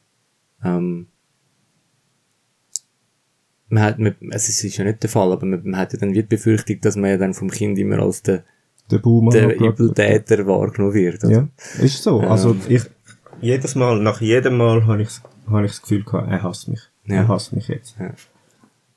[0.64, 1.06] ähm,
[3.68, 6.00] man hat, man, also es ist ja nicht der Fall, aber man, man hat ja
[6.00, 8.42] dann wie die Befürchtung, dass man ja dann vom Kind immer als der,
[8.90, 11.22] der, der Übeltäter wahrgenommen wird.
[11.22, 11.32] Oder?
[11.32, 12.18] Ja, ist so.
[12.18, 12.82] Also ähm, ich,
[13.42, 15.10] jedes Mal, nach jedem Mal habe ich,
[15.50, 16.80] hab ich das Gefühl gehabt, er hasst mich.
[17.06, 17.16] Ja.
[17.16, 17.96] Er hasst mich jetzt.
[17.98, 18.06] Ja.
[18.06, 18.12] ja,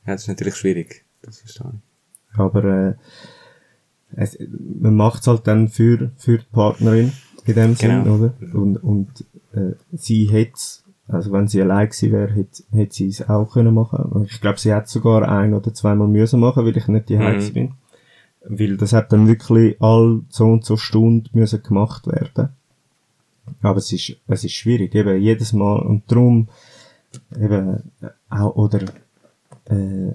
[0.05, 1.03] das ist natürlich schwierig.
[1.21, 2.39] Das verstehe ich.
[2.39, 2.93] Aber, äh,
[4.15, 4.37] es,
[4.81, 7.11] man macht es halt dann für, für die Partnerin
[7.45, 8.03] in dem genau.
[8.03, 8.33] Sinn, oder?
[8.53, 10.59] Und, und äh, sie hätte
[11.07, 14.25] also wenn sie allein gewesen wäre, hätte, hätte sie es auch können machen.
[14.27, 17.53] Ich glaube, sie hat sogar ein oder zweimal müssen machen, weil ich nicht die mhm.
[17.53, 17.73] bin.
[18.47, 22.49] Weil das hat dann wirklich all so und so Stunden müssen gemacht werden.
[23.61, 25.79] Aber es ist, es ist schwierig, eben jedes Mal.
[25.79, 26.47] Und darum,
[27.39, 27.91] eben,
[28.29, 28.81] auch, oder,
[29.65, 30.13] äh,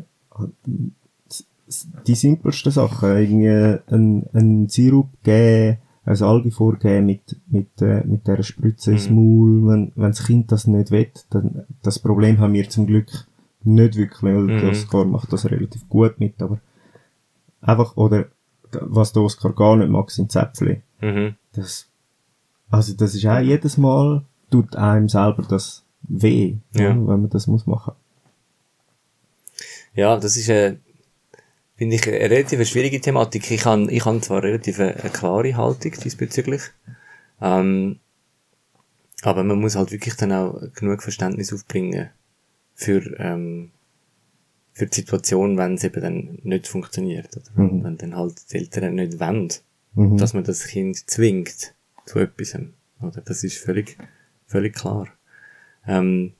[2.07, 8.27] die simpelsten Sachen, irgendwie ein, ein Sirup geben, ein Salbe vorgeben mit, mit, äh, mit
[8.27, 9.17] dieser Spritze ins mhm.
[9.17, 13.09] Maul, wenn, wenn das Kind das nicht will, dann, das Problem haben wir zum Glück
[13.63, 14.59] nicht wirklich, weil mhm.
[14.61, 16.61] der Oscar macht das relativ gut mit, aber
[17.61, 18.27] einfach, oder,
[18.73, 20.83] was der Oscar gar nicht mag, sind Zäpfle.
[21.01, 21.35] Mhm.
[21.53, 21.90] Das,
[22.71, 26.91] also das ist auch jedes Mal, tut einem selber das weh, ja.
[26.91, 27.95] Wenn man das muss machen.
[29.95, 30.77] Ja, das ist, äh,
[31.77, 33.51] finde ich, eine relativ schwierige Thematik.
[33.51, 36.63] Ich habe, ich habe zwar relativ eine, eine klare Haltung diesbezüglich,
[37.41, 37.99] ähm,
[39.23, 42.11] aber man muss halt wirklich dann auch genug Verständnis aufbringen
[42.75, 43.73] für, ähm,
[44.73, 47.37] für die Situation, wenn es eben dann nicht funktioniert.
[47.37, 47.85] Oder mhm.
[47.85, 49.53] wenn dann halt die Eltern nicht wollen,
[49.95, 50.17] mhm.
[50.17, 51.75] dass man das Kind zwingt
[52.11, 52.59] zu etwas.
[53.01, 53.21] Oder?
[53.23, 53.97] Das ist völlig,
[54.47, 55.09] völlig klar.
[55.87, 56.35] Ähm,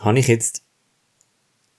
[0.00, 0.62] habe ich jetzt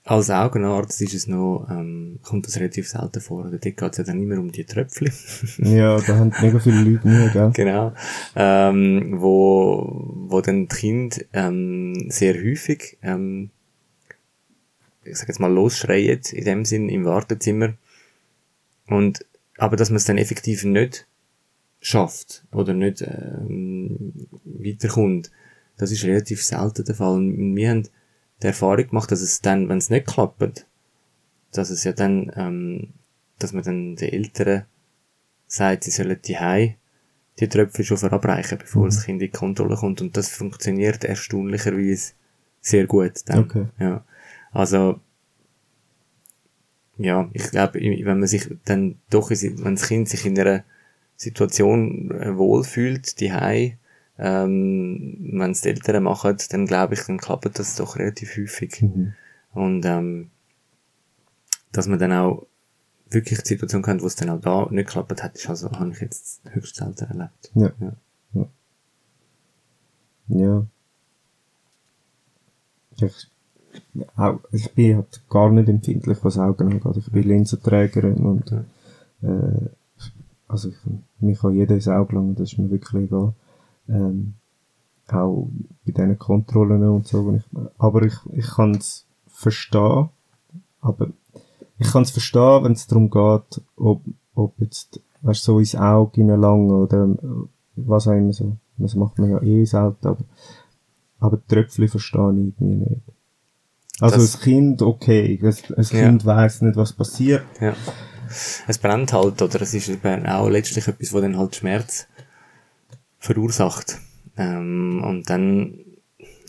[0.08, 3.40] als Augenarzt ist es noch, ähm, kommt das relativ selten vor.
[3.40, 5.12] Oder dort geht es ja dann immer um die Tröpfchen.
[5.58, 7.52] ja, da haben mega viele Leute mehr, gell?
[7.56, 7.92] Genau.
[8.36, 13.50] Ähm, wo, wo dann die Kinder ähm, sehr häufig, ähm,
[15.04, 17.74] ich sag jetzt mal, losschreien, in dem Sinn, im Wartezimmer.
[18.86, 19.26] Und,
[19.58, 21.08] aber dass man es dann effektiv nicht
[21.86, 24.14] schafft oder nicht ähm,
[24.44, 25.32] weiterkommt,
[25.78, 27.16] das ist relativ selten der Fall.
[27.16, 27.88] Und wir haben
[28.42, 30.66] die Erfahrung gemacht, dass es dann, wenn es nicht klappt,
[31.52, 32.94] dass es ja dann, ähm,
[33.38, 34.66] dass man dann den Eltern
[35.48, 36.78] sagt, sie sollen die Hei
[37.40, 38.88] die Tröpfe schon verabreichen, bevor mhm.
[38.88, 40.02] das Kind in die Kontrolle kommt.
[40.02, 42.14] Und das funktioniert erstaunlicherweise
[42.62, 43.40] sehr gut dann.
[43.40, 43.68] Okay.
[43.78, 44.06] Ja.
[44.52, 45.02] Also,
[46.98, 50.64] ja, ich glaube, wenn man sich dann doch, wenn das Kind sich in einer
[51.16, 53.78] Situation äh, wohlfühlt, die Hei,
[54.18, 58.82] ähm, wenn es die Eltern machen, dann glaube ich, dann klappt das doch relativ häufig.
[58.82, 59.14] Mhm.
[59.54, 60.30] Und ähm,
[61.72, 62.46] dass man dann auch
[63.10, 65.92] wirklich die Situation kennt, wo es dann auch da nicht geklappt hat, ist also, habe
[65.92, 67.52] ich jetzt höchst selten erlebt.
[67.54, 67.72] Ja.
[67.80, 67.96] Ja.
[68.34, 68.48] ja.
[70.28, 70.66] ja.
[72.98, 73.28] Ich,
[74.16, 76.98] auch, ich bin halt gar nicht empfindlich, was Augen angeht.
[76.98, 78.52] Ich bin Linsenträgerin und
[79.22, 79.70] äh,
[80.48, 80.76] also ich,
[81.20, 83.34] mir kann jeder ins Auge langen, das ist mir wirklich egal.
[83.88, 84.36] Ähm,
[85.08, 85.50] auch
[85.86, 87.34] bei diesen Kontrollen und so.
[87.36, 87.44] Ich,
[87.78, 90.10] aber ich, ich kann es verstehen.
[90.82, 91.08] Aber
[91.78, 94.02] ich kann es verstehen, wenn es darum geht, ob,
[94.34, 97.10] ob jetzt, weißt so ins Auge hineinlangen oder
[97.76, 98.58] was auch immer so.
[98.78, 100.24] Das macht man ja eh selten, aber,
[101.20, 103.02] aber die Tröpfchen verstehe ich irgendwie nicht.
[104.02, 106.26] Also das, ein Kind, okay, ein, ein Kind ja.
[106.26, 107.46] weiss nicht, was passiert.
[107.62, 107.74] Ja.
[108.68, 112.08] Es brennt halt, oder es ist auch letztlich etwas, wo dann halt Schmerz
[113.20, 114.00] verursacht.
[114.38, 115.80] Ähm, und dann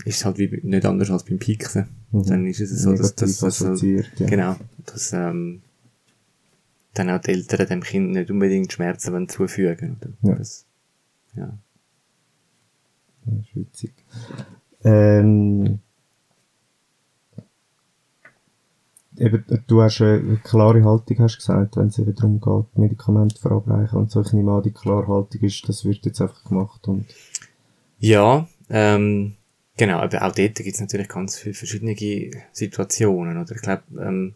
[0.05, 1.89] ist es halt wie nicht anders als beim Pieksen.
[2.13, 2.27] Mhm.
[2.27, 3.75] Dann ist es so, dass das, das so,
[4.19, 5.63] genau, dass ähm,
[6.95, 9.97] dann auch die Eltern dem Kind nicht unbedingt Schmerzen wollen zufügen.
[10.01, 10.31] Oder?
[10.31, 10.35] Ja.
[10.37, 10.65] Das,
[11.35, 11.59] ja.
[13.25, 13.93] Das ist witzig.
[14.85, 15.81] Ähm,
[19.19, 23.99] eben, du hast eine klare Haltung, hast gesagt, wenn es eben darum geht, Medikamente verabreichen
[23.99, 24.21] und so.
[24.21, 27.07] Ich die klare Haltung ist, das wird jetzt einfach gemacht und...
[27.99, 29.35] Ja, ähm,
[29.77, 31.97] genau, aber auch dort gibt es natürlich ganz viele verschiedene
[32.53, 33.55] Situationen, oder?
[33.55, 34.35] Ich glaube, ähm,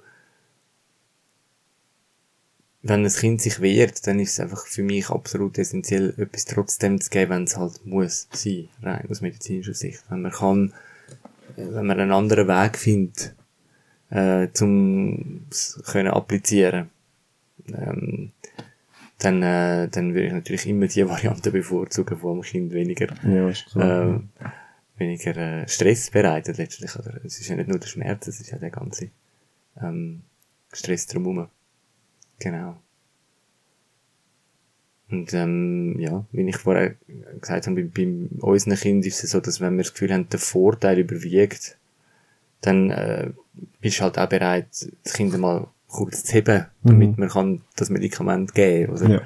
[2.82, 7.00] wenn ein Kind sich wehrt, dann ist es einfach für mich absolut essentiell, etwas trotzdem
[7.00, 10.02] zu geben, wenn es halt muss sein, rein aus medizinischer Sicht.
[10.08, 10.72] Wenn man kann,
[11.56, 13.34] äh, wenn man einen anderen Weg findet,
[14.10, 15.46] äh, zum
[15.86, 16.90] können applizieren,
[17.72, 18.32] ähm,
[19.18, 23.48] dann, äh, dann würde ich natürlich immer die Variante bevorzugen, wo dem Kind weniger, Ja,
[23.48, 24.20] äh,
[24.96, 26.94] weniger äh, Stress bereitet letztlich.
[26.96, 27.20] Oder?
[27.24, 29.10] Es ist ja nicht nur der Schmerz, es ist ja der ganze
[29.80, 30.22] ähm,
[30.72, 31.48] Stress drumherum.
[32.38, 32.76] Genau.
[35.10, 36.94] Und ähm, ja, wie ich vorher
[37.40, 40.28] gesagt habe, bei, bei unseren Kindern ist es so, dass wenn wir das Gefühl haben,
[40.28, 41.76] der Vorteil überwiegt,
[42.60, 43.30] dann äh,
[43.80, 44.68] bist du halt auch bereit,
[45.02, 49.22] das Kind mal kurz zu heben, damit man kann das Medikament geben oder Ja.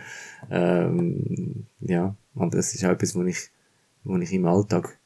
[0.51, 3.51] ähm, ja, und das ist auch etwas, was ich,
[4.05, 4.99] was ich im Alltag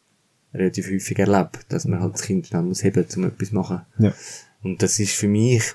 [0.54, 3.80] relativ häufig erlebe, dass man halt das Kind schnell muss heben, um etwas zu machen.
[3.98, 4.12] Ja.
[4.62, 5.74] Und das ist für mich,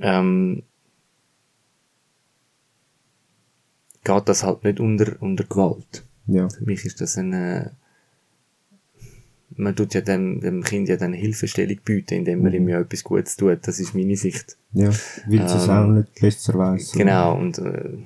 [0.00, 0.62] ähm,
[4.04, 6.04] geht das halt nicht unter, unter Gewalt.
[6.26, 6.48] Ja.
[6.48, 7.72] Für mich ist das eine,
[9.56, 13.04] man tut ja dem, dem Kind ja dann Hilfestellung bieten, indem man ihm ja etwas
[13.04, 13.58] Gutes tut.
[13.66, 14.56] Das ist meine Sicht.
[14.72, 14.90] Ja.
[15.26, 16.92] Weil es es auch nicht besser weiss.
[16.92, 17.98] Genau, und, äh,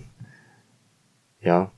[1.41, 1.71] ja,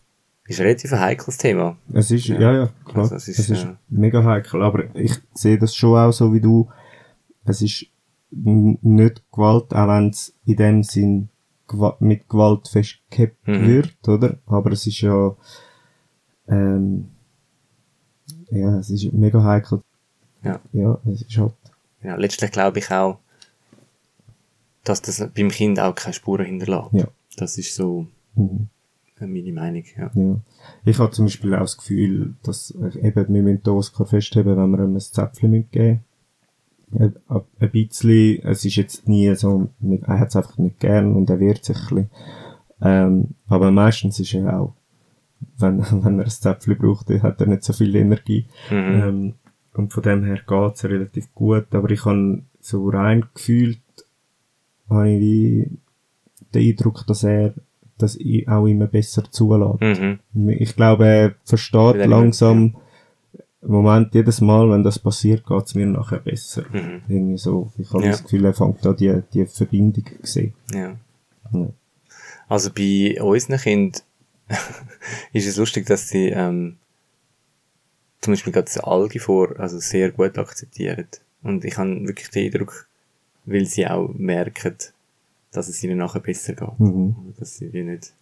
[0.47, 1.77] ist ein relativ ein heikles Thema.
[1.93, 3.03] Es ist, ja, ja, klar.
[3.05, 6.33] Also es ist, es ist äh, mega heikel, aber ich sehe das schon auch so
[6.33, 6.69] wie du.
[7.45, 7.87] Es ist
[8.31, 11.29] nicht Gewalt, auch wenn es in dem Sinn
[12.01, 13.67] mit Gewalt festgehabt Mhm.
[13.67, 14.39] wird, oder?
[14.47, 15.37] Aber es ist ja,
[16.49, 17.09] ähm,
[18.51, 19.83] ja, es ist mega heikel.
[20.43, 20.61] Ja.
[20.73, 21.53] Ja, es ist halt,
[22.03, 23.19] Ja, letztlich glaube ich auch,
[24.85, 26.93] dass das beim Kind auch keine Spuren hinterlässt.
[26.93, 27.09] Ja.
[27.37, 28.69] Das ist so mhm.
[29.21, 30.11] äh, meine Meinung, ja.
[30.15, 30.37] Ja.
[30.85, 34.57] Ich habe zum Beispiel auch das Gefühl, dass äh, eben, wir müssen den Oscar festheben,
[34.57, 36.05] wenn wir ihm ein Zäpfchen mitgeben.
[36.99, 39.69] Ein, ein bisschen, es ist jetzt nie so,
[40.07, 42.11] er hat es einfach nicht gern und er wehrt sich ein bisschen.
[42.81, 44.73] Ähm, aber meistens ist er auch,
[45.59, 48.47] wenn, wenn er ein Zäpfchen braucht, hat er nicht so viel Energie.
[48.71, 48.77] Mhm.
[48.77, 49.35] Ähm,
[49.75, 53.81] und von dem her geht's relativ gut, aber ich habe so rein gefühlt,
[54.91, 55.71] habe ich wie
[56.55, 57.55] den Eindruck, dass er
[57.99, 59.81] das auch immer besser zulässt.
[60.33, 60.49] Mhm.
[60.51, 62.77] Ich glaube, er versteht langsam,
[63.61, 66.63] im Moment, jedes Mal, wenn das passiert, geht's mir nachher besser.
[66.73, 67.03] Mhm.
[67.09, 67.73] Irgendwie so.
[67.77, 68.11] Ich habe Ja.
[68.13, 70.55] das Gefühl, er fängt da die, die Verbindung zu sehen.
[70.73, 70.95] Ja.
[71.53, 71.69] Ja.
[72.49, 74.01] Also bei unseren Kindern
[75.33, 76.77] ist es lustig, dass sie ähm,
[78.21, 81.07] zum Beispiel gerade das Alge vor, also sehr gut akzeptieren.
[81.43, 82.89] Und ich habe wirklich den Eindruck,
[83.45, 84.77] weil sie auch merken,
[85.53, 86.81] dass es ihnen nachher besser geht.
[86.81, 87.17] Mhm.
[87.19, 88.13] Also, Dass sie wie nicht,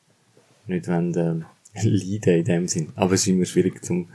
[0.67, 1.45] nicht wollen, ähm,
[1.75, 2.93] leiden in dem Sinn.
[2.95, 4.09] Aber es ist immer schwierig zum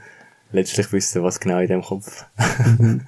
[0.51, 2.25] letztlich wissen, was genau in dem Kopf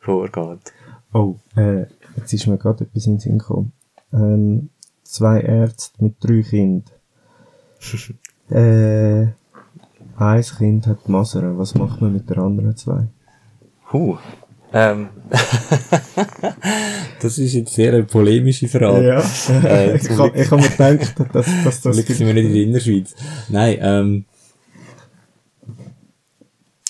[0.00, 0.72] vorgeht.
[1.12, 1.86] Oh, äh,
[2.16, 3.72] jetzt ist mir gerade etwas in den Sinn gekommen.
[4.12, 4.70] Ähm,
[5.02, 6.93] zwei Ärzte mit drei Kindern.
[8.50, 9.26] äh,
[10.16, 11.58] ein Kind hat Masern.
[11.58, 13.08] Was macht man mit den anderen zwei?
[13.92, 14.16] Huh.
[14.72, 15.08] Ähm.
[17.20, 19.22] das ist jetzt sehr eine polemische Frage.
[19.64, 21.96] Äh, ich habe hab mir gedacht, dass, dass das...
[21.96, 23.14] Glück sind wir nicht in der Innerschweiz.
[23.48, 24.24] Nein, ähm,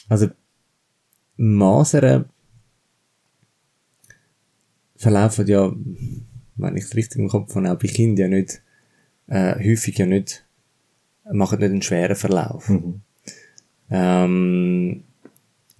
[0.08, 0.28] also,
[1.36, 2.26] Masern
[4.96, 5.72] verlaufen ja,
[6.56, 8.62] wenn ich es richtig im Kopf habe, auch bei Kindern ja nicht,
[9.26, 10.43] äh, häufig ja nicht,
[11.32, 12.68] machen nicht einen schweren Verlauf.
[12.68, 13.00] Mhm.
[13.90, 15.04] Ähm,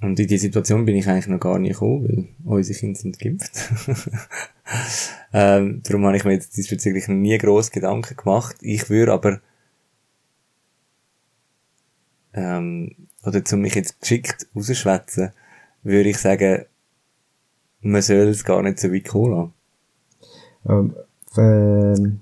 [0.00, 3.18] und in die Situation bin ich eigentlich noch gar nicht gekommen, weil unsere Kinder sind
[3.18, 3.70] geimpft.
[5.32, 8.56] ähm, darum habe ich mir jetzt diesbezüglich noch nie gross Gedanken gemacht.
[8.60, 9.40] Ich würde aber,
[12.34, 12.94] ähm,
[13.24, 15.30] oder zum mich jetzt geschickt rausschwätzen,
[15.82, 16.66] würde ich sagen,
[17.80, 19.52] man soll es gar nicht so weit kommen lassen.
[20.66, 20.96] Ähm,
[21.36, 22.20] ähm,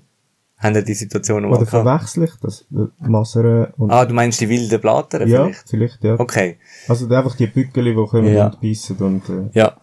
[0.63, 2.65] Haben die Situation oder verwechsel ich das?
[2.99, 3.91] Masern und...
[3.91, 5.69] Ah, du meinst die wilden Blattern ja, vielleicht?
[5.69, 6.17] vielleicht, ja.
[6.17, 6.57] Okay.
[6.87, 8.47] Also einfach die Bückeli, die kommen Ja.
[8.47, 9.29] und beißen und...
[9.29, 9.77] Äh, Ja.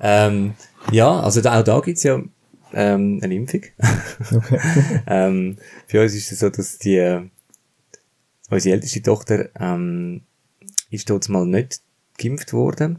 [0.00, 0.52] Ähm,
[0.92, 2.20] ja, also da, auch da gibt's ja
[2.74, 3.62] ähm, eine Impfung.
[4.34, 4.60] okay.
[5.06, 5.56] ähm,
[5.86, 7.22] für uns ist es so, dass die, äh,
[8.50, 10.20] unsere älteste Tochter ähm,
[10.90, 11.80] ist dort mal nicht
[12.18, 12.98] geimpft worden.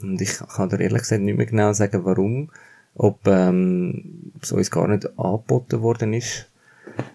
[0.00, 2.50] Und ich kann dir ehrlich gesagt nicht mehr genau sagen, warum.
[2.94, 6.48] Ob ähm, es uns gar nicht angeboten worden ist.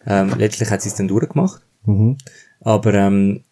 [0.06, 1.62] Ähm, letztlich hat sie es dann durchgemacht.
[1.86, 2.18] mhm.
[2.62, 3.44] Aber ähm,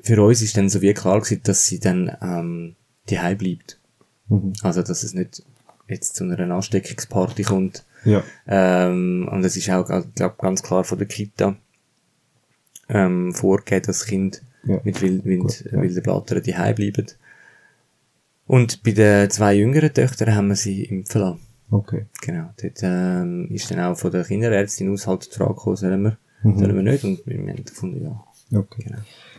[0.00, 2.76] für uns ist dann so wie klar gewesen, dass sie dann ähm,
[3.08, 3.78] die bleibt.
[4.28, 4.52] Mhm.
[4.62, 5.42] Also, dass es nicht
[5.88, 7.84] jetzt zu einer Ansteckungsparty kommt.
[8.04, 8.22] Ja.
[8.46, 11.56] Ähm, und es ist auch, glaub, ganz klar von der Kita
[12.88, 14.80] ähm, vorgegeben, dass Kind Ja.
[14.84, 15.80] mit wild, wild, ja.
[15.80, 17.06] wilden Blattern die bleiben.
[18.46, 21.40] Und bei den zwei jüngeren Töchtern haben wir sie impfen lassen.
[21.70, 22.06] Okay.
[22.22, 22.50] Genau.
[22.60, 26.18] Dort ähm, ist dann auch von der Kinderärztin aus halt die Frage gekommen, sollen wir,
[26.42, 27.04] sollen wir nicht?
[27.04, 28.24] Und wir haben gefunden, ja.
[28.58, 28.84] Okay.
[28.84, 28.98] Genau.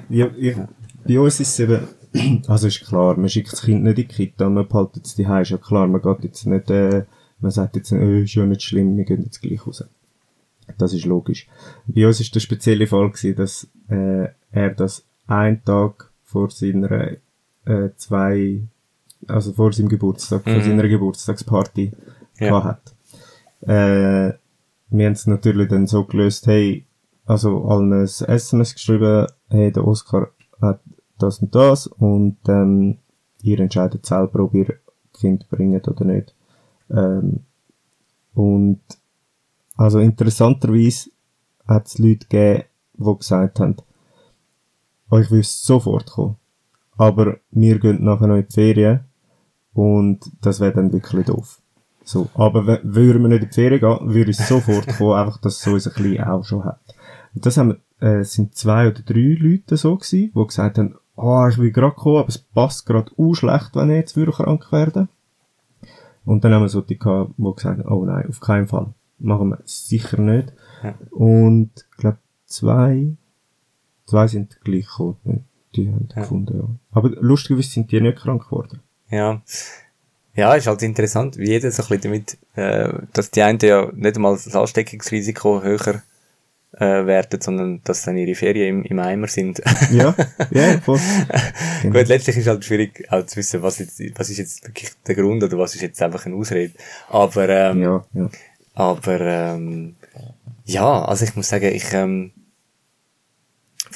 [0.09, 0.69] Ja, ja,
[1.05, 1.81] Bei uns ist es eben,
[2.47, 5.41] also ist klar, man schickt das Kind nicht in die Kita, man behaltet es daheim,
[5.41, 7.03] ist ja klar, man geht jetzt nicht, äh,
[7.39, 9.83] man sagt jetzt, äh, ist ja nicht schlimm, wir gehen jetzt gleich raus.
[10.77, 11.47] Das ist logisch.
[11.85, 17.17] Bei uns ist der spezielle Fall gewesen, dass, äh, er das einen Tag vor seiner,
[17.65, 18.61] äh, zwei,
[19.27, 20.61] also vor seinem Geburtstag, vor Mhm.
[20.63, 21.91] seiner Geburtstagsparty
[22.41, 22.79] Ja.
[23.61, 24.33] Äh,
[24.89, 26.85] wir haben es natürlich dann so gelöst, hey,
[27.25, 30.29] also allen ein SMS geschrieben, hey, der Oscar
[30.61, 30.81] hat
[31.17, 32.97] das und das und ähm,
[33.41, 34.75] ihr entscheidet selber, ob ihr
[35.13, 36.35] Kind bringt oder nicht.
[36.89, 37.41] Ähm,
[38.33, 38.81] und
[39.77, 41.11] also interessanterweise
[41.67, 42.63] hat es Leute gegeben,
[42.93, 43.77] die gesagt haben,
[45.09, 46.37] euch wüsste sofort kommen,
[46.97, 49.01] aber wir gehen nachher noch in die Ferien
[49.73, 51.60] und das wäre dann wirklich doof.
[52.03, 55.57] So, aber würden wir nicht in die Ferien gehen, würde es sofort kommen, einfach, dass
[55.57, 56.79] es so unser Klein auch schon hat.
[57.33, 60.95] Und das haben wir, äh, sind zwei oder drei Leute so gewesen, die gesagt haben,
[61.15, 64.31] oh, ich will gerade kommen, aber es passt gerade auch schlecht, wenn ich jetzt würde
[64.31, 65.09] krank werden.
[66.25, 68.93] Und dann haben wir so die gehabt, die gesagt haben, oh nein, auf keinen Fall.
[69.19, 70.53] Machen wir sicher nicht.
[70.83, 70.95] Ja.
[71.11, 72.17] Und, ich glaube,
[72.47, 73.15] zwei,
[74.05, 75.45] zwei sind gleich gekommen.
[75.75, 76.21] Die haben Ja.
[76.21, 76.67] gefunden, ja.
[76.91, 78.81] Aber lustigerweise sind die nicht krank geworden.
[79.09, 79.41] Ja.
[80.35, 83.89] Ja, ist halt interessant, wie jeder so ein bisschen damit, äh, dass die einen ja
[83.93, 86.01] nicht einmal das Ansteckungsrisiko höher
[86.73, 89.61] äh, werden, sondern dass dann ihre Ferien im, im Eimer sind.
[89.91, 90.15] Ja,
[90.51, 90.99] ja, voll.
[91.81, 91.97] Genau.
[91.97, 95.15] Gut, letztlich ist halt schwierig auch zu wissen, was, jetzt, was ist jetzt wirklich der
[95.15, 96.73] Grund oder was ist jetzt einfach eine Ausrede.
[97.09, 98.29] Aber, ähm, Ja, ja.
[98.75, 99.95] aber ähm,
[100.65, 102.31] ja, also ich muss sagen, ich ähm,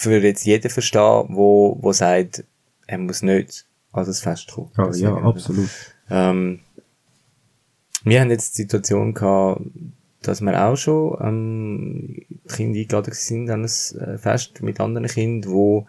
[0.01, 2.43] würde jetzt jeden verstehen, wo, wo sagt,
[2.87, 4.71] er muss nicht an das Fest kommen.
[4.75, 5.69] Ah, ja, Deswegen, absolut.
[6.09, 6.59] Ähm,
[8.03, 9.61] wir haben jetzt die Situation gehabt,
[10.21, 15.51] dass wir auch schon ähm, Kinder eingeladen sind an ein äh, Fest mit anderen Kindern,
[15.51, 15.87] wo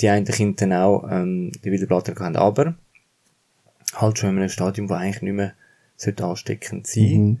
[0.00, 2.74] die einen Kinder dann auch ähm, die Wilderblätter hatten, aber
[3.94, 5.54] halt schon in einem Stadium, wo eigentlich nicht mehr
[5.96, 7.38] sollte ansteckend sein Mhm.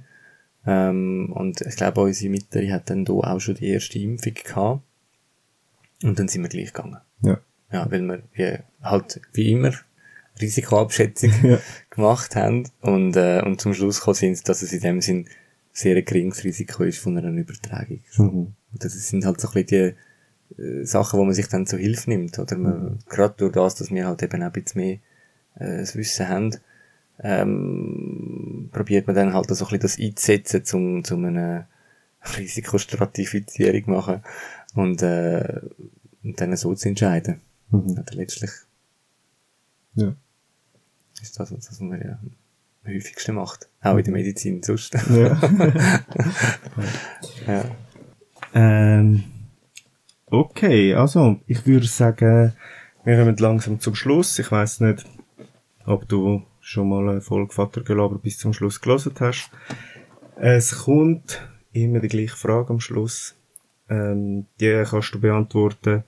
[0.66, 4.82] ähm, und ich glaube, unsere Mittlere hat dann da auch schon die erste Impfung gehabt.
[6.02, 6.98] Und dann sind wir gleich gegangen.
[7.22, 7.38] Ja.
[7.72, 9.72] Ja, weil wir wie, halt wie immer
[10.40, 11.58] Risikoabschätzung Ja.
[11.90, 15.28] gemacht haben und, äh, und zum Schluss gekommen sind, dass es in dem Sinn
[15.72, 18.00] sehr ein geringes Risiko ist von einer Übertragung.
[18.16, 18.54] Mhm.
[18.72, 19.94] Und das sind halt so ein bisschen
[20.56, 22.38] die äh, Sachen, wo man sich dann zur Hilfe nimmt.
[22.38, 24.98] Oder man, gerade durch das, dass wir halt eben auch ein bisschen mehr
[25.56, 26.56] äh, das Wissen haben,
[27.20, 31.68] ähm, probiert man dann halt so ein bisschen das einzusetzen, zum, zum eine
[32.36, 34.22] Risikostratifizierung machen
[34.74, 35.60] und, äh,
[36.22, 37.40] und dann so zu entscheiden.
[37.70, 37.90] Mhm.
[37.90, 38.50] Oder letztlich
[39.94, 40.14] Ja.
[41.24, 42.32] Ist das, was man ja am
[42.86, 43.68] häufigsten macht.
[43.82, 44.94] Auch in der Medizin sonst.
[45.10, 45.38] Ja.
[47.46, 47.64] ja.
[48.54, 49.24] ähm,
[50.26, 52.52] okay, also, ich würde sagen,
[53.04, 54.38] wir kommen langsam zum Schluss.
[54.38, 55.04] Ich weiß nicht,
[55.86, 59.50] ob du schon mal eine Folge Vatergelaber bis zum Schluss gelesen hast.
[60.36, 63.34] Es kommt immer die gleiche Frage am Schluss.
[63.88, 66.04] Ähm, die kannst du beantworten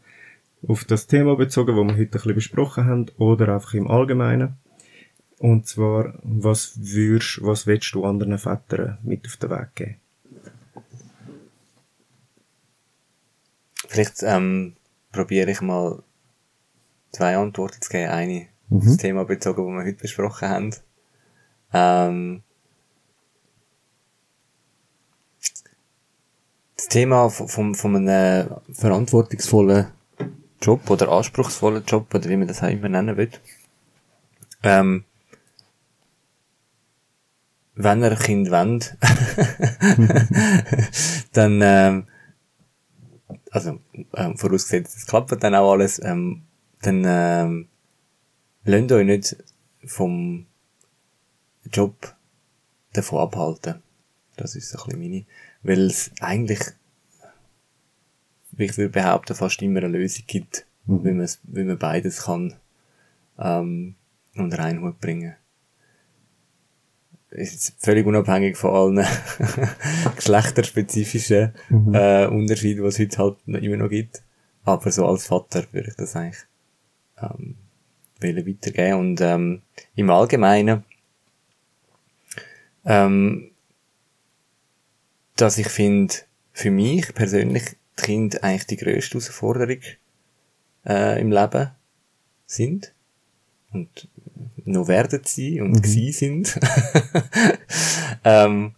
[0.66, 4.56] auf das Thema bezogen, das wir heute ein bisschen besprochen haben, oder einfach im Allgemeinen.
[5.39, 9.97] Und zwar, was würdest, was willst du anderen Vätern mit auf den Weg geben?
[13.89, 14.77] Vielleicht ähm,
[15.13, 16.03] probiere ich mal
[17.13, 18.11] zwei Antworten zu geben.
[18.11, 18.81] Eine auf Mhm.
[18.85, 20.75] das Thema bezogen, das wir heute besprochen haben.
[21.73, 22.43] Ähm,
[26.77, 29.87] das Thema von, von, von einem verantwortungsvollen
[30.61, 33.31] Job oder anspruchsvollen Job, oder wie man das auch immer nennen will.
[34.63, 35.05] Ähm,
[37.77, 38.97] wenn er ein Kind wollt,
[41.32, 42.07] dann, ähm,
[43.51, 43.81] also
[44.15, 46.43] ähm, vorausgesetzt, es klappt dann auch alles, ähm,
[46.82, 47.69] dann ähm,
[48.65, 49.36] lasst euch nicht
[49.85, 50.47] vom
[51.73, 52.15] Job
[52.93, 53.82] davon abhalten.
[54.36, 55.24] Das ist so ein bisschen meine.
[55.62, 56.61] Weil es eigentlich,
[58.53, 61.03] wie ich würde behaupten, fast immer eine Lösung gibt, Mhm.
[61.03, 62.55] man es- wie man beides kann
[63.39, 63.97] ähm,
[64.36, 65.35] unter einen Hut bringen.
[67.37, 69.07] Ist völlig unabhängig von allen
[70.17, 71.95] geschlechterspezifischen Mhm.
[71.95, 74.23] äh, Unterschieden, die es heute halt noch immer noch gibt.
[74.65, 76.43] Aber so als Vater würde ich das eigentlich
[77.21, 77.57] ähm,
[78.21, 78.99] weitergeben.
[78.99, 79.63] Und ähm,
[79.95, 80.85] im Allgemeinen,
[82.85, 83.51] ähm,
[85.37, 86.15] dass ich finde,
[86.53, 89.81] für mich persönlich die Kinder eigentlich die grösste Herausforderung
[90.87, 91.71] äh, im Leben
[92.47, 92.93] sind.
[93.73, 94.09] und
[94.66, 95.82] noch werden sie und mhm.
[95.82, 96.59] gsi sind.
[98.24, 98.74] ähm,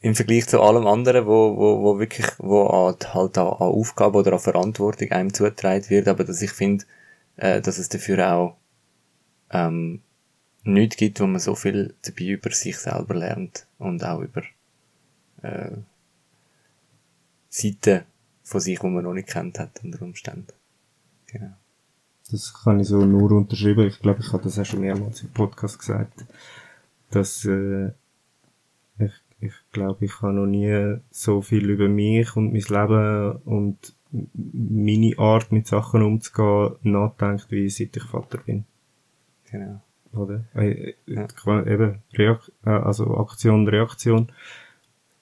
[0.00, 4.18] Im Vergleich zu allem anderen, wo, wo, wo wirklich, wo an, halt an, an Aufgabe
[4.18, 6.84] oder an Verantwortung einem zugetragen wird, aber dass ich finde,
[7.36, 8.56] äh, dass es dafür auch
[9.50, 10.00] ähm,
[10.62, 14.42] nichts gibt, wo man so viel dabei über sich selber lernt und auch über
[15.42, 15.70] äh,
[17.48, 18.04] Seiten
[18.42, 20.52] von sich, die man noch nicht kennt hat unter Umständen.
[21.26, 21.52] Genau.
[22.30, 23.86] Das kann ich so nur unterschreiben.
[23.86, 26.24] Ich glaube, ich habe das auch schon mehrmals im Podcast gesagt,
[27.10, 27.90] dass äh,
[28.98, 33.94] ich, ich glaube, ich habe noch nie so viel über mich und mein Leben und
[34.12, 38.64] meine Art mit Sachen umzugehen nachdenkt, wie seit ich Vater bin.
[39.50, 39.80] Genau.
[40.12, 40.44] Oder?
[40.54, 41.26] Äh, ja.
[41.46, 44.32] Eben, Reak äh, also Aktion, Reaktion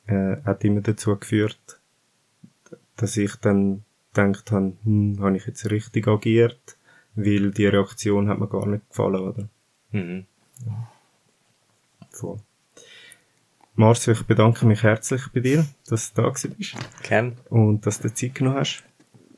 [0.06, 1.80] äh, hat immer dazu geführt,
[2.96, 6.77] dass ich dann gedacht habe, hm, habe ich jetzt richtig agiert?
[7.18, 9.48] Weil die Reaktion hat mir gar nicht gefallen, oder?
[9.90, 10.24] Mhm.
[10.64, 10.88] Ja.
[12.10, 12.38] Voll.
[13.74, 16.76] Marcio, ich bedanke mich herzlich bei dir, dass du da bist.
[17.02, 17.32] Gern.
[17.50, 18.84] Und dass du Zeit genommen hast.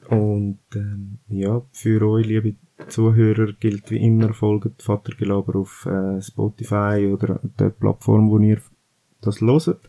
[0.09, 2.55] Und ähm, ja, für euch, liebe
[2.89, 8.61] Zuhörer, gilt wie immer, folgt Vatergelaber auf äh, Spotify oder der Plattform, wo ihr
[9.23, 9.81] das loset.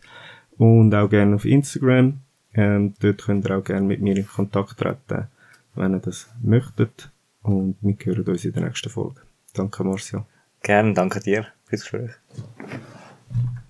[0.57, 2.21] Und auch gerne auf Instagram.
[2.53, 5.27] Ähm, dort könnt ihr auch gerne mit mir in Kontakt treten,
[5.75, 7.10] wenn ihr das möchtet.
[7.41, 9.21] Und wir hören uns in der nächsten Folge.
[9.53, 10.25] Danke, Marcia.
[10.61, 12.11] Gerne, danke dir fürs Gespräch.